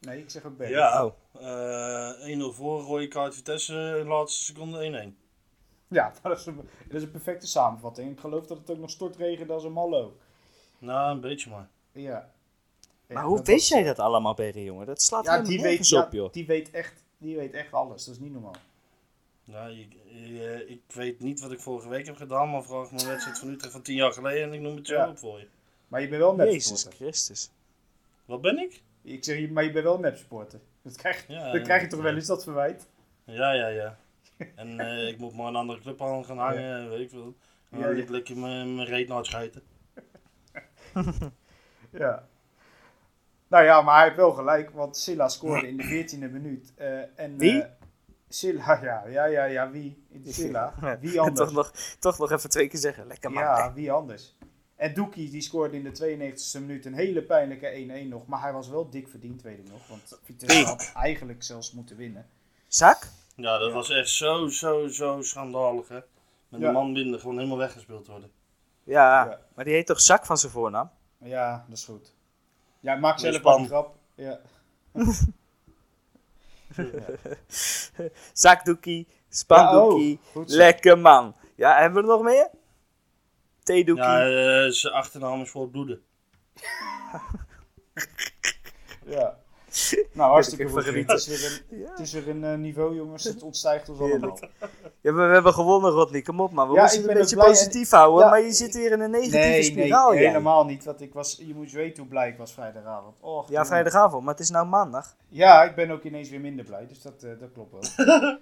Nee, 0.00 0.18
ik 0.20 0.30
zeg 0.30 0.44
ook 0.44 0.56
Berry. 0.56 0.72
Ja, 0.72 1.04
Oh. 1.04 1.12
eh 1.40 2.28
1-0 2.28 2.52
voor, 2.52 2.80
rode 2.80 3.08
kaart 3.08 3.34
Vitesse, 3.34 4.02
laatste 4.06 4.44
seconde 4.44 4.78
1-1. 5.12 5.16
Ja, 5.88 6.12
dat 6.22 6.38
is, 6.38 6.46
een, 6.46 6.56
dat 6.86 6.96
is 6.96 7.02
een 7.02 7.10
perfecte 7.10 7.46
samenvatting. 7.46 8.12
Ik 8.12 8.20
geloof 8.20 8.46
dat 8.46 8.58
het 8.58 8.70
ook 8.70 8.78
nog 8.78 8.90
stortregende 8.90 9.52
als 9.52 9.64
een 9.64 9.72
mallo. 9.72 10.16
Nou, 10.78 11.10
een 11.14 11.20
beetje 11.20 11.50
maar. 11.50 11.68
Ja. 11.92 12.30
Ja, 13.06 13.14
Maar 13.14 13.24
hoe 13.24 13.42
was- 13.42 13.68
jij 13.68 13.82
dat 13.82 13.98
allemaal, 13.98 14.34
Berry, 14.34 14.64
jongen? 14.64 14.86
Dat 14.86 15.02
slaat 15.02 15.24
Ja, 15.24 15.30
helemaal 15.30 15.50
die 15.52 15.62
weet, 15.62 15.92
op, 15.92 16.12
joh. 16.12 16.32
die, 16.32 16.46
weet 16.46 16.70
echt, 16.70 17.04
die 17.18 17.36
weet 17.36 17.52
echt 17.52 17.72
alles. 17.72 18.04
Dat 18.04 18.14
is 18.14 18.20
niet 18.20 18.32
normaal. 18.32 18.54
Nou, 19.50 19.70
ik, 19.78 19.94
eh, 20.12 20.70
ik 20.70 20.80
weet 20.94 21.20
niet 21.20 21.40
wat 21.40 21.52
ik 21.52 21.60
vorige 21.60 21.88
week 21.88 22.06
heb 22.06 22.16
gedaan, 22.16 22.50
maar 22.50 22.62
vraag 22.62 22.90
me 22.92 23.00
een 23.00 23.06
wedstrijd 23.06 23.38
van 23.38 23.48
Utrecht 23.48 23.72
van 23.72 23.82
10 23.82 23.94
jaar 23.96 24.12
geleden 24.12 24.42
en 24.42 24.52
ik 24.52 24.60
noem 24.60 24.76
het 24.76 24.86
zo 24.86 24.94
Ja. 24.94 25.08
op 25.08 25.18
voor 25.18 25.38
je. 25.38 25.46
Maar 25.88 26.00
je 26.00 26.08
bent 26.08 26.20
wel 26.20 26.40
een 26.40 26.46
Jezus. 26.52 26.86
Christus. 26.90 27.50
Wat 28.24 28.40
ben 28.40 28.58
ik? 28.58 28.82
Ik 29.02 29.24
zeg, 29.24 29.38
je- 29.38 29.52
maar 29.52 29.64
je 29.64 29.70
bent 29.72 29.84
wel 29.84 29.94
een 29.94 30.00
nepsporter. 30.00 30.60
Dat 30.82 30.96
krijg, 30.96 31.24
Ja, 31.28 31.44
dan 31.50 31.58
ja, 31.58 31.64
krijg 31.64 31.82
je 31.82 31.88
toch 31.88 31.98
ja. 31.98 32.04
wel 32.04 32.14
eens 32.14 32.26
dat 32.26 32.42
verwijt. 32.42 32.88
Ja, 33.24 33.52
ja, 33.52 33.66
ja. 33.68 33.98
En 34.54 34.80
eh, 34.80 35.08
ik 35.08 35.18
moet 35.18 35.34
maar 35.36 35.46
een 35.46 35.56
andere 35.56 35.80
club 35.80 36.02
aan 36.02 36.24
gaan 36.24 36.38
hangen, 36.38 36.88
weet 36.88 37.00
ik 37.00 37.10
veel. 37.10 37.34
Dan 37.70 37.80
ja. 37.80 37.88
liet 37.88 38.08
lekker 38.08 38.36
mijn 38.38 38.74
mijn 38.74 38.88
reet 38.88 39.08
naar 39.08 39.16
het 39.16 39.26
schijten. 39.26 39.62
Ja. 41.90 42.28
Nou 43.48 43.64
ja, 43.64 43.82
maar 43.82 43.94
hij 43.94 44.04
heeft 44.04 44.16
wel 44.16 44.32
gelijk, 44.32 44.70
want 44.70 44.96
Silla 44.96 45.28
scoorde 45.28 45.68
in 45.68 45.76
de 45.76 45.82
14e 45.84 46.28
minuut. 46.32 46.72
eh, 46.76 46.98
en, 47.20 47.36
Wie? 47.38 47.62
eh, 47.62 47.70
Silla, 48.32 48.78
ja, 48.82 49.06
ja, 49.06 49.24
ja, 49.24 49.44
ja, 49.44 49.70
wie? 49.70 50.04
Silla. 50.24 50.74
Wie 51.00 51.20
anders? 51.20 51.38
toch, 51.38 51.52
nog, 51.52 51.72
toch 51.98 52.18
nog 52.18 52.30
even 52.30 52.50
twee 52.50 52.68
keer 52.68 52.80
zeggen. 52.80 53.06
Lekker 53.06 53.30
man. 53.32 53.42
Ja, 53.42 53.72
wie 53.72 53.92
anders? 53.92 54.36
En 54.76 54.94
Doekie 54.94 55.30
die 55.30 55.40
scoorde 55.40 55.76
in 55.76 55.84
de 55.84 56.32
92e 56.34 56.60
minuut 56.60 56.86
een 56.86 56.94
hele 56.94 57.22
pijnlijke 57.22 58.02
1-1 58.04 58.08
nog. 58.08 58.26
Maar 58.26 58.40
hij 58.40 58.52
was 58.52 58.68
wel 58.68 58.90
dik 58.90 59.08
verdiend, 59.08 59.42
weet 59.42 59.58
ik 59.58 59.68
nog. 59.70 59.88
Want 59.88 60.18
Vitesse 60.22 60.64
had 60.64 60.92
eigenlijk 60.94 61.42
zelfs 61.42 61.72
moeten 61.72 61.96
winnen. 61.96 62.26
Zak? 62.66 63.08
Ja, 63.36 63.58
dat 63.58 63.72
was 63.72 63.90
echt 63.90 64.08
zo, 64.08 64.48
zo, 64.48 64.88
zo 64.88 65.22
schandalig, 65.22 65.88
hè. 65.88 66.00
Met 66.48 66.60
Ja. 66.60 66.66
een 66.66 66.72
man 66.72 66.92
binnen 66.92 67.20
gewoon 67.20 67.36
helemaal 67.36 67.58
weggespeeld 67.58 68.06
worden. 68.06 68.30
Ja, 68.84 69.24
Ja. 69.24 69.40
maar 69.54 69.64
die 69.64 69.74
heet 69.74 69.86
toch 69.86 70.00
Zak 70.00 70.26
van 70.26 70.38
zijn 70.38 70.52
voornaam? 70.52 70.90
Ja, 71.18 71.64
dat 71.68 71.76
is 71.78 71.84
goed. 71.84 72.14
Ja, 72.80 72.94
maak 72.94 73.18
zelf 73.18 73.44
een 73.44 73.66
grap. 73.66 73.96
Ja. 74.14 74.40
Zakdoekie, 78.32 79.06
Ja, 79.08 79.14
spandoekie, 79.28 80.18
oh, 80.24 80.32
goed 80.32 80.50
zo. 80.50 80.56
lekker 80.56 80.98
man. 80.98 81.34
Ja, 81.54 81.78
hebben 81.80 82.02
we 82.04 82.10
er 82.10 82.14
nog 82.16 82.24
meer? 82.24 82.48
Theedoekie. 83.62 84.04
Ja, 84.04 84.64
eh, 84.64 84.70
zijn 84.70 84.92
achternaam 84.94 85.40
is 85.40 85.50
voor 85.50 85.68
bloeden. 85.70 86.02
Ja. 89.06 89.38
Nou, 90.12 90.30
hartstikke 90.30 90.68
goed. 90.68 90.84
genieten. 90.84 91.14
Het 91.16 91.26
is 91.26 91.40
weer 91.40 91.62
een, 91.78 91.86
het 91.90 91.98
is 91.98 92.12
weer 92.12 92.28
een 92.28 92.44
eh, 92.44 92.54
niveau, 92.54 92.94
jongens. 92.96 93.24
Het 93.24 93.42
ontstijgt 93.42 93.88
ons 93.88 94.00
allemaal. 94.00 94.38
Ja, 95.00 95.12
we, 95.12 95.22
we 95.26 95.32
hebben 95.32 95.52
gewonnen, 95.54 95.90
Rodney. 95.90 96.22
Kom 96.22 96.40
op, 96.40 96.52
man. 96.52 96.68
We 96.68 96.74
Ja, 96.74 96.80
moeten 96.82 97.00
het 97.00 97.08
een 97.10 97.16
beetje 97.16 97.36
positief 97.36 97.90
houden, 97.90 98.24
Ja. 98.24 98.30
maar 98.30 98.40
je 98.40 98.52
zit 98.52 98.74
weer 98.74 98.92
in 98.92 99.00
een 99.00 99.10
negatieve 99.10 99.38
Nee, 99.38 99.50
nee, 99.50 99.62
spiraal. 99.62 100.14
jij. 100.14 100.26
helemaal 100.26 100.64
niet. 100.64 100.84
Want 100.84 101.00
ik 101.00 101.14
was, 101.14 101.36
je 101.46 101.54
moet 101.54 101.72
weten 101.72 101.98
hoe 102.02 102.08
blij 102.10 102.28
ik 102.28 102.36
was 102.36 102.52
vrijdagavond. 102.52 103.16
Och, 103.20 103.50
Ja, 103.50 103.66
vrijdagavond, 103.66 104.24
maar 104.24 104.34
het 104.34 104.42
is 104.42 104.50
nou 104.50 104.66
maandag. 104.66 105.16
Ja, 105.28 105.62
ik 105.64 105.74
ben 105.74 105.90
ook 105.90 106.02
ineens 106.02 106.30
weer 106.30 106.40
minder 106.40 106.64
blij. 106.64 106.86
Dus 106.86 107.02
dat, 107.02 107.22
eh, 107.22 107.30
dat 107.40 107.48
klopt 107.52 107.72
wel. 107.96 108.06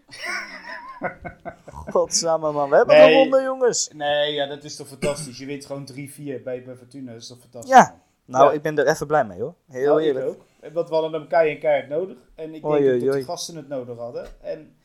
Godsamme, 1.93 2.53
man. 2.53 2.71
We 2.71 2.77
hebben 2.77 2.97
Nee. 2.97 3.13
gewonnen, 3.13 3.43
jongens. 3.43 3.91
Nee, 3.95 4.33
ja, 4.33 4.47
dat 4.47 4.65
is 4.65 4.77
toch 4.77 4.89
fantastisch. 4.89 5.39
Je 5.39 5.47
wint 5.47 5.67
gewoon 5.67 5.85
3-4 5.85 6.43
bij, 6.43 6.63
bij 6.63 6.77
Fortuna. 6.77 7.13
Dat 7.13 7.21
is 7.21 7.29
toch 7.29 7.39
fantastisch. 7.41 7.71
Ja. 7.75 8.01
Nou, 8.25 8.55
ik 8.55 8.63
ben 8.63 8.79
er 8.79 8.87
even 8.87 9.07
blij 9.07 9.25
mee, 9.25 9.41
hoor. 9.41 9.55
Heel 9.69 9.87
Nou, 9.87 10.01
ik 10.01 10.07
eerlijk. 10.07 10.27
ook. 10.27 10.41
Want 10.73 10.89
we 10.89 10.95
hadden 10.95 11.13
hem 11.13 11.29
kei 11.29 11.55
en 11.55 11.59
keihard 11.61 11.89
nodig. 11.89 12.19
En 12.35 12.55
ik 12.55 12.65
Oei, 12.65 12.79
denk 12.83 12.91
oei, 12.91 13.01
dat 13.01 13.09
de 13.11 13.15
oei. 13.17 13.25
gasten 13.25 13.57
het 13.57 13.69
nodig 13.69 13.99
hadden. 13.99 14.43
En 14.43 14.77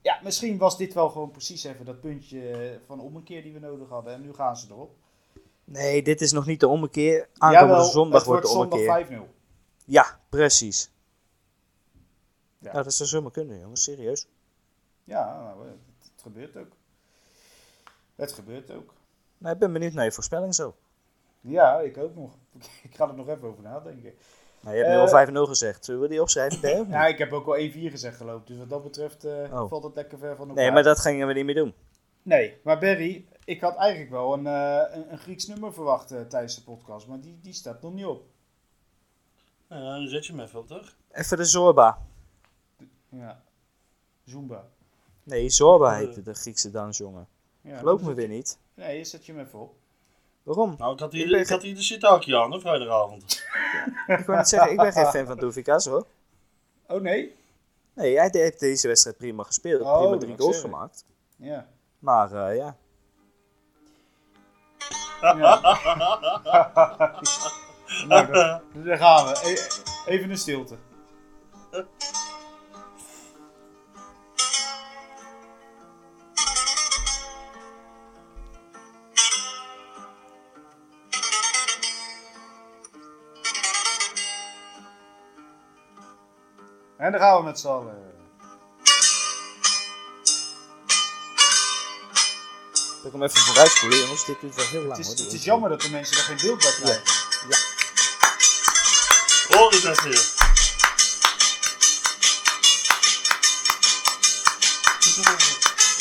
ja, 0.00 0.20
misschien 0.22 0.58
was 0.58 0.76
dit 0.76 0.94
wel 0.94 1.08
gewoon 1.08 1.30
precies 1.30 1.64
even 1.64 1.84
dat 1.84 2.00
puntje 2.00 2.80
van 2.86 3.00
ommekeer 3.00 3.42
die 3.42 3.52
we 3.52 3.58
nodig 3.58 3.88
hadden. 3.88 4.12
En 4.12 4.20
nu 4.20 4.32
gaan 4.34 4.56
ze 4.56 4.66
erop. 4.70 4.96
Nee, 5.64 6.02
dit 6.02 6.20
is 6.20 6.32
nog 6.32 6.46
niet 6.46 6.60
de 6.60 6.68
ommekeer. 6.68 7.28
Aankomende 7.38 7.74
Jawel, 7.74 7.90
zondag 7.90 8.18
het 8.18 8.28
wordt 8.28 8.42
de 8.42 8.48
zondag 8.52 8.78
ommekeer. 8.78 9.18
5-0. 9.18 9.22
Ja, 9.84 10.20
precies. 10.28 10.90
Ja. 12.58 12.72
Nou, 12.72 12.84
dat 12.84 12.94
zou 12.94 13.08
zomaar 13.08 13.30
kunnen, 13.30 13.60
jongens. 13.60 13.82
Serieus. 13.82 14.26
Ja, 15.04 15.42
nou, 15.42 15.66
het, 15.68 15.76
het 16.12 16.22
gebeurt 16.22 16.56
ook. 16.56 16.72
Het 18.16 18.32
gebeurt 18.32 18.70
ook. 18.70 18.94
Nou, 19.38 19.54
ik 19.54 19.60
ben 19.60 19.72
benieuwd 19.72 19.92
naar 19.92 20.04
je 20.04 20.12
voorspelling 20.12 20.54
zo. 20.54 20.74
Ja, 21.40 21.80
ik 21.80 21.96
ook 21.96 22.14
nog. 22.14 22.32
Ik 22.82 22.94
ga 22.94 23.08
er 23.08 23.14
nog 23.14 23.28
even 23.28 23.48
over 23.48 23.62
nadenken. 23.62 24.14
Nou, 24.60 24.76
je 24.76 24.82
hebt 24.82 24.94
nu 24.94 25.00
Eh, 25.02 25.12
al 25.12 25.44
5-0 25.46 25.48
gezegd. 25.48 25.84
Zullen 25.84 26.00
we 26.00 26.08
die 26.08 26.20
opschrijven, 26.22 26.60
Ben? 26.60 26.88
Ja, 26.88 27.06
ik 27.06 27.18
heb 27.18 27.32
ook 27.32 27.46
al 27.46 27.56
1-4 27.58 27.90
gezegd 27.90 28.16
geloof 28.16 28.40
ik. 28.40 28.46
Dus 28.46 28.58
wat 28.58 28.68
dat 28.70 28.82
betreft 28.82 29.24
eh, 29.24 29.32
Oh. 29.62 29.68
valt 29.68 29.82
het 29.82 29.94
lekker 29.94 30.18
ver 30.18 30.36
van 30.36 30.48
elkaar. 30.48 30.64
Nee, 30.64 30.72
maar 30.72 30.82
dat 30.82 30.98
gingen 31.00 31.26
we 31.26 31.32
niet 31.32 31.44
meer 31.44 31.54
doen. 31.54 31.74
Nee, 32.22 32.56
maar 32.64 32.78
Barry, 32.78 33.26
ik 33.44 33.60
had 33.60 33.76
eigenlijk 33.76 34.10
wel 34.10 34.32
een, 34.32 34.46
eh, 34.46 34.96
een, 34.96 35.12
een 35.12 35.18
Grieks 35.18 35.46
nummer 35.46 35.72
verwacht 35.72 36.10
eh, 36.10 36.20
tijdens 36.20 36.54
de 36.54 36.62
podcast. 36.62 37.06
Maar 37.06 37.20
die, 37.20 37.38
die 37.42 37.52
staat 37.52 37.82
nog 37.82 37.92
niet 37.92 38.04
op. 38.06 38.22
Ja, 39.68 39.78
dan 39.80 40.08
zet 40.08 40.26
je 40.26 40.32
hem 40.32 40.40
even 40.42 40.58
op, 40.58 40.66
toch? 40.66 40.96
Even 41.12 41.36
de 41.36 41.44
Zorba. 41.44 41.98
Ja. 43.08 43.42
Zumba. 44.24 44.64
Nee, 45.22 45.48
Zorba 45.50 45.92
Eh. 45.92 45.98
heette 45.98 46.22
de 46.22 46.34
Griekse 46.34 46.70
dansjongen. 46.70 47.26
Ja, 47.60 47.78
Geloof 47.78 48.02
me 48.02 48.14
weer 48.14 48.28
niet. 48.28 48.58
Nee, 48.74 49.04
zet 49.04 49.26
je 49.26 49.32
hem 49.32 49.40
even 49.46 49.58
op. 49.58 49.74
Waarom? 50.48 50.74
Nou, 50.78 50.92
ik 50.92 51.00
had 51.00 51.12
hier, 51.12 51.24
Ik 51.24 51.30
ben 51.30 51.40
ik 51.40 51.48
had 51.48 51.62
hier 51.62 51.74
de 51.74 51.82
sitaakje 51.82 52.36
aan, 52.36 52.52
hè, 52.52 52.60
vrijdagavond. 52.60 53.42
Ik 54.06 54.26
wou 54.26 54.38
net 54.38 54.48
zeggen, 54.48 54.70
ik 54.70 54.76
ben 54.76 54.92
geen 54.92 55.06
fan 55.06 55.26
van 55.26 55.36
Doevikas 55.36 55.86
hoor. 55.86 56.06
Oh 56.86 57.00
nee? 57.00 57.36
Nee, 57.94 58.18
hij 58.18 58.28
heeft 58.32 58.60
deze 58.60 58.88
wedstrijd 58.88 59.16
prima 59.16 59.42
gespeeld. 59.42 59.82
Oh, 59.82 59.98
prima 60.00 60.16
drie 60.16 60.36
goals 60.36 60.54
zeggen. 60.54 60.70
gemaakt. 60.70 61.04
Ja. 61.36 61.68
Maar 61.98 62.32
eh, 62.32 62.56
ja, 62.56 62.76
ja. 65.20 65.36
nou, 68.08 68.32
daar, 68.32 68.62
daar 68.72 68.98
gaan 68.98 69.26
we. 69.26 69.40
E- 69.44 70.12
even 70.12 70.30
een 70.30 70.38
stilte. 70.38 70.76
En 86.98 87.12
dan 87.12 87.20
gaan 87.20 87.36
we 87.38 87.42
met 87.44 87.58
z'n 87.60 87.66
allen. 87.68 88.06
ik 93.04 93.12
hem 93.12 93.22
even 93.22 93.40
vooruit 93.40 93.70
spoelen 93.70 93.98
jongens. 93.98 94.24
Dit 94.24 94.40
duurt 94.40 94.54
wel 94.54 94.66
heel 94.66 94.82
lang 94.82 94.96
Het 94.96 94.98
is, 94.98 95.06
hoor. 95.06 95.24
het 95.24 95.34
is 95.34 95.44
jammer 95.44 95.68
dat 95.68 95.80
de 95.80 95.90
mensen 95.90 96.16
er 96.16 96.22
geen 96.22 96.36
beeld 96.42 96.58
bij 96.58 96.72
krijgen. 96.72 97.02
Hoor 99.48 99.72
eens 99.72 99.84
even 99.84 100.10
hier. 100.10 100.36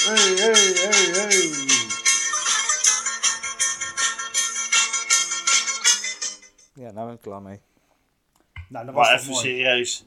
Hey, 0.08 0.36
hey, 0.36 0.74
hey, 0.74 1.06
hey. 1.14 1.66
Ja, 6.74 6.92
nou 6.92 7.06
ben 7.06 7.16
ik 7.16 7.22
klaar 7.22 7.42
mee. 7.42 7.60
Nou, 8.70 8.86
dat 8.86 8.96
was 8.96 9.08
Maar 9.08 9.20
even 9.20 9.32
mooi. 9.32 9.46
serieus. 9.46 10.06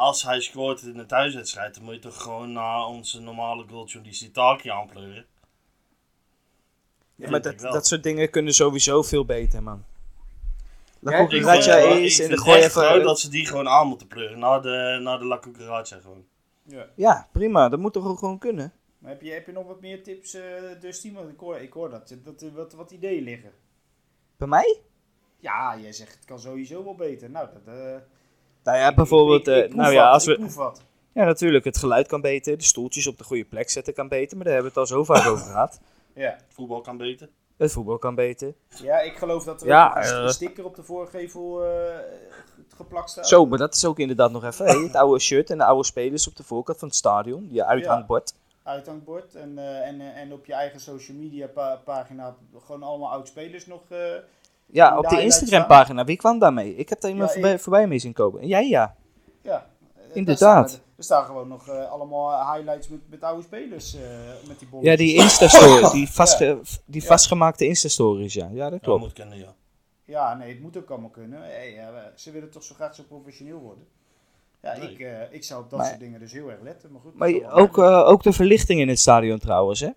Als 0.00 0.22
hij 0.22 0.40
scoort 0.40 0.82
in 0.82 0.98
een 0.98 1.06
thuiswedstrijd, 1.06 1.74
dan 1.74 1.84
moet 1.84 1.94
je 1.94 2.00
toch 2.00 2.22
gewoon 2.22 2.52
na 2.52 2.86
onze 2.86 3.20
normale 3.20 3.64
goaltje 3.68 4.00
die 4.00 4.12
Sitaki 4.12 4.68
aanpleuren. 4.68 5.26
Ja, 7.14 7.30
maar 7.30 7.42
dat, 7.42 7.58
dat 7.58 7.86
soort 7.86 8.02
dingen 8.02 8.30
kunnen 8.30 8.54
sowieso 8.54 9.02
veel 9.02 9.24
beter, 9.24 9.62
man. 9.62 9.84
La 10.98 11.12
Ja, 11.12 11.26
Cucaracha 11.26 11.76
is 11.76 12.16
dan 12.16 12.26
vind 12.26 12.40
gooi 12.40 12.62
even... 12.62 13.02
dat 13.02 13.20
ze 13.20 13.30
die 13.30 13.46
gewoon 13.46 13.68
aan 13.68 13.86
moeten 13.86 14.06
pleuren. 14.06 14.38
Na 14.38 14.60
de, 14.60 14.98
na 15.02 15.18
de 15.18 15.24
La 15.24 15.38
Cucaracha 15.38 16.00
gewoon. 16.00 16.24
Ja. 16.62 16.86
Ja, 16.94 17.28
prima. 17.32 17.68
Dat 17.68 17.78
moet 17.78 17.92
toch 17.92 18.06
ook 18.06 18.18
gewoon 18.18 18.38
kunnen? 18.38 18.72
Maar 18.98 19.10
heb 19.10 19.22
je, 19.22 19.30
heb 19.30 19.46
je 19.46 19.52
nog 19.52 19.66
wat 19.66 19.80
meer 19.80 20.02
tips, 20.02 20.34
eh 20.34 20.42
Dusty? 20.80 21.12
Want 21.12 21.30
ik 21.30 21.40
hoor, 21.40 21.56
ik 21.56 21.72
hoor 21.72 21.90
dat, 21.90 22.16
dat 22.22 22.42
er 22.42 22.52
wat, 22.52 22.72
wat 22.72 22.90
ideeën 22.90 23.22
liggen. 23.22 23.52
Bij 24.36 24.48
mij? 24.48 24.80
Ja, 25.38 25.78
jij 25.78 25.92
zegt 25.92 26.14
het 26.14 26.24
kan 26.24 26.40
sowieso 26.40 26.84
wel 26.84 26.94
beter. 26.94 27.30
Nou, 27.30 27.48
dat... 27.52 27.74
eh, 27.74 27.96
Nou 28.64 28.78
ja, 28.78 28.94
bijvoorbeeld... 28.94 29.48
ik- 29.48 29.68
eh, 29.70 29.74
nou 29.74 29.92
ja, 29.92 30.10
als 30.10 30.24
we... 30.26 30.72
Ja, 31.12 31.24
natuurlijk. 31.24 31.64
Het 31.64 31.76
geluid 31.78 32.06
kan 32.06 32.20
beter. 32.20 32.58
De 32.58 32.64
stoeltjes 32.64 33.06
op 33.06 33.18
de 33.18 33.24
goede 33.24 33.44
plek 33.44 33.70
zetten 33.70 33.94
kan 33.94 34.08
beter. 34.08 34.36
Maar 34.36 34.44
daar 34.46 34.54
hebben 34.54 34.72
we 34.72 34.80
het 34.80 34.90
al 34.90 34.96
zo 34.96 35.04
vaak 35.04 35.26
over 35.26 35.44
gehad. 35.46 35.80
Ja. 36.14 36.36
Voetbal 36.48 36.80
kan 36.80 36.96
beter. 36.96 37.28
Het 37.56 37.72
voetbal 37.72 37.98
kan 37.98 38.14
beter. 38.14 38.54
ja, 38.82 39.00
ik 39.00 39.16
geloof 39.16 39.44
dat 39.44 39.60
er 39.60 39.66
Ja, 39.66 39.96
een 39.96 40.22
eh. 40.24 40.28
sticker 40.28 40.64
op 40.64 40.74
de 40.76 40.82
voorgevel 40.82 41.64
eh, 41.64 41.70
geplakt 42.76 43.10
staat. 43.10 43.28
Zo, 43.28 43.46
maar 43.46 43.58
dat 43.58 43.74
is 43.74 43.84
ook 43.84 43.98
inderdaad 43.98 44.30
nog 44.32 44.44
even. 44.44 44.82
Het 44.82 44.94
oude 44.94 45.18
shirt 45.20 45.50
en 45.50 45.58
de 45.58 45.64
oude 45.64 45.84
spelers 45.84 46.28
op 46.28 46.36
de 46.36 46.42
voorkant 46.42 46.78
van 46.78 46.88
het 46.88 46.96
stadion. 46.96 47.48
Je 47.50 47.64
uithangbord. 47.64 48.34
Uithangbord. 48.62 49.34
En, 49.34 49.58
en, 49.84 50.00
en 50.14 50.32
op 50.32 50.46
je 50.46 50.52
eigen 50.52 50.80
social 50.80 51.16
media 51.16 51.46
pa- 51.46 51.80
pagina 51.84 52.36
gewoon 52.64 52.82
allemaal 52.82 53.10
oud-spelers 53.10 53.66
nog... 53.66 53.80
eh, 54.70 54.74
Ja, 54.74 54.96
op 54.96 55.02
de 55.02 55.08
highlights 55.08 55.40
Instagram 55.40 55.68
pagina. 55.68 56.04
Wie 56.04 56.16
kwam 56.16 56.38
daarmee? 56.38 56.76
Ik 56.76 56.88
heb 56.88 57.00
daar 57.00 57.10
iemand 57.10 57.28
Ja, 57.28 57.34
voorbij, 57.34 57.54
ik- 57.54 57.60
voorbij 57.60 57.86
mee 57.86 57.98
zien 57.98 58.12
komen. 58.12 58.40
En 58.40 58.46
jij 58.46 58.68
ja. 58.68 58.94
ja. 59.42 59.66
eh, 59.94 60.16
Inderdaad. 60.16 60.54
daar 60.54 60.68
staan- 60.68 60.80
Er 60.96 61.04
staan 61.06 61.24
gewoon 61.24 61.48
nog 61.48 61.68
eh, 61.68 61.90
allemaal 61.90 62.52
highlights 62.54 62.88
met, 62.88 63.00
met 63.10 63.22
oude 63.22 63.42
spelers. 63.42 63.94
eh, 63.94 64.00
met 64.48 64.58
die 64.58 64.68
Ja, 64.80 64.96
die 64.96 65.14
Insta-story. 65.14 65.90
Die, 65.90 66.08
vastge, 66.20 66.60
die 66.86 67.00
Ja. 67.02 67.06
vastgemaakte 67.06 67.66
Insta-stories, 67.66 68.34
ja. 68.34 68.48
Ja, 68.52 68.70
dat 68.70 68.80
klopt. 68.80 69.00
moet 69.00 69.12
kennen, 69.12 69.38
ja. 69.38 69.54
Ja, 70.04 70.34
nee, 70.34 70.48
het 70.52 70.60
moet 70.62 70.76
ook 70.76 70.90
allemaal 70.90 71.10
kunnen. 71.10 71.42
Hey, 71.42 71.88
ze 72.14 72.30
willen 72.30 72.50
toch 72.50 72.62
zo 72.62 72.74
graag 72.74 72.94
zo 72.94 73.02
professioneel 73.08 73.58
worden. 73.58 73.84
Ja, 74.62 74.76
Nee. 74.76 74.90
ik, 74.90 74.98
eh, 75.00 75.12
ik 75.32 75.44
zou 75.44 75.62
op 75.62 75.70
dat 75.70 75.78
Maar- 75.78 75.88
soort 75.88 76.00
dingen 76.00 76.20
dus 76.20 76.32
heel 76.32 76.50
erg 76.50 76.60
letten. 76.60 76.92
Maar 76.92 77.00
goed, 77.00 77.14
Maar 77.14 77.32
dat 77.32 77.50
ook, 77.52 77.78
eh, 77.78 78.08
ook 78.08 78.22
de 78.22 78.32
verlichting 78.32 78.80
in 78.80 78.88
het 78.88 78.98
stadion 78.98 79.38
trouwens, 79.38 79.80
hè. 79.80 79.88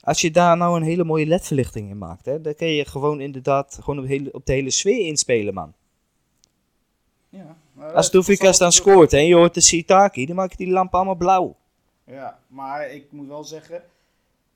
Als 0.00 0.20
je 0.20 0.30
daar 0.30 0.56
nou 0.56 0.76
een 0.76 0.82
hele 0.82 1.04
mooie 1.04 1.26
LED-verlichting 1.26 1.90
in 1.90 1.98
maakt, 1.98 2.24
hè, 2.26 2.40
dan 2.40 2.54
kun 2.54 2.66
je 2.68 2.84
gewoon 2.84 3.20
inderdaad 3.20 3.78
gewoon 3.82 3.98
op, 3.98 4.06
hele, 4.06 4.32
op 4.32 4.46
de 4.46 4.52
hele 4.52 4.70
sfeer 4.70 5.06
inspelen, 5.06 5.54
man. 5.54 5.72
ja, 7.28 7.56
maar 7.72 7.92
Als 7.92 8.10
Doefikas 8.10 8.58
dan 8.58 8.72
scoort 8.72 9.10
hè, 9.10 9.18
en 9.18 9.26
je 9.26 9.34
hoort 9.34 9.54
de 9.54 9.60
Sitaki, 9.60 10.26
dan 10.26 10.36
maak 10.36 10.50
je 10.50 10.56
die 10.56 10.70
lampen 10.72 10.96
allemaal 10.98 11.14
blauw. 11.14 11.56
Ja, 12.04 12.38
maar 12.46 12.90
ik 12.90 13.06
moet 13.10 13.26
wel 13.28 13.44
zeggen, 13.44 13.82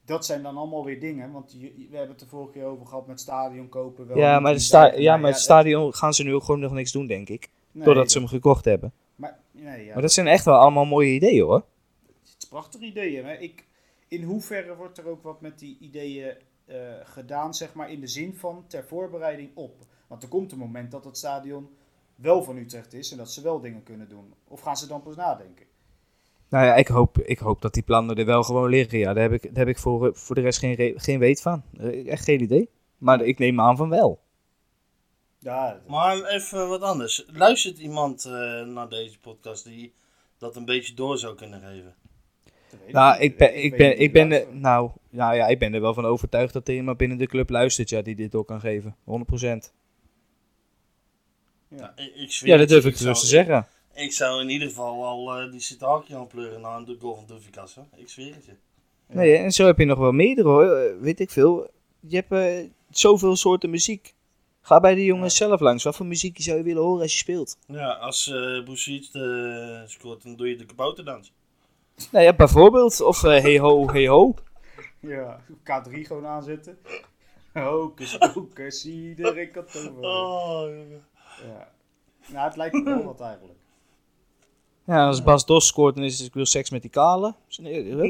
dat 0.05 0.27
zijn 0.27 0.43
dan 0.43 0.57
allemaal 0.57 0.85
weer 0.85 1.01
dingen. 1.01 1.33
Want 1.33 1.55
je- 1.59 1.73
we 1.91 1.97
hebben 1.97 2.09
het 2.17 2.19
de 2.21 2.27
vorige 2.27 2.53
keer 2.53 2.65
over 2.65 2.87
gehad 2.87 3.07
met 3.07 3.21
stadion 3.21 3.69
kopen. 3.69 4.07
Wel 4.07 4.17
Ja, 4.17 4.41
maar, 4.41 4.61
sta 4.61 4.93
ja, 4.95 5.17
maar 5.17 5.27
het 5.31 5.37
ja, 5.37 5.43
stadion 5.43 5.95
gaan 5.95 6.15
ze 6.15 6.23
nu 6.23 6.35
ook 6.35 6.45
gewoon 6.45 6.61
nog 6.61 6.73
niks 6.73 6.93
doen, 6.93 7.07
denk 7.07 7.29
ik. 7.29 7.49
nee, 7.73 7.85
Doordat 7.85 8.03
dat- 8.03 8.13
ze 8.13 8.19
hem 8.19 8.29
gekocht 8.29 8.65
hebben. 8.65 8.93
Maar, 9.17 9.39
nee, 9.51 9.85
ja, 9.85 9.93
Maar 9.93 10.03
dat 10.03 10.13
zijn 10.13 10.27
echt 10.27 10.45
wel 10.45 10.55
allemaal 10.59 10.85
mooie 10.85 11.13
ideeën, 11.15 11.43
hoor. 11.43 11.65
Het 12.23 12.37
is 12.39 12.49
prachtig 12.49 12.81
ideeën. 12.81 13.23
Maar 13.23 13.41
ik, 13.41 13.65
in 14.15 14.23
hoeverre 14.23 14.77
wordt 14.77 14.99
er 14.99 15.07
ook 15.07 15.23
wat 15.23 15.41
met 15.41 15.59
die 15.59 15.79
ideeën 15.81 16.37
eh, 16.65 16.77
gedaan, 17.05 17.55
zeg 17.55 17.75
maar, 17.75 17.91
in 17.91 18.01
de 18.01 18.07
zin 18.07 18.35
van 18.35 18.65
ter 18.69 18.85
voorbereiding 18.85 19.51
op? 19.55 19.87
Want 20.07 20.23
er 20.23 20.29
komt 20.29 20.53
een 20.53 20.59
moment 20.59 20.91
dat 20.91 21.05
het 21.05 21.17
stadion 21.17 21.69
wel 22.15 22.43
van 22.43 22.57
Utrecht 22.57 22.93
is 22.93 23.11
en 23.11 23.17
dat 23.17 23.31
ze 23.31 23.43
wel 23.43 23.61
dingen 23.61 23.83
kunnen 23.83 24.09
doen. 24.09 24.35
Of 24.49 24.61
gaan 24.61 24.77
ze 24.77 24.87
dan 24.87 25.03
pas 25.03 25.17
nadenken? 25.17 25.67
Nou 26.49 26.67
ja, 26.67 26.75
ik 26.75 26.89
hoop, 26.89 27.19
ik 27.19 27.39
hoop 27.39 27.63
dat 27.63 27.75
die 27.75 27.83
plannen 27.83 28.17
er 28.17 28.25
wel 28.25 28.43
gewoon 28.43 28.69
liggen. 28.69 28.99
Ja, 28.99 29.13
daar 29.13 29.23
heb 29.23 29.33
ik, 29.33 29.43
daar 29.43 29.67
heb 29.67 29.69
ik 29.69 29.79
voor, 29.79 30.17
voor 30.17 30.35
de 30.35 30.41
rest 30.41 30.59
geen, 30.59 31.01
geen 31.01 31.19
weet 31.19 31.43
van. 31.43 31.63
Eh, 31.79 32.09
Echt 32.11 32.25
geen 32.25 32.43
idee. 32.43 32.69
Maar 32.99 33.21
ik 33.21 33.39
neem 33.39 33.61
aan 33.61 33.77
van 33.77 33.89
wel. 33.89 34.23
Ja, 35.39 35.83
Maar 35.87 36.25
even 36.25 36.69
wat 36.69 36.81
anders. 36.83 37.25
Luistert 37.27 37.79
iemand 37.79 38.25
eh, 38.25 38.33
naar 38.63 38.89
deze 38.89 39.19
podcast 39.21 39.65
die 39.65 39.95
dat 40.39 40.57
een 40.57 40.65
beetje 40.65 40.95
door 40.95 41.19
zou 41.19 41.35
kunnen 41.35 41.61
geven? 41.61 41.95
Nou, 42.93 43.21
ik 43.21 43.37
ben, 43.37 43.65
ik 43.65 43.77
ben, 43.77 43.99
ik 44.01 44.13
ben, 44.13 44.33
er- 44.33 44.47
nou, 44.57 44.91
nou 45.11 45.35
ja, 45.37 45.47
ik 45.47 45.59
ben 45.59 45.75
er 45.75 45.81
wel 45.81 45.95
van 45.95 46.05
overtuigd 46.05 46.53
dat 46.53 46.69
er 46.69 46.75
iemand 46.75 46.97
binnen 46.97 47.19
de 47.19 47.27
club 47.27 47.51
luistert 47.51 47.89
ja, 47.89 48.03
die 48.03 48.15
dit 48.15 48.33
door 48.33 48.45
kan 48.45 48.61
geven. 48.61 48.97
100%. 49.05 49.73
Ja. 51.69 51.93
Ik, 51.97 52.15
ik 52.15 52.31
Ja, 52.31 52.57
dat 52.57 52.69
durf 52.69 52.85
ik 52.85 52.97
gerust 52.97 53.21
te 53.21 53.27
zeggen. 53.27 53.67
Ik 53.95 54.13
zou 54.13 54.41
in 54.41 54.49
ieder 54.49 54.69
geval 54.69 55.05
al 55.05 55.37
eh, 55.41 55.51
die 55.51 55.61
Sitaki 55.61 56.15
aanpleuren 56.15 56.61
na 56.61 56.77
een 56.77 56.97
goal 57.01 57.15
van 57.15 57.25
Doefikas. 57.27 57.77
Ik 57.97 58.09
zweer 58.09 58.35
het 58.35 58.45
je. 58.45 58.53
Nee, 59.07 59.37
en 59.37 59.51
zo 59.53 59.67
heb 59.67 59.79
je 59.79 59.85
nog 59.85 59.99
wel 59.99 60.13
meerdere 60.13 60.49
hoor. 60.49 60.77
Eh, 60.77 61.01
Weet 61.01 61.21
ik 61.21 61.31
veel. 61.31 61.71
Je 62.01 62.17
hebt 62.17 62.33
eh, 62.33 62.69
zoveel 62.91 63.37
soorten 63.37 63.71
muziek. 63.71 64.15
Ga 64.61 64.81
bij 64.81 64.95
de 64.95 65.05
jongens 65.05 65.37
zelf 65.37 65.61
langs. 65.61 65.85
Wat 65.85 65.97
voor 65.97 66.07
muziek 66.07 66.37
zou 66.41 66.57
je 66.59 66.63
willen 66.65 66.83
horen 66.83 67.03
als 67.03 67.13
je 67.13 67.19
speelt? 67.19 67.59
Ja, 67.67 67.93
als 67.93 68.27
uh, 68.29 68.65
Boussiet 68.65 69.05
scoort, 69.87 70.23
dan 70.23 70.37
doe 70.37 70.49
je 70.49 70.57
de 70.57 70.65
kabouterdans. 70.67 71.33
Nou 72.11 72.25
ja, 72.25 72.33
bijvoorbeeld. 72.33 73.01
Of 73.01 73.25
eh, 73.25 73.43
hey 73.43 73.59
ho, 73.59 73.91
hey 73.91 74.09
ho. 74.09 74.35
Ja, 75.01 75.41
K3 75.49 75.91
gewoon 75.91 76.27
aanzetten. 76.27 76.79
Hocus 77.53 78.19
pocus, 78.19 78.87
iedereen 78.87 79.51
kan 79.51 79.65
toveren. 79.65 80.03
Oh, 80.03 80.61
jongen. 80.61 81.05
Ja. 81.47 81.69
Nou, 82.27 82.47
het 82.47 82.57
lijkt 82.57 82.75
me 82.75 82.85
wel 82.85 83.05
wat 83.05 83.21
eigenlijk. 83.21 83.59
Ja, 84.87 85.07
als 85.07 85.23
Bas 85.23 85.47
Dos 85.47 85.67
scoort, 85.67 85.95
dan 85.95 86.05
is 86.05 86.19
het 86.19 86.27
ik 86.27 86.35
wil 86.35 86.47
seks 86.47 86.71
met 86.71 86.83
die 86.83 86.91
kale. 86.91 87.35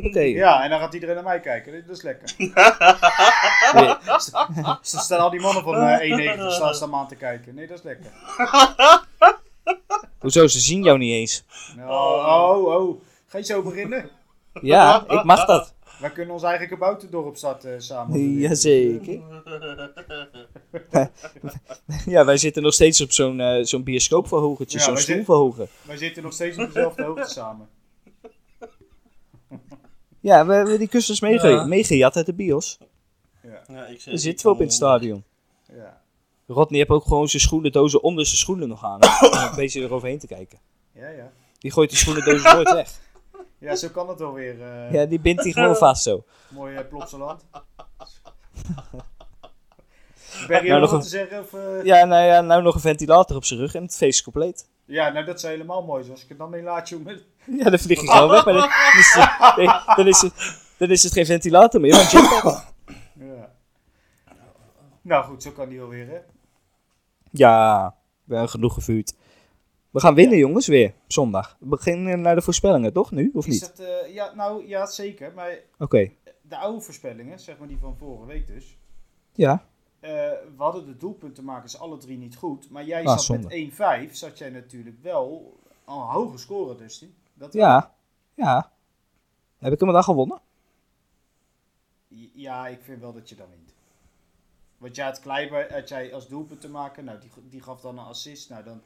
Oké. 0.06 0.20
Ja, 0.20 0.62
en 0.62 0.70
dan 0.70 0.78
gaat 0.78 0.94
iedereen 0.94 1.14
naar 1.14 1.24
mij 1.24 1.40
kijken. 1.40 1.84
Dat 1.86 1.96
is 1.96 2.02
lekker. 2.02 2.28
Ze 4.82 4.98
staan 4.98 5.20
al 5.20 5.30
die 5.30 5.40
mannen 5.40 5.62
van 5.62 5.74
eh 5.74 6.36
1,90 6.38 6.46
staan, 6.48 6.74
staan 6.74 6.94
aan 6.94 7.08
te 7.08 7.16
kijken. 7.16 7.54
Nee, 7.54 7.66
dat 7.66 7.78
is 7.78 7.84
lekker. 7.84 8.10
Hoezo, 10.18 10.46
ze 10.46 10.60
zien 10.60 10.82
jou 10.82 10.98
niet 10.98 11.12
eens. 11.12 11.44
Nou, 11.76 11.90
oh, 11.90 12.74
oh. 12.74 13.00
Ga 13.34 13.40
je 13.40 13.46
zo 13.46 13.62
beginnen? 13.62 14.10
Ja, 14.62 15.04
ik 15.08 15.24
mag 15.24 15.44
dat. 15.46 15.74
Wij 16.00 16.10
kunnen 16.10 16.34
ons 16.34 16.42
eigen 16.42 16.68
kabouterdorp 16.68 17.36
starten 17.36 17.82
samen. 17.82 18.20
Jazeker. 18.40 19.20
Ja, 22.06 22.24
wij 22.24 22.36
zitten 22.36 22.62
nog 22.62 22.74
steeds 22.74 23.00
op 23.00 23.12
zo'n 23.12 23.40
eh, 23.40 23.64
zo'n 23.64 23.82
bioscoopverhogertje, 23.82 24.78
Ja, 24.78 24.84
zo'n 24.84 24.94
wij 24.94 25.02
zitten- 25.02 25.24
stoelverhoger. 25.24 25.68
Wij 25.82 25.96
zitten 25.96 26.22
nog 26.22 26.32
steeds 26.32 26.58
op 26.58 26.66
dezelfde 26.66 27.02
hoogte 27.04 27.30
samen. 27.32 27.68
Ja, 30.20 30.46
we 30.46 30.54
hebben 30.54 30.78
die 30.78 30.88
kussens 30.88 31.20
meege 31.20 31.48
Ja. 31.48 31.64
meegejat 31.64 32.16
uit 32.16 32.26
de 32.26 32.34
bios. 32.34 32.78
Ja, 33.42 33.48
Ja, 33.50 33.86
ik 33.86 33.94
zeg, 34.00 34.04
Daar 34.04 34.14
ik 34.14 34.20
zitten 34.20 34.46
we 34.46 34.52
op 34.52 34.58
in 34.60 34.64
het 34.66 34.74
stadion. 34.74 35.24
ja. 35.76 36.02
Rodney 36.46 36.78
heeft 36.78 36.90
ook 36.90 37.04
gewoon 37.04 37.28
zijn 37.28 37.42
schoenendozen 37.42 38.02
onder 38.02 38.26
zijn 38.26 38.38
schoenen 38.38 38.68
nog 38.68 38.84
aan. 38.84 39.00
Om 39.30 39.38
een 39.38 39.54
beetje 39.56 39.80
eroverheen 39.80 40.18
te 40.18 40.26
kijken. 40.26 40.58
Ja, 40.92 41.08
ja. 41.08 41.32
Die 41.58 41.70
gooit 41.70 41.90
die 41.90 41.98
schoenendozen 41.98 42.54
nooit 42.54 42.72
weg. 42.72 43.02
Ja, 43.64 43.76
zo 43.76 43.88
kan 43.88 44.08
het 44.08 44.18
wel 44.18 44.32
weer. 44.32 44.62
eh 44.62 44.92
Ja, 44.92 45.04
die 45.04 45.20
bindt 45.20 45.42
hij 45.42 45.52
gewoon 45.52 45.76
vast 45.76 46.02
zo. 46.02 46.24
Mooi 46.48 46.74
uh, 46.74 46.80
Plopsaland. 46.88 47.44
Ben 50.48 50.62
je 50.62 50.68
Nou, 50.68 50.80
nog 50.80 50.80
nog 50.80 50.90
wat 50.90 50.92
een- 50.92 51.00
te 51.00 51.08
zeggen? 51.08 51.40
Of, 51.40 51.52
eh? 51.52 51.84
Ja, 51.84 52.04
nou 52.04 52.24
ja, 52.24 52.40
nou 52.40 52.62
nog 52.62 52.74
een 52.74 52.80
ventilator 52.80 53.36
op 53.36 53.44
zijn 53.44 53.60
rug 53.60 53.74
en 53.74 53.82
het 53.82 53.96
feest 53.96 54.18
is 54.18 54.22
compleet. 54.22 54.68
Ja, 54.84 55.08
nou 55.08 55.24
dat 55.24 55.40
zou 55.40 55.52
helemaal 55.52 55.82
mooi 55.84 56.00
zijn. 56.02 56.12
Als 56.14 56.22
ik 56.22 56.28
het 56.28 56.38
dan 56.38 56.50
mee 56.50 56.62
laat, 56.62 56.88
jongen. 56.88 57.20
Ja, 57.44 57.70
dan 57.70 57.78
vlieg 57.78 58.00
je 58.00 58.08
gewoon 58.10 58.30
weg. 58.30 58.44
Maar 58.44 58.54
dan, 58.54 58.68
is 58.98 59.14
het, 59.18 59.56
nee, 59.56 59.66
dan, 59.96 60.06
is 60.06 60.20
het, 60.20 60.60
dan 60.76 60.90
is 60.90 61.02
het 61.02 61.12
geen 61.12 61.26
ventilator 61.26 61.80
meer, 61.80 61.94
jetpack. 61.94 62.64
Ja. 63.18 63.52
Nou 65.02 65.24
goed, 65.24 65.42
zo 65.42 65.50
kan 65.50 65.68
die 65.68 65.78
wel 65.78 65.88
weer, 65.88 66.06
hè? 66.08 66.18
Ja, 67.30 67.94
we 68.24 68.32
hebben 68.32 68.50
genoeg 68.50 68.74
gevuurd. 68.74 69.14
We 69.94 70.00
gaan 70.00 70.14
winnen, 70.14 70.38
jongens, 70.38 70.66
weer. 70.66 70.94
Zondag. 71.06 71.56
We 71.60 71.66
beginnen 71.66 72.20
naar 72.20 72.34
de 72.34 72.42
voorspellingen, 72.42 72.92
toch? 72.92 73.10
Nu, 73.10 73.30
of 73.34 73.46
Is 73.46 73.52
niet? 73.52 73.76
dat, 73.76 73.86
eh, 73.86 74.14
ja, 74.14 74.34
nou, 74.34 74.68
ja, 74.68 74.86
zeker. 74.86 75.32
Maar 75.34 75.58
Oké. 75.78 76.10
de 76.42 76.56
oude 76.56 76.80
voorspellingen, 76.80 77.40
zeg 77.40 77.58
maar 77.58 77.68
die 77.68 77.78
van 77.78 77.96
vorige 77.96 78.26
week 78.26 78.46
dus. 78.46 78.76
Ja. 79.32 79.66
eh, 80.00 80.10
we 80.10 80.38
hadden 80.56 80.86
de 80.86 80.96
doelpuntenmakers 80.96 81.78
alle 81.78 81.98
drie 81.98 82.18
niet 82.18 82.36
goed. 82.36 82.70
Maar 82.70 82.84
jij 82.84 83.04
Ah, 83.04 83.10
zat 83.12 83.22
zonde. 83.22 83.42
met 83.42 83.52
1-5, 84.10 84.14
zat 84.16 84.38
jij 84.38 84.50
natuurlijk 84.50 84.96
wel 85.02 85.58
al 85.84 86.00
een 86.00 86.06
hoge 86.08 86.38
score, 86.38 86.76
dus 86.76 86.98
die. 86.98 87.14
Dat 87.34 87.52
Ja. 87.52 87.94
Ja. 88.34 88.72
Heb 89.58 89.72
ik 89.72 89.80
hem 89.80 89.92
dan 89.92 90.04
gewonnen? 90.04 90.40
Ja, 92.34 92.66
ik 92.68 92.78
vind 92.82 93.00
wel 93.00 93.12
dat 93.12 93.28
je 93.28 93.34
dan 93.34 93.46
wint. 93.50 93.74
Want 94.78 94.96
jij 94.96 95.04
had 95.04 95.20
Kleiber, 95.20 95.72
had 95.72 95.88
jij 95.88 96.14
als 96.14 96.28
doelpuntenmaker, 96.28 97.04
nou 97.04 97.18
die, 97.20 97.30
die 97.50 97.62
gaf 97.62 97.80
dan 97.80 97.98
een 97.98 98.04
assist. 98.04 98.50
Nou 98.50 98.64
dan 98.64 98.80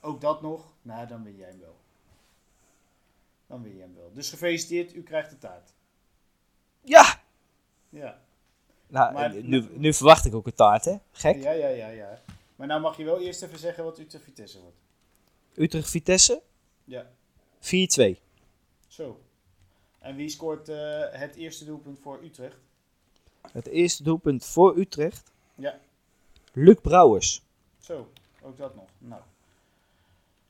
ook 0.00 0.20
dat 0.20 0.42
nog. 0.42 0.72
Nou, 0.82 1.06
dan 1.06 1.22
win 1.24 1.36
jij 1.36 1.48
hem 1.48 1.60
wel. 1.60 1.76
Dan 3.46 3.62
win 3.62 3.74
je 3.74 3.80
hem 3.80 3.94
wel. 3.94 4.10
Dus 4.12 4.30
gefeliciteerd, 4.30 4.94
u 4.94 5.02
krijgt 5.02 5.30
de 5.30 5.38
taart. 5.38 5.72
Ja! 6.80 7.20
Ja. 7.88 8.20
Nou, 8.86 9.12
Maar- 9.12 9.34
nu, 9.42 9.68
nu 9.72 9.94
verwacht 9.94 10.24
ik 10.24 10.34
ook 10.34 10.46
een 10.46 10.54
taart, 10.54 10.84
hè? 10.84 10.96
Gek. 11.12 11.42
Ja, 11.42 11.50
ja, 11.50 11.68
ja, 11.68 11.88
ja. 11.88 12.22
Maar 12.56 12.66
nou 12.66 12.80
mag 12.80 12.96
je 12.96 13.04
wel 13.04 13.20
eerst 13.20 13.42
even 13.42 13.58
zeggen 13.58 13.84
wat 13.84 13.98
Utrecht 13.98 14.24
Vitesse 14.24 14.60
wordt. 14.60 14.76
Utrecht-Vitesse, 15.54 16.42
Ja, 16.84 17.10
4-2. 17.60 18.20
zo. 18.88 19.20
En 19.98 20.16
wie 20.16 20.28
scoort 20.28 20.68
eh, 20.68 21.04
het 21.10 21.34
eerste 21.36 21.64
doelpunt 21.64 21.98
voor 21.98 22.22
Utrecht? 22.22 22.56
Het 23.52 23.66
eerste 23.66 24.02
doelpunt 24.02 24.44
voor 24.44 24.76
Utrecht, 24.76 25.32
Ja, 25.54 25.78
Luc 26.52 26.76
Brouwers. 26.82 27.42
zo. 27.78 28.12
Ook 28.42 28.56
dat 28.56 28.74
nog. 28.74 28.88
Nou, 28.98 29.22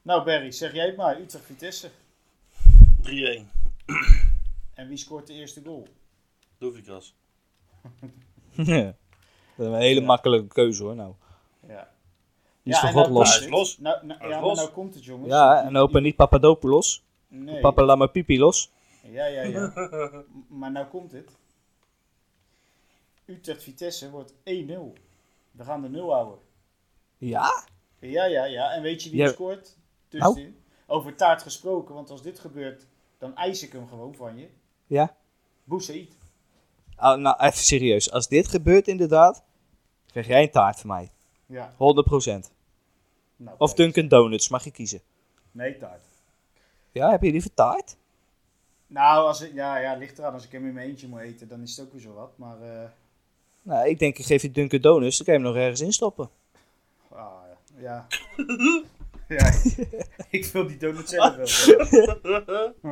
nou 0.08 0.24
Barry, 0.24 0.50
zeg 0.50 0.72
jij 0.72 0.86
het 0.86 0.96
maar. 0.96 1.20
Utrecht-Vitesse. 1.20 1.90
3-1. 3.02 3.10
En 4.74 4.88
wie 4.88 4.96
scoort 4.96 5.26
de 5.26 5.32
eerste 5.32 5.62
goal? 5.64 5.86
Doefikas. 6.58 7.14
dat 8.56 8.66
is 8.66 8.66
een 9.56 9.74
hele 9.74 10.00
Ja. 10.00 10.06
makkelijke 10.06 10.46
keuze 10.48 10.82
hoor 10.82 10.94
nou. 10.94 11.14
Ja. 11.68 11.90
Die 12.62 12.72
is 12.74 12.80
Ja, 12.80 12.86
toch 12.86 12.94
nou 12.94 13.10
los? 13.12 13.48
los. 13.48 13.78
Nou, 13.78 14.06
nou, 14.06 14.28
ja, 14.28 14.40
los. 14.40 14.46
maar 14.56 14.64
nou 14.64 14.68
komt 14.74 14.94
het 14.94 15.04
jongens. 15.04 15.28
Ja, 15.28 15.62
en 15.64 15.76
hopen 15.76 16.02
niet 16.02 16.16
Papadopoulos. 16.16 17.02
Nee. 17.28 17.60
Papa 17.60 17.82
laat 17.84 17.98
maar 17.98 18.10
pipi 18.10 18.38
los. 18.38 18.70
Ja, 19.02 19.26
ja, 19.26 19.42
ja. 19.42 19.72
Maar 20.60 20.70
nou 20.70 20.86
komt 20.86 21.12
het. 21.12 21.30
Utrecht-Vitesse 23.24 24.10
wordt 24.10 24.32
1-0. 24.32 24.34
We 25.50 25.64
gaan 25.64 25.82
de 25.82 25.88
0 25.88 26.12
houden. 26.12 26.38
Ja? 27.18 27.64
Ja, 27.98 28.24
ja, 28.24 28.44
ja. 28.44 28.70
En 28.72 28.82
weet 28.82 29.02
je 29.02 29.10
wie 29.10 29.18
Ja. 29.18 29.24
er 29.26 29.32
scoort? 29.32 29.76
Tussenin. 30.08 30.56
Over 30.86 31.14
taart 31.16 31.42
gesproken, 31.42 31.94
want 31.94 32.10
als 32.10 32.22
dit 32.22 32.38
gebeurt, 32.38 32.86
dan 33.18 33.36
eis 33.36 33.62
ik 33.62 33.72
hem 33.72 33.88
gewoon 33.88 34.14
van 34.14 34.38
je. 34.38 34.48
Ja? 34.86 35.16
Boussaïd. 35.64 36.16
Ah, 36.96 37.18
nou, 37.20 37.36
even 37.40 37.58
serieus. 37.58 38.10
Als 38.10 38.28
dit 38.28 38.48
gebeurt 38.48 38.88
inderdaad, 38.88 39.42
krijg 40.06 40.26
jij 40.26 40.42
een 40.42 40.50
taart 40.50 40.80
van 40.80 40.88
mij. 40.90 41.10
Ja. 41.46 41.74
100%. 41.74 42.50
Nou, 43.36 43.56
Of. 43.58 43.74
Dunkin' 43.74 44.08
Donuts, 44.08 44.48
mag 44.48 44.64
je 44.64 44.70
kiezen. 44.70 45.00
Nee, 45.50 45.76
taart. 45.78 46.04
Ja, 46.92 47.10
heb 47.10 47.22
je 47.22 47.30
liever 47.30 47.54
taart? 47.54 47.96
Nou, 48.86 49.26
als 49.26 49.40
ik, 49.40 49.54
ja, 49.54 49.76
ja, 49.78 49.94
ligt 49.94 50.18
eraan. 50.18 50.32
Als 50.32 50.44
ik 50.44 50.52
hem 50.52 50.66
in 50.66 50.72
mijn 50.72 50.88
eentje 50.88 51.08
moet 51.08 51.20
eten, 51.20 51.48
dan 51.48 51.62
is 51.62 51.76
het 51.76 51.86
ook 51.86 51.92
weer 51.92 52.00
zo 52.00 52.12
wat. 52.12 52.38
Maar, 52.38 52.60
eh, 52.60 52.88
Nou, 53.62 53.88
ik 53.88 53.98
denk 53.98 54.18
ik 54.18 54.24
geef 54.24 54.42
je 54.42 54.50
Dunkin' 54.50 54.80
Donuts, 54.80 55.16
dan 55.16 55.26
kan 55.26 55.34
je 55.34 55.40
hem 55.40 55.48
nog 55.48 55.58
ergens 55.62 55.80
in 55.80 55.92
stoppen. 55.92 56.30
ah, 57.08 57.32
ja. 57.76 58.06
Ja. 59.38 59.52
ik 60.30 60.44
wil 60.44 60.66
die 60.66 60.76
donut 60.76 61.08
zelf 61.08 61.36
wel. 61.36 61.46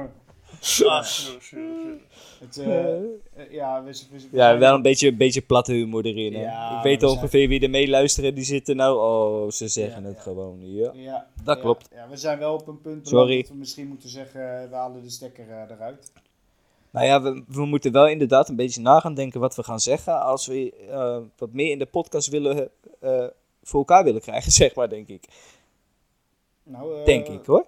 Ah, 0.00 0.06
ja, 3.50 3.82
we, 3.84 3.90
we, 4.10 4.18
we 4.30 4.36
Ja, 4.36 4.46
zijn- 4.48 4.58
wel 4.58 4.74
een 4.74 4.82
beetje, 4.82 5.08
een 5.08 5.16
beetje 5.16 5.40
platte 5.42 5.72
humor 5.72 6.04
erin. 6.04 6.34
Hè? 6.34 6.40
Ja, 6.42 6.76
ik 6.76 6.82
weet 6.82 7.00
we 7.00 7.06
zijn- 7.06 7.18
ongeveer 7.20 7.48
wie 7.48 7.60
er 7.60 7.70
mee 7.70 7.88
luisteren. 7.88 8.34
Die 8.34 8.44
zitten 8.44 8.76
nou, 8.76 8.98
oh, 8.98 9.50
ze 9.50 9.68
zeggen 9.68 10.02
Ja, 10.02 10.08
het 10.08 10.16
ja. 10.16 10.22
gewoon. 10.22 10.58
Ja. 10.60 10.90
Ja, 10.94 11.26
Dat 11.44 11.56
ja, 11.56 11.62
klopt. 11.62 11.88
Ja, 11.94 12.08
we 12.08 12.16
zijn 12.16 12.38
wel 12.38 12.54
op 12.54 12.66
een 12.68 12.80
punt 12.80 12.82
beland 13.02 13.08
Sorry. 13.08 13.40
dat 13.40 13.48
we 13.50 13.54
misschien 13.56 13.88
moeten 13.88 14.08
zeggen, 14.08 14.62
eh, 14.62 14.68
we 14.70 14.74
halen 14.74 15.02
de 15.02 15.10
stekker 15.10 15.48
eh, 15.50 15.70
eruit. 15.76 16.12
Nou 16.90 17.06
ja, 17.06 17.22
we, 17.22 17.42
we 17.48 17.64
moeten 17.66 17.92
wel 17.92 18.08
inderdaad 18.08 18.48
een 18.48 18.56
beetje 18.56 18.80
na 18.80 19.00
gaan 19.00 19.14
denken 19.14 19.40
wat 19.40 19.54
we 19.56 19.62
gaan 19.62 19.80
zeggen. 19.80 20.20
Als 20.22 20.46
we 20.46 20.72
eh, 20.90 21.18
wat 21.36 21.52
meer 21.52 21.70
in 21.70 21.78
de 21.78 21.86
podcast 21.86 22.28
willen, 22.28 22.68
eh, 23.00 23.24
voor 23.62 23.78
elkaar 23.78 24.04
willen 24.04 24.20
krijgen, 24.20 24.52
zeg 24.62 24.74
maar, 24.74 24.88
denk 24.88 25.08
ik. 25.08 25.24
Nou, 26.68 26.98
eh, 26.98 27.04
Denk 27.04 27.26
ik 27.26 27.46
hoor. 27.46 27.66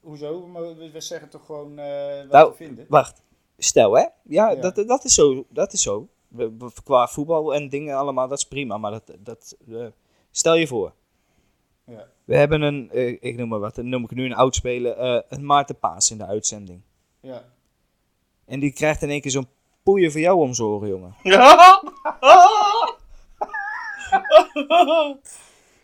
Hoezo? 0.00 0.46
Maar 0.46 0.76
we, 0.76 0.90
we 0.90 1.00
zeggen 1.00 1.28
toch 1.28 1.46
gewoon 1.46 1.78
eh, 1.78 2.16
wat 2.22 2.30
Nou, 2.30 2.50
we 2.50 2.56
vinden? 2.56 2.86
Wacht, 2.88 3.22
stel 3.58 3.92
hè. 3.96 4.00
Ja, 4.22 4.50
Ja. 4.50 4.54
Dat, 4.54 4.76
dat 4.88 5.04
is 5.04 5.14
zo. 5.14 5.44
Dat 5.48 5.72
is 5.72 5.82
zo. 5.82 6.08
We- 6.28 6.56
we- 6.58 6.70
Qua 6.84 7.06
voetbal 7.08 7.54
en 7.54 7.68
dingen 7.68 7.96
allemaal, 7.96 8.28
dat 8.28 8.38
is 8.38 8.44
prima. 8.48 8.78
Maar 8.78 8.90
dat, 8.90 9.12
dat, 9.18 9.56
eh, 9.70 9.86
stel 10.30 10.54
je 10.54 10.66
voor. 10.66 10.92
Ja. 11.84 12.06
We 12.24 12.36
hebben 12.36 12.62
een, 12.62 12.90
eh, 12.90 13.08
ik 13.20 13.36
noem 13.36 13.48
maar 13.48 13.58
wat, 13.58 13.76
noem 13.76 14.04
ik 14.04 14.10
nu 14.10 14.24
een 14.24 14.34
oud 14.34 14.54
speler, 14.54 14.96
eh, 14.96 15.20
een 15.28 15.46
Maarten 15.46 15.78
Paas 15.78 16.10
in 16.10 16.18
de 16.18 16.26
uitzending. 16.26 16.80
Ja. 17.20 17.44
En 18.44 18.60
die 18.60 18.72
krijgt 18.72 19.02
in 19.02 19.10
één 19.10 19.20
keer 19.20 19.30
zo'n 19.30 19.48
poeien 19.82 20.10
voor 20.12 20.20
jou 20.20 20.38
om 20.38 20.54
zijn 20.54 20.68
oren, 20.68 20.88
jongen. 20.88 21.14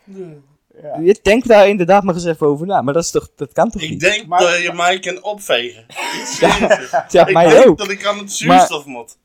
ja. 0.05 0.33
Je 0.81 1.19
denkt 1.23 1.49
daar 1.49 1.69
inderdaad 1.69 2.03
maar 2.03 2.15
eens 2.15 2.25
even 2.25 2.47
over 2.47 2.67
na. 2.67 2.83
Maar 2.83 2.95
dat, 2.95 3.03
is 3.03 3.11
toch, 3.11 3.29
dat 3.37 3.53
kan 3.53 3.71
toch 3.71 3.83
Ik 3.83 3.91
niet? 3.91 4.01
denk 4.01 4.27
Maar- 4.27 4.41
dat 4.41 4.63
je 4.63 4.73
mij 4.73 4.99
kan 4.99 5.23
opvegen. 5.23 5.87
Ja, 7.11 7.27
ik 7.27 7.33
mij 7.33 7.49
denk 7.49 7.67
ook. 7.69 7.79
dat 7.79 7.91
ik 7.91 8.07
aan 8.07 8.19
het 8.19 8.33
zuurstof 8.33 8.85
moet. 8.85 9.17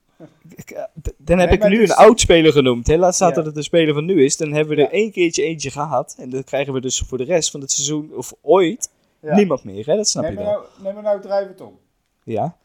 Ik, 0.55 0.71
eh, 0.71 0.83
Dan 1.17 1.37
heb 1.37 1.47
Nee, 1.47 1.55
ik 1.55 1.59
maar 1.59 1.69
nu 1.69 1.77
dus- 1.77 1.89
een 1.89 1.95
oud 1.95 2.19
speler 2.19 2.51
genoemd. 2.51 2.85
Staan 2.87 3.29
Ja. 3.29 3.35
dat 3.35 3.45
het 3.45 3.57
een 3.57 3.63
speler 3.63 3.93
van 3.93 4.05
nu 4.05 4.23
is. 4.23 4.37
Dan 4.37 4.51
hebben 4.53 4.75
we 4.75 4.81
er 4.81 4.87
Ja. 4.87 4.93
één 4.97 5.11
keertje 5.11 5.43
eentje 5.43 5.71
gehad. 5.71 6.15
En 6.19 6.29
dan 6.29 6.43
krijgen 6.43 6.73
we 6.73 6.81
dus 6.81 6.99
voor 7.07 7.17
de 7.17 7.23
rest 7.23 7.51
van 7.51 7.61
het 7.61 7.71
seizoen, 7.71 8.11
of 8.15 8.33
ooit, 8.41 8.89
Ja. 9.21 9.35
niemand 9.35 9.63
meer. 9.63 9.85
Hè? 9.85 9.95
Dat 9.95 10.07
snap 10.07 10.23
Nee, 10.23 10.31
je 10.31 10.37
maar 10.37 10.45
wel. 10.47 10.53
nou, 10.61 10.67
nee, 10.83 10.93
maar 10.93 11.03
nou 11.03 11.21
drijven 11.21 11.47
het 11.51 11.61
om. 11.61 11.79
Ja. 12.23 12.57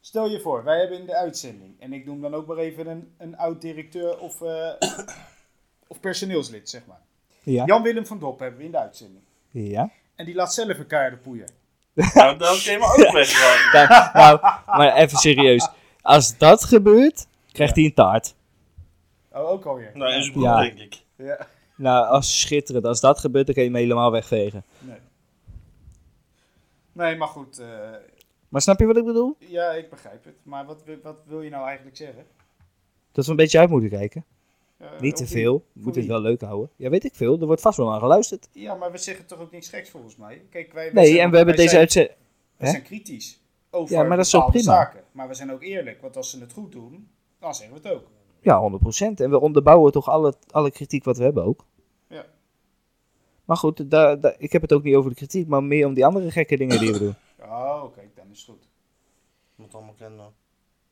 Stel 0.00 0.28
je 0.30 0.40
voor, 0.40 0.64
wij 0.64 0.78
hebben 0.78 0.98
in 0.98 1.06
de 1.06 1.14
uitzending, 1.16 1.80
en 1.80 1.92
ik 1.92 2.06
noem 2.06 2.20
dan 2.20 2.34
ook 2.34 2.46
maar 2.46 2.56
even 2.56 2.86
een, 2.86 3.08
een 3.18 3.36
oud 3.36 3.60
directeur 3.60 4.18
of, 4.18 4.40
eh, 4.42 4.70
of 5.88 6.00
personeelslid, 6.00 6.68
zeg 6.70 6.82
maar. 6.86 7.00
Ja. 7.52 7.64
Jan-Willem 7.64 8.06
van 8.06 8.18
Dop 8.18 8.38
hebben 8.38 8.58
we 8.58 8.64
in 8.64 8.70
de 8.70 8.78
uitzending. 8.78 9.22
ja. 9.50 9.90
En 10.14 10.24
die 10.24 10.34
laat 10.34 10.54
zelf 10.54 10.78
een 10.78 10.86
keiharde 10.86 11.16
poeien. 11.16 11.48
Nou, 11.94 12.36
dan 12.38 12.56
kun 12.62 12.72
je 12.72 12.78
me 12.78 12.84
ook 12.84 13.12
wegruimen. 13.12 13.72
Nou, 13.72 13.88
nou, 14.12 14.60
maar 14.66 14.94
even 14.96 15.18
serieus. 15.18 15.68
Als 16.02 16.38
dat 16.38 16.64
gebeurt, 16.64 17.26
krijgt 17.52 17.74
hij 17.76 17.84
een 17.84 17.94
taart. 17.94 18.34
Oh, 19.32 19.48
ook 19.50 19.64
alweer. 19.64 19.90
Nou, 19.94 20.12
in 20.12 20.20
zijn 20.22 20.32
broek, 20.32 20.44
Ja. 20.44 20.60
denk 20.60 20.78
ik. 20.78 21.02
Ja. 21.16 21.46
Nou, 21.76 22.06
als 22.06 22.40
schitterend. 22.40 22.84
Als 22.86 23.00
dat 23.00 23.18
gebeurt, 23.18 23.46
dan 23.46 23.54
kan 23.54 23.64
je 23.64 23.70
hem 23.70 23.78
helemaal 23.78 24.10
wegvegen. 24.10 24.64
Nee. 24.78 24.98
Nee, 26.92 27.16
maar 27.16 27.28
goed. 27.28 27.58
eh, 27.58 27.66
Maar 28.48 28.60
snap 28.60 28.78
je 28.78 28.86
wat 28.86 28.96
ik 28.96 29.04
bedoel? 29.04 29.36
ja, 29.38 29.70
ik 29.70 29.90
begrijp 29.90 30.24
het. 30.24 30.34
Maar 30.42 30.64
wat, 30.66 30.82
wat 31.02 31.16
wil 31.26 31.42
je 31.42 31.50
nou 31.50 31.66
eigenlijk 31.66 31.96
zeggen? 31.96 32.24
Dat 33.12 33.24
we 33.24 33.30
een 33.30 33.36
beetje 33.36 33.58
uit 33.58 33.70
moeten 33.70 33.90
kijken. 33.90 34.24
Eh, 34.78 35.00
Niet 35.00 35.16
te 35.16 35.26
veel. 35.26 35.54
We 35.54 35.62
Voor 35.72 35.82
moeten 35.82 36.02
het 36.02 36.10
wel 36.10 36.20
leuk 36.20 36.40
houden. 36.40 36.70
Ja, 36.76 36.90
weet 36.90 37.04
ik 37.04 37.14
veel. 37.14 37.40
Er 37.40 37.46
wordt 37.46 37.60
vast 37.62 37.76
wel 37.76 37.92
aan 37.92 38.00
geluisterd. 38.00 38.48
Ja, 38.52 38.74
maar 38.74 38.92
we 38.92 38.98
zeggen 38.98 39.26
toch 39.26 39.38
ook 39.40 39.50
niks 39.50 39.68
geks 39.68 39.90
volgens 39.90 40.16
mij. 40.16 40.42
Kijk, 40.50 40.72
wij, 40.72 40.92
wij 40.92 41.02
Nee, 41.02 41.12
zijn 41.12 41.24
en 41.24 41.30
we 41.30 41.36
hebben 41.36 41.56
deze 41.56 41.68
zijn, 41.68 41.80
uitzending... 41.80 42.16
We 42.56 42.66
zijn 42.66 42.82
kritisch 42.82 43.40
over 43.70 43.94
Ja, 43.94 44.02
maar 44.02 44.16
dat 44.16 44.26
is 44.26 44.30
prima. 44.30 44.60
zaken. 44.60 45.02
Maar 45.12 45.28
we 45.28 45.34
zijn 45.34 45.52
ook 45.52 45.62
eerlijk, 45.62 46.00
want 46.00 46.16
als 46.16 46.30
ze 46.30 46.40
het 46.40 46.52
goed 46.52 46.72
doen, 46.72 47.08
dan 47.38 47.54
zeggen 47.54 47.82
we 47.82 47.88
het 47.88 47.96
ook. 47.98 48.06
Ja, 48.40 48.70
100%. 49.14 49.20
En 49.20 49.30
we 49.30 49.40
onderbouwen 49.40 49.92
toch 49.92 50.08
alle, 50.08 50.34
alle 50.50 50.70
kritiek 50.70 51.04
wat 51.04 51.16
we 51.16 51.22
hebben 51.24 51.44
ook. 51.44 51.64
Ja. 52.08 52.24
Maar 53.44 53.56
goed, 53.56 53.90
daar, 53.90 54.20
daar- 54.20 54.34
ik 54.38 54.52
heb 54.52 54.62
het 54.62 54.72
ook 54.72 54.82
niet 54.82 54.94
over 54.94 55.10
de 55.10 55.16
kritiek, 55.16 55.46
maar 55.48 55.64
meer 55.64 55.86
om 55.86 55.94
die 55.94 56.06
andere 56.06 56.30
gekke 56.30 56.56
dingen 56.56 56.78
die 56.78 56.92
we 56.92 56.98
doen. 56.98 57.14
Oh, 57.40 57.80
oké, 57.84 58.00
dan 58.14 58.24
is 58.32 58.38
het 58.38 58.48
goed. 58.48 58.68
Moet 59.54 59.74
allemaal 59.74 59.94
kennen. 59.98 60.32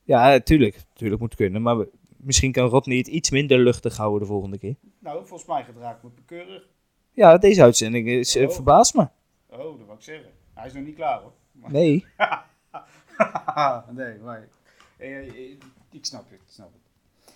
Ja, 0.03 0.41
tuurlijk. 0.41 0.82
Tuurlijk 0.93 1.20
moet 1.20 1.34
kunnen. 1.34 1.62
Maar 1.62 1.78
we- 1.78 1.91
misschien 2.27 2.53
kan 2.53 2.68
Rodney 2.68 2.97
het 2.97 3.07
iets 3.07 3.31
minder 3.31 3.59
luchtig 3.59 3.97
houden 3.97 4.20
de 4.20 4.27
volgende 4.27 4.59
keer. 4.59 4.74
Nou, 4.99 5.27
volgens 5.27 5.49
mij 5.49 5.64
gedraag 5.64 5.97
ik 5.97 6.03
me 6.03 6.09
bekeurig. 6.14 6.68
Ja, 7.12 7.39
deze 7.39 7.62
uitzending 7.62 8.09
is, 8.09 8.37
eh, 8.37 8.49
Oh. 8.49 8.55
verbaast 8.55 8.95
me. 8.95 9.09
Oh, 9.47 9.59
dat 9.59 9.87
wou 9.87 9.93
ik 9.99 10.03
zeggen. 10.05 10.31
Hij 10.55 10.66
is 10.66 10.72
nog 10.72 10.85
niet 10.85 10.95
klaar 10.95 11.20
hoor. 11.20 11.33
Maar- 11.53 11.70
Nee. 11.70 12.07
nee, 13.93 14.18
maar 14.18 14.49
eh, 14.97 15.16
eh, 15.29 15.57
ik 15.91 16.05
snap 16.05 16.24
het, 16.31 16.33
ik 16.41 16.47
snap 16.49 16.70
het. 16.72 17.35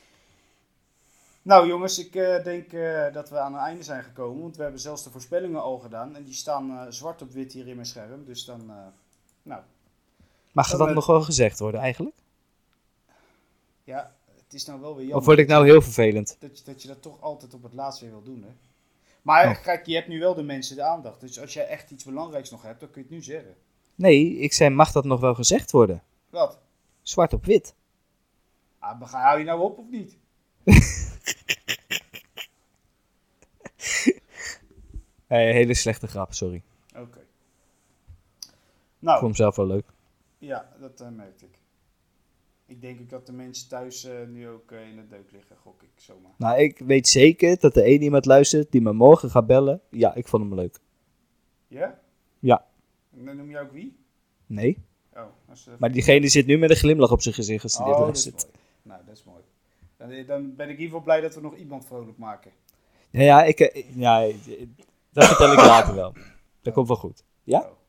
Nou 1.43 1.66
jongens, 1.66 1.99
ik 1.99 2.12
denk 2.45 2.70
dat 3.14 3.30
we 3.30 3.38
aan 3.38 3.53
het 3.55 3.62
einde 3.62 3.82
zijn 3.82 4.03
gekomen, 4.03 4.43
want 4.43 4.57
we 4.57 4.62
hebben 4.62 4.80
zelfs 4.80 5.03
de 5.05 5.11
voorspellingen 5.11 5.62
al 5.62 5.78
gedaan 5.78 6.16
en 6.16 6.24
die 6.24 6.34
staan 6.34 6.93
zwart 6.93 7.22
op 7.22 7.30
wit 7.30 7.53
hier 7.53 7.66
in 7.68 7.74
mijn 7.74 7.86
scherm. 7.86 8.24
Dus 8.24 8.45
dan, 8.45 8.72
nou, 9.43 9.62
Mag 10.53 10.76
dat 10.76 10.95
nog 10.95 11.07
wel 11.07 11.22
gezegd 11.22 11.59
worden 11.59 11.80
eigenlijk? 11.80 12.16
ja, 13.84 14.14
het 14.51 14.61
is 14.61 14.66
nou 14.66 14.80
wel 14.80 14.90
weer 14.90 15.01
jammer. 15.01 15.18
Of 15.18 15.24
word 15.24 15.38
ik 15.38 15.48
nou 15.48 15.64
heel 15.64 15.82
vervelend? 15.82 16.36
dat, 16.40 16.59
je, 16.59 16.64
dat 16.64 16.82
je 16.82 16.88
dat 16.88 17.03
toch 17.03 17.20
altijd 17.20 17.55
op 17.55 17.62
het 17.62 17.72
laatst 17.72 18.01
weer 18.01 18.11
wil 18.11 18.22
doen, 18.22 18.42
hè? 18.42 18.51
Maar 19.22 19.48
Oh. 19.48 19.62
kijk, 19.62 19.86
je 19.86 19.94
hebt 19.94 20.09
nu 20.09 20.18
wel 20.18 20.34
de 20.34 20.42
mensen 20.42 20.76
de 20.76 20.82
aandacht. 20.82 21.20
Dus 21.20 21.40
als 21.40 21.53
jij 21.53 21.66
echt 21.66 21.90
iets 21.90 22.05
belangrijks 22.05 22.51
nog 22.51 22.62
hebt, 22.62 22.80
dan 22.80 22.90
kun 22.90 23.03
je 23.03 23.07
het 23.09 23.16
nu 23.16 23.22
zeggen. 23.22 23.55
Nee, 23.94 24.36
ik 24.38 24.53
zei, 24.53 24.70
mag 24.70 24.92
dat 24.92 25.05
nog 25.05 25.20
wel 25.20 25.34
gezegd 25.34 25.70
worden? 25.70 26.03
Wat? 26.30 26.59
Zwart 27.03 27.32
op 27.32 27.44
wit. 27.44 27.74
Ah, 28.78 28.98
bega- 28.98 29.22
hou 29.22 29.38
je 29.38 29.44
nou 29.44 29.61
op 29.61 29.78
of 29.78 29.86
niet? 29.90 30.16
Hey, 35.26 35.53
hele 35.53 35.74
slechte 35.74 36.07
grap, 36.07 36.34
sorry. 36.34 36.62
Oké. 36.96 37.26
Nou, 38.98 39.18
vond 39.18 39.20
hem 39.20 39.34
zelf 39.34 39.57
wel 39.57 39.66
leuk. 39.66 39.84
ja, 40.38 40.68
dat 40.80 41.01
eh, 41.01 41.09
merkte 41.09 41.44
ik. 41.44 41.59
Ik 42.70 42.80
denk 42.80 43.00
ook 43.00 43.08
dat 43.08 43.26
de 43.26 43.32
mensen 43.32 43.68
thuis 43.68 44.04
eh, 44.04 44.26
nu 44.28 44.48
ook 44.48 44.72
eh, 44.72 44.88
in 44.88 44.96
de 44.96 45.06
deuk 45.06 45.30
liggen, 45.32 45.56
gok 45.56 45.82
ik 45.82 45.90
zomaar. 45.96 46.32
Nou, 46.38 46.60
ik 46.60 46.78
weet 46.78 47.08
zeker 47.08 47.58
dat 47.60 47.76
er 47.76 47.82
één 47.82 48.02
iemand 48.02 48.24
luistert 48.24 48.72
die 48.72 48.80
me 48.80 48.92
morgen 48.92 49.30
gaat 49.30 49.46
bellen. 49.46 49.80
Ja, 49.90 50.14
ik 50.14 50.28
vond 50.28 50.42
hem 50.42 50.54
leuk. 50.54 50.78
Ja? 51.68 52.00
Ja. 52.38 52.66
En 53.16 53.24
dan 53.24 53.36
noem 53.36 53.50
je 53.50 53.58
ook 53.58 53.72
wie? 53.72 53.96
Nee. 54.46 54.84
Oh, 55.14 55.22
is, 55.52 55.66
eh, 55.66 55.74
Maar 55.78 55.92
diegene 55.92 56.28
zit 56.28 56.46
nu 56.46 56.58
met 56.58 56.70
een 56.70 56.76
glimlach 56.76 57.10
op 57.10 57.22
zijn 57.22 57.34
gezicht 57.34 57.62
als 57.62 57.76
hij 57.76 57.86
dit 57.86 57.94
oh, 57.94 58.00
is 58.00 58.06
luistert. 58.06 58.48
Nou, 58.82 59.00
dat 59.06 59.16
is 59.16 59.24
mooi. 59.24 59.42
Dan, 59.96 60.26
dan 60.26 60.54
ben 60.56 60.68
ik 60.68 60.74
in 60.74 60.80
ieder 60.80 60.84
geval 60.84 61.02
blij 61.02 61.20
dat 61.20 61.34
we 61.34 61.40
nog 61.40 61.56
iemand 61.56 61.86
vrolijk 61.86 62.18
maken. 62.18 62.50
Ja, 63.10 63.22
ja, 63.22 63.44
ik, 63.44 63.84
ja, 63.94 64.20
dat 65.12 65.24
vertel 65.24 65.52
ik 65.52 65.58
later 65.58 65.94
wel. 65.94 66.14
Dat 66.62 66.74
komt 66.74 66.88
wel 66.88 66.96
goed. 66.96 67.24
Ja. 67.42 67.60
Oh. 67.60 67.79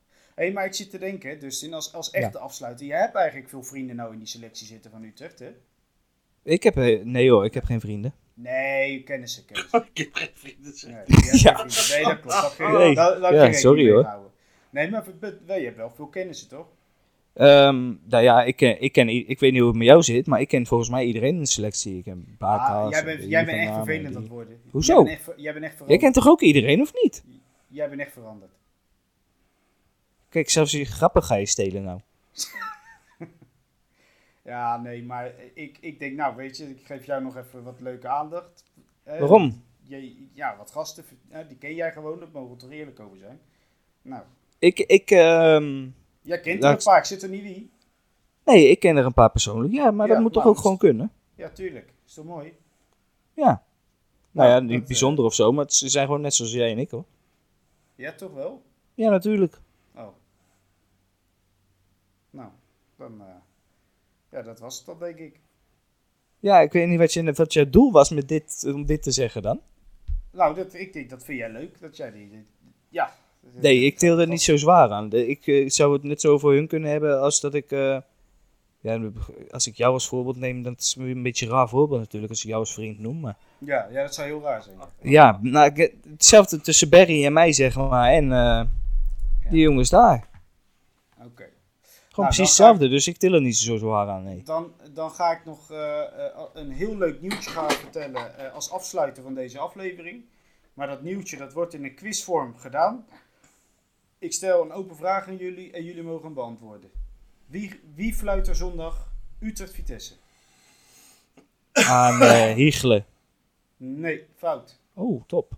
Hé, 0.42 0.52
maar 0.52 0.66
ik 0.66 0.74
zit 0.74 0.90
te 0.90 0.98
denken, 0.98 1.40
dus 1.40 1.64
in 1.64 1.74
als, 1.74 1.94
als 1.94 2.12
echte 2.12 2.40
afsluiter, 2.40 2.86
jij 2.86 3.00
hebt 3.00 3.16
eigenlijk 3.16 3.50
veel 3.50 3.64
vrienden 3.64 3.96
nou 3.96 4.14
in 4.14 4.18
die 4.18 4.28
selectie 4.28 4.68
zitten 4.68 4.92
van 4.92 5.04
Utrecht, 5.04 5.40
hè? 5.40 5.52
Ik 6.44 6.64
heb, 6.64 6.78
eh, 6.78 7.04
nee 7.04 7.30
hoor, 7.32 7.46
ik 7.46 7.54
heb 7.54 7.64
geen 7.64 7.80
vrienden. 7.80 8.14
Nee, 8.34 9.04
kennissen, 9.04 9.46
kennissen. 9.46 9.86
Ik 9.94 9.98
heb 9.98 10.14
geen 10.14 10.30
vrienden. 10.34 10.74
zeg. 10.74 10.90
Nee, 10.92 11.40
Ja. 11.42 11.56
geen 11.56 11.72
vrienden. 11.72 11.96
nee 11.96 12.04
dat 12.04 12.20
klopt. 12.20 12.58
Dat 12.58 12.58
je, 12.58 13.30
Nee. 13.32 13.34
Ja, 13.34 13.52
sorry, 13.54 13.92
hoor. 13.92 14.04
houden. 14.04 14.32
Nee, 14.70 14.90
maar 14.90 15.04
je 15.46 15.66
hebt 15.66 15.78
wel 15.78 15.92
veel 15.96 16.08
kennissen, 16.08 16.48
toch? 16.50 16.68
Ehm, 17.34 17.94
nou 18.08 18.24
ja, 18.24 18.44
ik, 18.44 18.56
ken, 18.56 18.82
ik, 18.82 18.92
ken, 18.92 19.10
ik 19.10 19.40
weet 19.40 19.52
niet 19.52 19.60
hoe 19.60 19.70
het 19.70 19.78
met 19.78 19.88
jou 19.88 20.04
zit, 20.04 20.28
maar 20.28 20.42
ik 20.42 20.48
ken 20.48 20.66
volgens 20.66 20.90
mij 20.90 21.06
iedereen 21.06 21.34
in 21.34 21.40
de 21.40 21.46
selectie. 21.48 21.98
Ik 21.98 22.04
ken 22.04 22.36
Bakas. 22.38 22.70
Ah, 22.70 22.90
jij 22.92 23.04
bent, 23.04 23.30
jij 23.30 23.46
bent 23.46 23.58
echt 23.58 23.74
vervelend 23.74 24.16
aan 24.16 24.22
het 24.22 24.32
worden. 24.32 24.62
Hoezo? 24.72 24.94
Jij 24.94 25.04
bent 25.04 25.18
echt, 25.20 25.26
jij 25.26 25.54
bent 25.54 25.66
echt 25.66 25.72
Jij 25.72 25.72
veranderd. 25.72 26.02
kent 26.02 26.14
toch 26.14 26.28
ook 26.28 26.42
iedereen, 26.42 26.82
of 26.82 26.94
niet? 27.04 27.24
Jij 27.68 27.90
bent 27.90 28.02
echt 28.02 28.12
veranderd. 28.12 28.52
Kijk, 30.32 30.50
zelfs 30.50 30.72
je 30.72 30.86
grappen 30.86 31.24
ga 31.24 31.36
je 31.36 31.46
stelen 31.46 31.84
nou. 31.84 32.00
Ja, 34.44 34.78
nee, 34.78 35.04
maar 35.04 35.34
ik, 35.54 35.78
ik 35.82 36.00
denk, 36.00 36.16
nou, 36.16 36.36
weet 36.36 36.58
je, 36.58 36.70
ik 36.70 36.86
geef 36.86 37.06
jou 37.06 37.24
nog 37.24 37.38
even 37.38 37.64
wat 37.64 37.80
leuke 37.80 38.08
aandacht. 38.08 38.66
Eh, 39.04 39.20
Waarom? 39.20 39.64
Je, 39.84 40.28
ja, 40.34 40.58
wat 40.58 40.72
gasten, 40.72 41.06
eh, 41.30 41.48
die 41.48 41.58
ken 41.58 41.76
jij 41.76 41.92
gewoon, 41.92 42.20
dat 42.20 42.32
mogen 42.32 42.58
er 42.62 42.72
eerlijk 42.72 43.00
over 43.00 43.18
zijn. 43.18 43.40
Nou, 44.02 44.24
Ik, 44.60 44.80
ik, 44.80 45.12
ehm, 45.12 45.88
jij 46.22 46.40
kent 46.40 46.64
er 46.64 46.70
een 46.70 46.84
paar, 46.84 46.98
ik 46.98 47.06
zit 47.06 47.24
er 47.24 47.30
niet 47.30 47.42
wie. 47.44 47.72
nee, 48.46 48.70
ik 48.70 48.80
ken 48.80 48.98
er 48.98 49.06
een 49.06 49.14
paar 49.14 49.32
persoonlijk. 49.32 49.74
Ja, 49.74 49.92
maar 49.92 50.08
Ja, 50.08 50.14
dat 50.14 50.22
moet 50.22 50.34
toch 50.34 50.44
nou, 50.44 50.56
ook 50.56 50.62
gewoon 50.62 50.78
kunnen? 50.78 51.12
Ja, 51.36 51.50
tuurlijk. 51.50 51.94
Is 52.06 52.14
toch 52.14 52.26
mooi? 52.26 52.54
Ja. 53.34 53.64
Nou 54.32 54.50
ja, 54.50 54.54
dat, 54.54 54.64
niet 54.64 54.82
eh, 54.82 54.88
bijzonder 54.88 55.26
of 55.26 55.34
zo, 55.34 55.52
maar 55.52 55.66
ze 55.72 55.90
zijn 55.90 56.06
gewoon 56.06 56.22
net 56.22 56.34
zoals 56.34 56.52
jij 56.52 56.72
en 56.72 56.80
ik 56.80 56.92
hoor. 56.92 57.06
Ja, 57.96 58.14
toch 58.14 58.34
wel? 58.34 58.64
Ja, 58.94 59.10
natuurlijk. 59.10 59.60
Oh. 59.96 60.08
Nou, 62.30 62.50
dan, 63.02 63.22
eh, 63.22 63.28
ja, 64.32 64.42
dat 64.42 64.60
was 64.60 64.78
het 64.78 64.86
dan, 64.86 65.00
denk 65.00 65.18
ik. 65.18 65.40
Ja, 66.40 66.60
ik 66.60 66.72
weet 66.72 66.88
niet 66.88 67.00
wat 67.00 67.14
je, 67.14 67.34
wat 67.34 67.54
je 67.54 67.70
doel 67.70 67.92
was 67.92 68.10
met 68.10 68.28
dit, 68.28 68.64
om 68.74 68.86
dit 68.86 69.04
te 69.04 69.12
zeggen 69.12 69.42
dan. 69.42 69.62
Nou, 70.32 70.56
dat, 70.56 70.74
ik 70.74 70.94
denk, 70.94 71.10
dat 71.10 71.24
vind 71.24 71.38
jij 71.38 71.52
leuk, 71.52 71.80
dat 71.80 71.98
jij 71.98 72.12
die, 72.12 72.30
die- 72.30 72.46
ja. 72.90 73.14
Nee, 73.54 73.80
ik 73.86 73.98
til 73.98 74.20
er 74.20 74.28
niet 74.28 74.42
zo 74.42 74.58
zwaar 74.58 74.90
aan. 74.92 75.12
Ik 75.14 75.48
eh, 75.48 75.70
zou 75.70 75.94
het 75.94 76.04
net 76.04 76.22
zo 76.22 76.38
voor 76.38 76.54
hun 76.54 76.68
kunnen 76.68 76.90
hebben 76.90 77.22
als 77.22 77.40
dat 77.40 77.54
ik... 77.54 77.72
eh, 77.72 77.98
ja, 78.80 79.12
als 79.50 79.68
ik 79.68 79.76
jou 79.76 79.94
als 79.94 80.08
voorbeeld 80.08 80.38
neem, 80.38 80.64
dan 80.64 80.76
is 80.78 80.94
het 80.94 81.04
een 81.04 81.24
beetje 81.24 81.46
een 81.46 81.52
raar 81.52 81.70
voorbeeld 81.70 82.00
natuurlijk 82.00 82.32
als 82.32 82.42
ik 82.44 82.48
jou 82.48 82.60
als 82.60 82.74
vriend 82.74 83.00
noem. 83.00 83.20
Maar 83.20 83.38
Ja, 83.58 83.88
ja, 83.92 84.02
dat 84.02 84.14
zou 84.14 84.28
heel 84.28 84.42
raar 84.42 84.64
zijn. 84.64 84.78
ja, 85.02 85.40
nou, 85.42 85.72
ik- 85.74 85.96
hetzelfde 86.10 86.62
tussen 86.62 86.90
Barry 86.90 87.26
en 87.26 87.34
mij 87.34 87.54
zeg 87.54 87.76
maar 87.76 88.12
en 88.12 88.30
die 89.50 89.62
jongens 89.62 89.90
daar. 89.90 90.30
Oké. 91.26 91.50
Gewoon 92.14 92.30
Nou, 92.30 92.36
precies 92.36 92.58
ik- 92.60 92.66
hetzelfde, 92.66 92.90
dus 92.90 93.08
ik 93.08 93.18
til 93.18 93.34
er 93.34 93.42
niet 93.42 93.58
zo 93.58 93.78
zwaar 93.78 94.08
aan, 94.10 94.24
nee. 94.24 94.44
Dan, 94.44 94.74
dan 94.94 95.12
ga 95.12 95.32
ik 95.32 95.46
nog 95.46 95.72
eh, 95.72 96.00
eh, 96.26 96.42
een 96.54 96.72
heel 96.72 96.98
leuk 96.98 97.22
nieuwtje 97.22 97.50
gaan 97.50 97.72
vertellen 97.72 98.38
eh, 98.38 98.54
als 98.54 98.72
afsluiter 98.72 99.24
van 99.24 99.34
deze 99.34 99.60
aflevering. 99.60 100.24
Maar 100.74 100.88
dat 100.88 101.02
nieuwtje 101.02 101.38
dat 101.38 101.54
wordt 101.54 101.74
in 101.74 101.84
een 101.84 101.96
quizvorm 101.96 102.56
gedaan. 102.58 103.06
Ik 104.20 104.34
stel 104.34 104.62
een 104.64 104.72
open 104.72 104.96
vraag 104.96 105.28
aan 105.28 105.38
jullie 105.38 105.72
en 105.72 105.84
jullie 105.84 106.04
mogen 106.04 106.26
hem 106.26 106.34
beantwoorden. 106.34 106.90
Wie, 107.46 107.80
wie 107.96 108.14
fluit 108.14 108.48
er 108.48 108.56
zondag 108.56 109.12
Utrecht-Vitesse? 109.40 110.14
Aan 111.74 112.22
eh 112.22 112.54
Hiegelen. 112.62 113.06
Nee, 113.78 114.26
fout. 114.36 114.80
Oh, 114.94 115.24
top. 115.28 115.52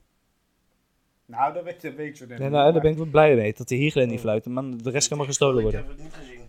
Nou, 1.25 1.53
dat 1.53 1.63
weet, 1.63 1.81
dat 1.81 1.93
weet 1.93 2.17
je 2.17 2.25
niet, 2.27 2.37
nou, 2.39 2.51
daar 2.73 2.81
ben 2.81 2.91
ik 2.91 2.97
wel 2.97 3.05
blij 3.05 3.35
mee, 3.35 3.53
dat 3.53 3.67
die 3.67 3.77
Hiegelen 3.79 4.07
niet 4.07 4.19
fluiten, 4.19 4.53
maar 4.53 4.63
de 4.77 4.89
rest 4.89 5.07
kan 5.07 5.17
maar 5.17 5.25
gestolen 5.27 5.61
worden. 5.63 5.79
Ik 5.81 5.85
heb 5.87 5.95
het 5.97 6.05
niet 6.05 6.13
gezien. 6.13 6.41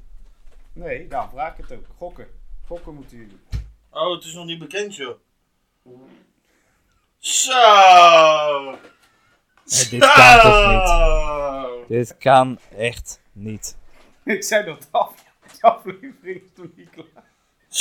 Nee, 0.75 1.09
daarom 1.09 1.31
vraag 1.31 1.59
ik 1.59 1.64
het 1.68 1.79
ook. 1.79 1.85
Gokken. 1.97 2.27
Gokken 2.66 2.95
moeten 2.95 3.16
jullie. 3.16 3.39
Oh, 3.91 4.14
het 4.14 4.25
is 4.25 4.33
nog 4.33 4.45
niet 4.45 4.59
bekend, 4.59 4.97
joh. 4.97 5.14
Zo! 7.18 8.70
Nee, 9.64 9.89
dit 9.91 10.12
kan 10.12 10.41
toch 10.41 10.70
niet? 10.70 11.89
Dit 11.89 12.16
kan 12.18 12.59
echt 12.77 13.20
niet. 13.33 13.77
Ik 14.25 14.43
zei 14.45 14.64
dat 14.64 14.89
af- 14.91 15.25
de 15.61 15.62
aflevering 15.62 16.43
is 16.43 16.51
nog 16.57 16.66
niet 16.77 16.91
klaar. 16.91 17.25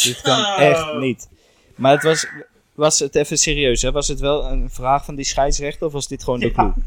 Dit 0.03 0.21
kan 0.21 0.45
echt 0.55 0.93
niet. 0.93 1.29
Maar 1.75 1.91
het 1.91 2.03
was, 2.03 2.27
was 2.73 2.99
het 2.99 3.15
even 3.15 3.37
serieus, 3.37 3.81
hè? 3.81 3.91
Was 3.91 4.07
het 4.07 4.19
wel 4.19 4.45
een 4.45 4.69
vraag 4.69 5.05
van 5.05 5.15
die 5.15 5.25
scheidsrechter 5.25 5.87
of 5.87 5.93
was 5.93 6.07
dit 6.07 6.23
gewoon 6.23 6.39
de 6.39 6.45
Ja. 6.45 6.53
clue? 6.53 6.73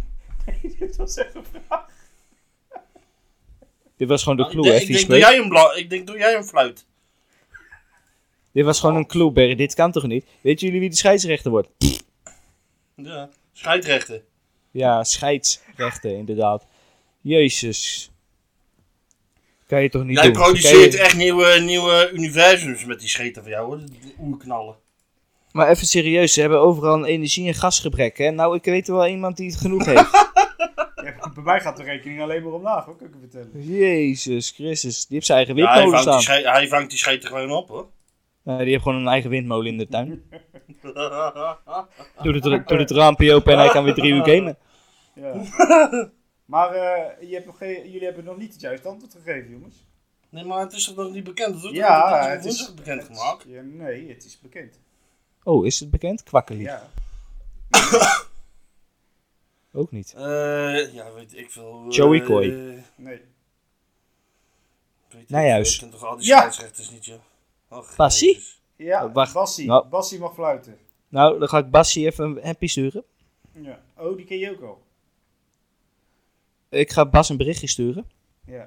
Nee, 0.47 0.77
dit 0.79 0.97
was 0.97 1.17
echt 1.17 1.35
een. 1.35 1.45
Dit 3.97 4.09
was 4.09 4.23
gewoon 4.23 4.37
de 4.37 4.43
Nou, 4.43 4.55
clue, 4.55 4.67
ik, 4.67 4.73
hè, 4.73 4.79
ik, 4.87 4.93
denk, 4.97 5.09
doe 5.09 5.19
jij 5.19 5.39
een 5.39 5.79
ik 5.79 5.91
denk, 5.91 6.07
doe 6.07 6.19
jij 6.19 6.35
een 6.35 6.45
fluit. 6.45 6.87
Dit 8.53 8.65
was 8.65 8.81
gewoon 8.81 8.97
een 8.97 9.07
clue, 9.07 9.31
Berry. 9.33 9.55
Dit 9.55 9.75
kan 9.75 9.93
toch 9.93 10.07
niet? 10.07 10.25
Weten 10.41 10.67
jullie 10.67 10.81
wie 10.81 10.91
de 10.91 10.97
scheidsrechter 10.97 11.51
wordt? 11.51 11.69
Ja. 12.95 13.29
Scheidrechten. 13.53 14.23
Ja, 14.71 15.05
scheidsrechter, 15.05 16.11
inderdaad. 16.17 16.67
Jezus. 17.21 18.11
Kan 19.67 19.83
je 19.83 19.89
toch 19.89 20.05
niet 20.05 20.17
Jij 20.17 20.25
doen? 20.25 20.33
produceert 20.33 20.93
je- 20.93 20.99
echt 20.99 21.17
nieuwe, 21.17 21.59
nieuwe 21.61 22.11
universums 22.13 22.85
met 22.85 23.01
die 23.01 23.09
scheten 23.09 23.43
van 23.43 23.51
jou, 23.51 23.67
hoor. 23.67 23.79
De 23.79 24.13
oerknallen. 24.21 24.77
Maar 25.53 25.69
even 25.69 25.87
serieus, 25.87 26.33
ze 26.33 26.41
hebben 26.41 26.61
overal 26.61 26.95
een 26.95 27.05
energie- 27.05 27.47
en 27.49 27.55
gasgebrek, 27.55 28.19
hè? 28.19 28.31
Nou, 28.31 28.57
ik 28.57 28.65
weet 28.65 28.89
er 28.89 28.95
wel 28.95 29.07
iemand 29.07 29.37
die 29.37 29.51
het 29.51 29.57
genoeg 29.61 29.85
heeft. 29.85 30.11
Bij 31.37 31.45
mij 31.45 31.61
gaat 31.61 31.77
de 31.77 31.83
rekening 31.83 32.21
alleen 32.21 32.43
maar 32.43 32.53
omlaag, 32.53 32.85
hoor, 32.85 32.97
kan 32.97 33.07
ik 33.07 33.13
je 33.15 33.21
vertellen. 33.21 33.63
Jezus 33.67 34.51
Christus. 34.51 34.99
Die 35.07 35.15
heeft 35.15 35.27
zijn 35.27 35.39
eigen 35.39 35.57
Ja, 35.57 35.65
hij, 35.67 35.75
windmolen 35.77 36.05
vangt 36.05 36.27
die 36.27 36.37
staan. 36.37 36.53
hij 36.53 36.69
vangt 36.69 36.91
die 36.91 36.99
scheten 36.99 37.29
gewoon 37.29 37.51
op, 37.51 37.69
hoor. 37.69 37.89
Nee, 38.43 38.59
die 38.59 38.67
heeft 38.71 38.83
gewoon 38.83 38.99
een 39.01 39.09
eigen 39.09 39.31
windmolen 39.31 39.67
in 39.67 39.79
de 39.79 39.89
tuin. 39.89 40.23
Doe 42.23 42.35
het, 42.35 42.43
doe 42.69 42.79
het 42.79 42.91
raampje 42.91 43.35
open 43.35 43.53
en 43.53 43.59
hij 43.59 43.69
kan 43.69 43.85
weer 43.85 43.95
drie 43.95 44.13
uur 44.13 44.25
gamen. 44.25 44.57
Ja. 45.15 45.35
maar 46.55 46.71
eh, 46.75 47.29
je 47.29 47.35
hebt 47.35 47.47
nog 47.47 47.59
geen, 47.59 47.91
jullie 47.91 48.05
hebben 48.05 48.25
nog 48.25 48.37
niet 48.37 48.53
het 48.53 48.61
juiste 48.61 48.89
antwoord 48.89 49.13
gegeven, 49.25 49.51
jongens. 49.51 49.85
Nee, 50.29 50.45
maar 50.45 50.61
het 50.61 50.73
is 50.73 50.85
toch 50.85 50.97
nog 50.97 51.13
niet 51.13 51.25
bekend? 51.25 51.53
Dat 51.53 51.63
wordt 51.63 51.77
Ja, 51.77 52.29
het 52.29 52.45
is 52.45 52.75
bekend 52.75 53.01
het 53.03 53.11
is- 53.11 53.19
gemaakt? 53.19 53.45
Ja, 53.49 53.61
nee, 53.63 54.09
het 54.09 54.25
is 54.25 54.39
bekend. 54.41 54.79
Oh, 55.43 55.67
is 55.67 55.81
het 55.81 55.91
bekend? 55.91 56.23
Kwakkelie. 56.23 56.63
Ja. 56.63 56.83
Ook 59.77 59.91
niet. 59.91 60.15
Eh, 60.15 60.95
ja, 60.95 61.13
weet 61.15 61.37
ik 61.37 61.51
veel. 61.51 61.83
eh, 61.87 61.91
Joey 61.97 62.21
Coy. 62.23 62.47
Nee. 62.97 63.21
weet 65.09 65.29
Nou, 65.29 65.45
ik 65.45 65.51
juist. 65.51 65.79
veel. 65.79 65.87
Ik 65.87 65.93
ken 65.93 66.01
toch 66.01 66.09
al 66.11 66.17
die 66.17 66.27
Ja. 66.27 66.37
scheidsrechters 66.39 66.91
niet, 66.91 67.05
joh. 67.05 67.21
Och? 67.69 67.97
Jezus. 67.97 68.61
Ja, 68.77 69.05
Oh, 69.05 69.15
wacht. 69.15 69.33
Bassie. 69.35 69.67
Nou. 69.67 69.87
Bassie 69.89 70.19
mag 70.19 70.35
fluiten. 70.35 70.79
Nou, 71.09 71.39
dan 71.39 71.49
ga 71.49 71.59
ik 71.59 71.71
Bassie 71.71 72.07
even 72.07 72.25
een 72.25 72.45
happy 72.45 72.67
sturen. 72.67 73.05
Ja. 73.53 73.81
Oh, 73.97 74.17
die 74.17 74.27
ken 74.27 74.39
je 74.39 74.51
ook 74.51 74.63
al. 74.63 74.83
Ik 76.69 76.91
ga 76.93 77.07
Bas 77.07 77.29
een 77.29 77.37
berichtje 77.37 77.67
sturen. 77.67 78.07
Ja. 78.47 78.63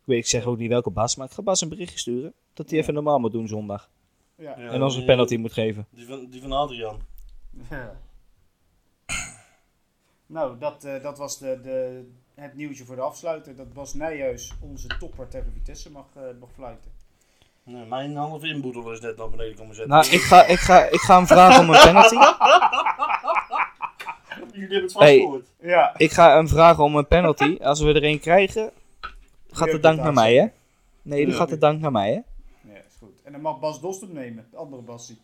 Ik, 0.00 0.06
weet, 0.06 0.18
ik 0.18 0.26
zeg 0.26 0.44
ook 0.44 0.58
niet 0.58 0.68
welke 0.68 0.90
Bas, 0.90 1.16
maar 1.16 1.26
ik 1.26 1.32
ga 1.32 1.42
Bas 1.42 1.60
een 1.60 1.68
berichtje 1.68 1.98
sturen. 1.98 2.32
Dat 2.54 2.70
hij 2.70 2.78
even 2.78 2.94
normaal 2.94 3.18
moet 3.18 3.32
doen 3.32 3.48
zondag. 3.48 3.90
Ja. 4.36 4.54
En 4.56 4.82
ons 4.82 4.94
een 4.96 5.04
penalty 5.04 5.36
moet 5.36 5.52
geven. 5.52 5.86
Die 5.90 6.06
van, 6.06 6.26
die 6.30 6.40
van 6.40 6.52
Adrian. 6.52 7.00
Ja. 7.70 8.00
Nou, 10.30 10.58
dat, 10.58 10.84
eh, 10.84 11.02
dat 11.02 11.18
was 11.18 11.38
de, 11.38 11.60
de, 11.62 12.04
het 12.34 12.54
nieuwtje 12.54 12.84
voor 12.84 12.94
de 12.96 13.00
afsluiter. 13.02 13.56
Dat 13.56 13.72
Bas 13.72 13.94
Nijhuis, 13.94 14.52
onze 14.60 14.86
topper 14.98 15.28
tegen 15.28 15.52
Vitesse, 15.52 15.90
mag, 15.90 16.04
eh, 16.14 16.22
mag 16.40 16.48
fluiten. 16.54 16.90
Nee, 17.62 17.84
mijn 17.86 18.16
halve 18.16 18.46
inboedel 18.46 18.92
is 18.92 19.00
net 19.00 19.16
naar 19.16 19.30
beneden 19.30 19.56
komen 19.56 19.74
zetten. 19.74 19.94
Nou, 19.94 20.06
ik 20.10 20.20
ga, 20.20 20.44
ik 20.46 20.58
ga, 20.58 20.84
ik 20.84 21.00
ga 21.00 21.16
hem 21.16 21.26
vragen 21.26 21.60
om 21.62 21.70
een 21.70 21.80
penalty. 21.82 22.14
Jullie 24.52 24.60
hebben 24.60 24.82
het 24.82 24.92
vast 24.92 25.04
Hey. 25.04 25.18
gehoord. 25.18 25.46
Ja. 25.60 25.94
Ik 25.96 26.10
ga 26.12 26.34
hem 26.34 26.48
vragen 26.48 26.84
om 26.84 26.96
een 26.96 27.06
penalty. 27.06 27.56
Als 27.62 27.80
we 27.80 27.92
er 27.92 28.04
een 28.04 28.20
krijgen, 28.20 28.70
gaat 29.50 29.70
de 29.70 29.80
dank 29.80 29.98
naar 30.00 30.12
mij, 30.12 30.34
hè? 30.34 30.46
Nee, 31.02 31.26
dan 31.26 31.34
gaat 31.34 31.48
de 31.48 31.58
dank 31.58 31.80
naar 31.80 31.92
mij, 31.92 32.08
hè? 32.08 32.20
Ja, 32.72 32.76
is 32.78 32.94
goed. 32.98 33.22
En 33.22 33.32
dan 33.32 33.40
mag 33.40 33.58
Bas 33.60 33.80
Dost 33.80 34.00
hem 34.00 34.12
nemen, 34.12 34.46
de 34.50 34.56
andere 34.56 34.82
Bassie. 34.82 35.18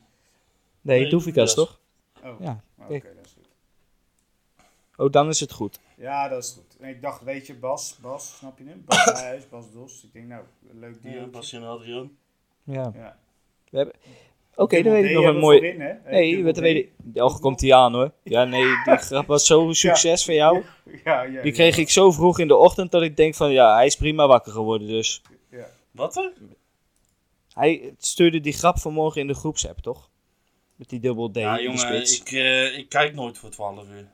Nee, 0.81 1.01
Nee, 1.01 1.11
Doefikas, 1.11 1.55
Doefikas. 1.55 1.81
toch? 2.23 2.33
Oh, 2.33 2.41
Ja, 2.41 2.61
oké, 2.79 3.01
dat 3.17 3.25
is 3.25 3.33
goed. 3.37 3.46
Oh, 4.97 5.11
dan 5.13 5.29
is 5.29 5.41
het 5.41 5.53
goed. 5.53 5.79
Ja, 5.97 6.29
dat 6.29 6.43
is 6.45 6.51
goed. 6.51 6.77
En 6.81 6.89
ik 6.89 7.03
dacht, 7.03 7.23
weet 7.23 7.47
je, 7.47 7.55
Bas, 7.55 7.99
Bas, 8.01 8.37
snap 8.37 8.59
je 8.59 8.65
hem? 8.65 8.83
Bas 8.85 9.05
Nijhuis, 9.13 9.49
Bas 9.49 9.73
Dost. 9.73 10.05
Ik 10.05 10.13
denk, 10.13 10.27
nou, 10.27 10.43
leuk 10.73 10.97
Ja, 11.03 11.11
duo. 11.11 11.27
Bastien 11.27 11.63
en 11.63 11.69
Adrian. 11.69 12.17
Ja. 12.65 12.93
Ja. 12.95 13.17
We 13.71 13.77
hebben... 13.77 13.95
Oké, 14.55 14.83
dan 14.83 14.93
weet 14.93 15.05
ik 15.05 15.13
nog 15.13 15.25
een 15.25 15.39
mooi. 15.39 15.77
Nee, 16.05 16.45
wat 16.45 16.57
weet 16.57 16.77
ik... 16.77 17.23
Och, 17.23 17.41
komt 17.41 17.61
hij 17.61 17.75
aan, 17.75 17.93
hoor. 17.95 18.13
Ja, 18.23 18.45
nee, 18.45 18.65
die 18.85 18.97
grap 19.09 19.27
was 19.27 19.47
zo 19.47 19.73
succes 19.73 20.25
van 20.25 20.35
jou. 20.35 20.63
Ja, 21.05 21.23
ja, 21.23 21.43
Die 21.43 21.53
kreeg 21.53 21.77
ja. 21.77 21.83
ik 21.83 21.91
zo 21.91 22.11
vroeg 22.11 22.39
in 22.39 22.49
de 22.49 22.57
ochtend 22.57 22.91
dat 22.91 23.03
ik 23.03 23.17
denk 23.17 23.35
van... 23.35 23.53
Ja, 23.53 23.75
hij 23.75 23.87
is 23.87 23.97
prima 23.97 24.27
wakker 24.27 24.53
geworden, 24.53 24.89
dus... 24.89 25.23
Ja. 25.51 25.67
Wat 25.91 26.17
er? 26.17 26.33
Hij 27.53 27.95
stuurde 27.99 28.41
die 28.41 28.53
grap 28.53 28.79
vanmorgen 28.79 29.21
in 29.21 29.27
de 29.27 29.35
groepsapp, 29.35 29.81
toch? 29.81 30.11
Met 30.77 30.89
die 30.89 31.01
dubbel 31.01 31.31
D 31.31 31.37
Ja, 31.37 31.61
jongen, 31.61 32.01
ik, 32.01 32.31
eh, 32.33 32.79
ik 32.79 32.89
kijk 32.89 33.15
nooit 33.15 33.39
voor 33.39 33.51
12 33.51 33.89
uur. 33.89 34.09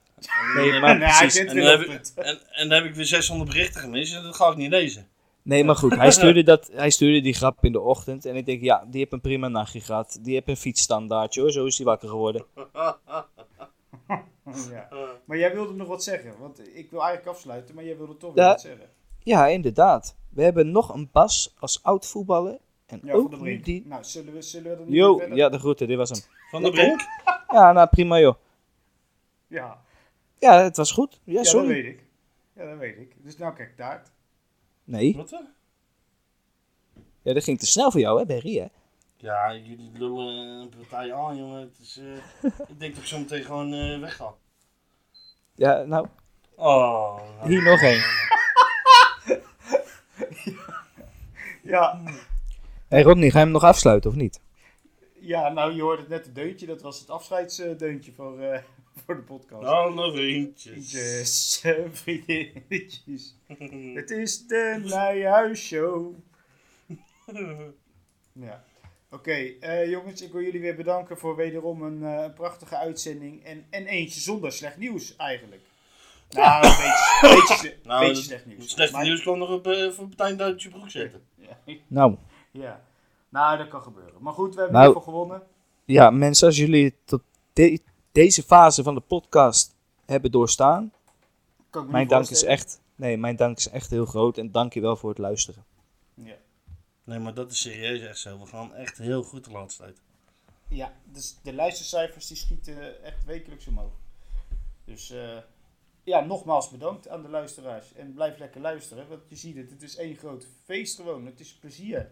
Nee, 0.54 0.80
maar 0.80 0.98
Nee, 0.98 1.08
hij 1.08 1.18
precies. 1.20 1.44
En 1.44 1.54
weer 1.54 1.64
dan, 1.64 1.80
heb 1.80 1.88
ik, 1.88 2.12
en, 2.14 2.38
en 2.52 2.68
dan 2.68 2.78
heb 2.78 2.88
ik 2.88 2.94
weer 2.94 3.04
600 3.06 3.50
berichten 3.50 3.80
gemist 3.80 4.14
en 4.14 4.22
dat 4.22 4.36
ga 4.36 4.50
ik 4.50 4.56
niet 4.56 4.70
lezen. 4.70 5.08
Nee, 5.42 5.64
maar 5.64 5.76
goed. 5.76 5.96
Hij 5.96 6.10
stuurde, 6.20 6.42
dat, 6.42 6.70
hij 6.72 6.90
stuurde 6.90 7.20
die 7.20 7.34
grap 7.34 7.64
in 7.64 7.72
de 7.72 7.80
ochtend. 7.80 8.24
En 8.26 8.36
ik 8.36 8.46
denk, 8.46 8.62
ja, 8.62 8.84
die 8.90 9.00
heeft 9.00 9.12
een 9.12 9.20
prima 9.20 9.48
nachtje 9.48 9.80
gehad. 9.80 10.18
Die 10.20 10.34
heeft 10.34 10.48
een 10.48 10.56
fietsstandaardje 10.56 11.40
hoor. 11.40 11.50
Zo 11.52 11.64
is 11.66 11.76
hij 11.76 11.86
wakker 11.86 12.08
geworden. 12.08 12.44
Ja. 14.70 14.88
Maar 15.24 15.38
jij 15.38 15.54
wilde 15.54 15.72
nog 15.72 15.88
wat 15.88 16.02
zeggen, 16.04 16.34
want 16.38 16.76
ik 16.76 16.90
wil 16.90 17.02
eigenlijk 17.02 17.36
afsluiten, 17.36 17.74
maar 17.74 17.84
jij 17.84 17.96
wilde 17.96 18.16
toch 18.16 18.34
Ja. 18.34 18.42
nog 18.42 18.52
wat 18.52 18.60
zeggen. 18.60 18.86
Ja, 19.18 19.46
inderdaad. 19.46 20.16
We 20.30 20.42
hebben 20.42 20.70
nog 20.70 20.94
een 20.94 21.08
Bas 21.12 21.54
als 21.58 21.82
oud 21.82 22.06
voetballer. 22.06 22.58
En 22.86 23.00
Ja, 23.04 23.12
van 23.12 23.20
ook 23.20 23.44
de 23.44 23.60
die... 23.60 23.86
Nou, 23.86 24.04
zullen 24.04 24.32
we, 24.34 24.42
zullen 24.42 24.70
we 24.70 24.76
er 24.76 24.84
niet 24.86 24.94
Yo, 24.94 25.18
verder? 25.18 25.36
ja, 25.36 25.48
de 25.48 25.58
groeten. 25.58 25.86
Dit 25.88 25.96
was 25.96 26.10
hem. 26.10 26.20
Van 26.50 26.62
de 26.62 26.70
Brink? 26.70 27.00
Ja, 27.48 27.72
nou 27.72 27.88
prima 27.88 28.18
joh. 28.20 28.34
Ja. 29.46 29.82
Ja, 30.42 30.62
het 30.62 30.76
was 30.76 30.92
goed. 30.92 31.20
Ja, 31.24 31.40
Ja, 31.42 31.52
dat 31.52 31.66
weet 31.66 31.84
ik. 31.84 32.04
Ja, 32.56 32.68
dat 32.70 32.78
weet 32.78 32.98
ik. 32.98 33.14
Dus 33.18 33.36
nou 33.36 33.54
kijk, 33.54 33.76
taart. 33.76 34.10
Nee. 34.84 35.16
Wat 35.16 35.28
dan? 35.28 35.46
Ja, 37.22 37.32
dat 37.32 37.44
ging 37.44 37.58
te 37.58 37.66
snel 37.66 37.90
voor 37.90 38.00
jou 38.00 38.18
hè, 38.18 38.26
Berry 38.26 38.56
hè? 38.58 38.66
Ja, 39.16 39.54
jullie 39.54 39.90
lullen 39.92 40.26
een 40.36 40.68
partij 40.68 41.14
aan, 41.14 41.36
jongen. 41.36 41.60
Het 41.60 41.78
is, 41.80 41.98
eh, 42.42 42.50
ik 42.72 42.78
denk 42.80 42.94
dat 42.94 43.02
ik 43.02 43.08
zo 43.08 43.18
meteen 43.18 43.44
gewoon 43.44 43.72
eh 43.72 44.00
wegga. 44.00 44.34
Ja, 45.54 45.82
nou, 45.82 46.06
Oh. 46.56 47.16
nou. 47.38 47.48
hier 47.48 47.62
nog 47.62 47.80
één. 47.82 48.02
Ja. 51.62 52.00
Hé 52.88 53.02
Rodney, 53.02 53.30
ga 53.30 53.38
je 53.38 53.44
hem 53.44 53.52
nog 53.52 53.64
afsluiten 53.64 54.10
of 54.10 54.16
niet? 54.16 54.40
ja, 55.20 55.48
nou 55.48 55.72
je 55.72 55.82
hoorde 55.82 56.04
net 56.08 56.24
het 56.24 56.34
deuntje. 56.34 56.66
Dat 56.66 56.82
was 56.82 57.00
het 57.00 57.10
afscheidsdeuntje 57.10 58.12
voor, 58.12 58.40
eh, 58.40 58.62
voor 59.04 59.14
de 59.16 59.22
podcast. 59.22 59.64
Alle 59.66 60.12
vriendjes. 60.12 60.72
Vriendjes, 60.72 61.60
eh, 61.64 61.84
vriendinnetjes. 61.92 63.34
Het 63.98 64.10
is 64.10 64.46
de 64.46 64.80
Nijhuisshow. 64.84 66.14
Ja. 68.32 68.64
Oké, 69.10 69.32
eh, 69.32 69.90
jongens, 69.90 70.22
ik 70.22 70.32
wil 70.32 70.42
jullie 70.42 70.60
weer 70.60 70.76
bedanken 70.76 71.18
voor 71.18 71.36
wederom 71.36 71.82
een 71.82 72.02
eh, 72.04 72.22
een 72.22 72.32
prachtige 72.32 72.76
uitzending. 72.76 73.44
En, 73.44 73.64
en 73.70 73.86
eentje 73.86 74.20
zonder 74.20 74.52
slecht 74.52 74.76
nieuws 74.76 75.16
eigenlijk. 75.16 75.62
Nou, 76.30 76.64
een 76.66 76.70
beetje, 76.70 77.18
een 77.22 77.34
beetje, 77.34 77.76
Nou, 77.84 78.06
beetje 78.06 78.22
slecht 78.22 78.46
nieuws. 78.46 78.60
Het 78.62 78.70
slechte 78.70 78.94
Maar- 78.96 79.04
nieuws 79.04 79.20
kwam 79.22 79.38
nog 79.38 79.50
op 79.50 79.66
uh, 79.66 79.90
voor 79.90 80.06
Martijn 80.06 80.36
Duitse 80.36 80.68
broek 80.68 80.90
zetten. 80.90 81.22
Ja, 81.34 81.58
Nou, 81.86 82.16
ja, 82.50 82.84
nou 83.28 83.58
dat 83.58 83.68
kan 83.68 83.82
gebeuren. 83.82 84.14
Maar 84.22 84.32
goed, 84.32 84.54
we 84.54 84.60
hebben 84.60 84.78
Nou, 84.80 84.84
in 84.84 84.94
ieder 84.94 85.02
geval 85.10 85.22
gewonnen. 85.22 85.46
ja 85.84 86.10
mensen, 86.10 86.46
als 86.46 86.56
jullie 86.56 86.94
tot 87.04 87.22
de- 87.52 87.80
deze 88.12 88.42
fase 88.42 88.82
van 88.82 88.94
de 88.94 89.00
podcast 89.00 89.74
hebben 90.04 90.30
doorstaan, 90.30 90.92
Kan 91.70 91.80
ik 91.80 91.86
me 91.86 91.92
mijn 91.92 92.06
niet 92.06 92.12
dank 92.12 92.30
is 92.30 92.44
echt, 92.44 92.80
nee, 92.94 93.16
mijn 93.16 93.36
dank 93.36 93.56
is 93.56 93.68
echt 93.68 93.90
heel 93.90 94.06
groot 94.06 94.38
en 94.38 94.50
dank 94.50 94.72
je 94.74 94.80
wel 94.80 94.96
voor 94.96 95.08
het 95.08 95.18
luisteren. 95.18 95.64
Ja. 96.14 96.36
Nee, 97.04 97.18
maar 97.18 97.34
dat 97.34 97.50
is 97.50 97.60
serieus 97.60 98.00
echt 98.00 98.18
zo. 98.18 98.38
We 98.38 98.46
gaan 98.46 98.74
echt 98.74 98.98
heel 98.98 99.22
goed 99.22 99.44
de 99.44 99.50
laatste 99.50 99.82
tijd. 99.82 100.00
Ja, 100.68 100.92
dus 101.04 101.36
de 101.42 101.52
luistercijfers 101.52 102.26
die 102.26 102.36
schieten 102.36 103.02
echt 103.02 103.24
wekelijks 103.24 103.66
omhoog. 103.66 103.92
Dus 104.84 105.10
eh, 105.10 105.38
ja, 106.02 106.20
nogmaals 106.20 106.70
bedankt 106.70 107.08
aan 107.08 107.22
de 107.22 107.28
luisteraars. 107.28 107.92
En 107.92 108.12
blijf 108.12 108.38
lekker 108.38 108.60
luisteren, 108.60 109.08
want 109.08 109.20
je 109.28 109.36
ziet 109.36 109.56
het, 109.56 109.70
het 109.70 109.82
is 109.82 109.96
één 109.96 110.16
groot 110.16 110.46
feest 110.64 110.96
gewoon. 110.96 111.26
Het 111.26 111.40
is 111.40 111.54
plezier. 111.54 112.10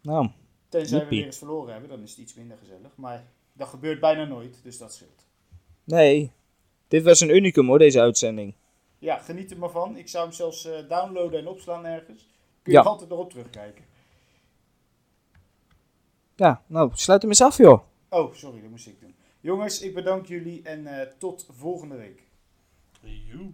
Nou, 0.00 0.30
Tenzij 0.68 0.98
we 0.98 1.08
weer 1.08 1.24
eens 1.24 1.38
verloren 1.38 1.72
hebben, 1.72 1.90
dan 1.90 2.02
is 2.02 2.10
het 2.10 2.18
iets 2.18 2.34
minder 2.34 2.58
gezellig. 2.58 2.96
Maar 2.96 3.26
dat 3.58 3.68
gebeurt 3.68 4.00
bijna 4.00 4.24
nooit, 4.24 4.60
dus 4.62 4.78
dat 4.78 4.92
scheelt. 4.94 5.26
nee, 5.84 6.32
dit 6.88 7.02
was 7.04 7.20
een 7.20 7.36
unicum 7.36 7.66
hoor, 7.66 7.78
deze 7.78 8.00
uitzending. 8.00 8.54
Ja, 8.98 9.18
geniet 9.18 9.50
er 9.50 9.58
maar 9.58 9.70
van. 9.70 9.96
Ik 9.96 10.08
zou 10.08 10.24
hem 10.24 10.32
zelfs 10.34 10.64
eh, 10.64 10.88
downloaden 10.88 11.38
en 11.40 11.46
opslaan 11.48 11.86
ergens. 11.86 12.28
Kun 12.62 12.72
je 12.72 12.78
Ja. 12.78 12.84
altijd 12.84 13.10
erop 13.10 13.30
terugkijken. 13.30 13.84
Ja, 16.36 16.62
nou, 16.66 16.90
sluit 16.94 17.20
hem 17.22 17.30
eens 17.30 17.40
af 17.40 17.56
joh. 17.56 17.82
Oh, 18.08 18.34
sorry, 18.34 18.60
dat 18.60 18.70
moest 18.70 18.86
ik 18.86 19.00
doen. 19.00 19.14
Jongens, 19.40 19.80
ik 19.80 19.94
bedank 19.94 20.26
jullie 20.26 20.62
en 20.62 20.86
eh, 20.86 21.06
tot 21.18 21.46
volgende 21.50 21.96
week. 21.96 22.22
Joe. 23.02 23.52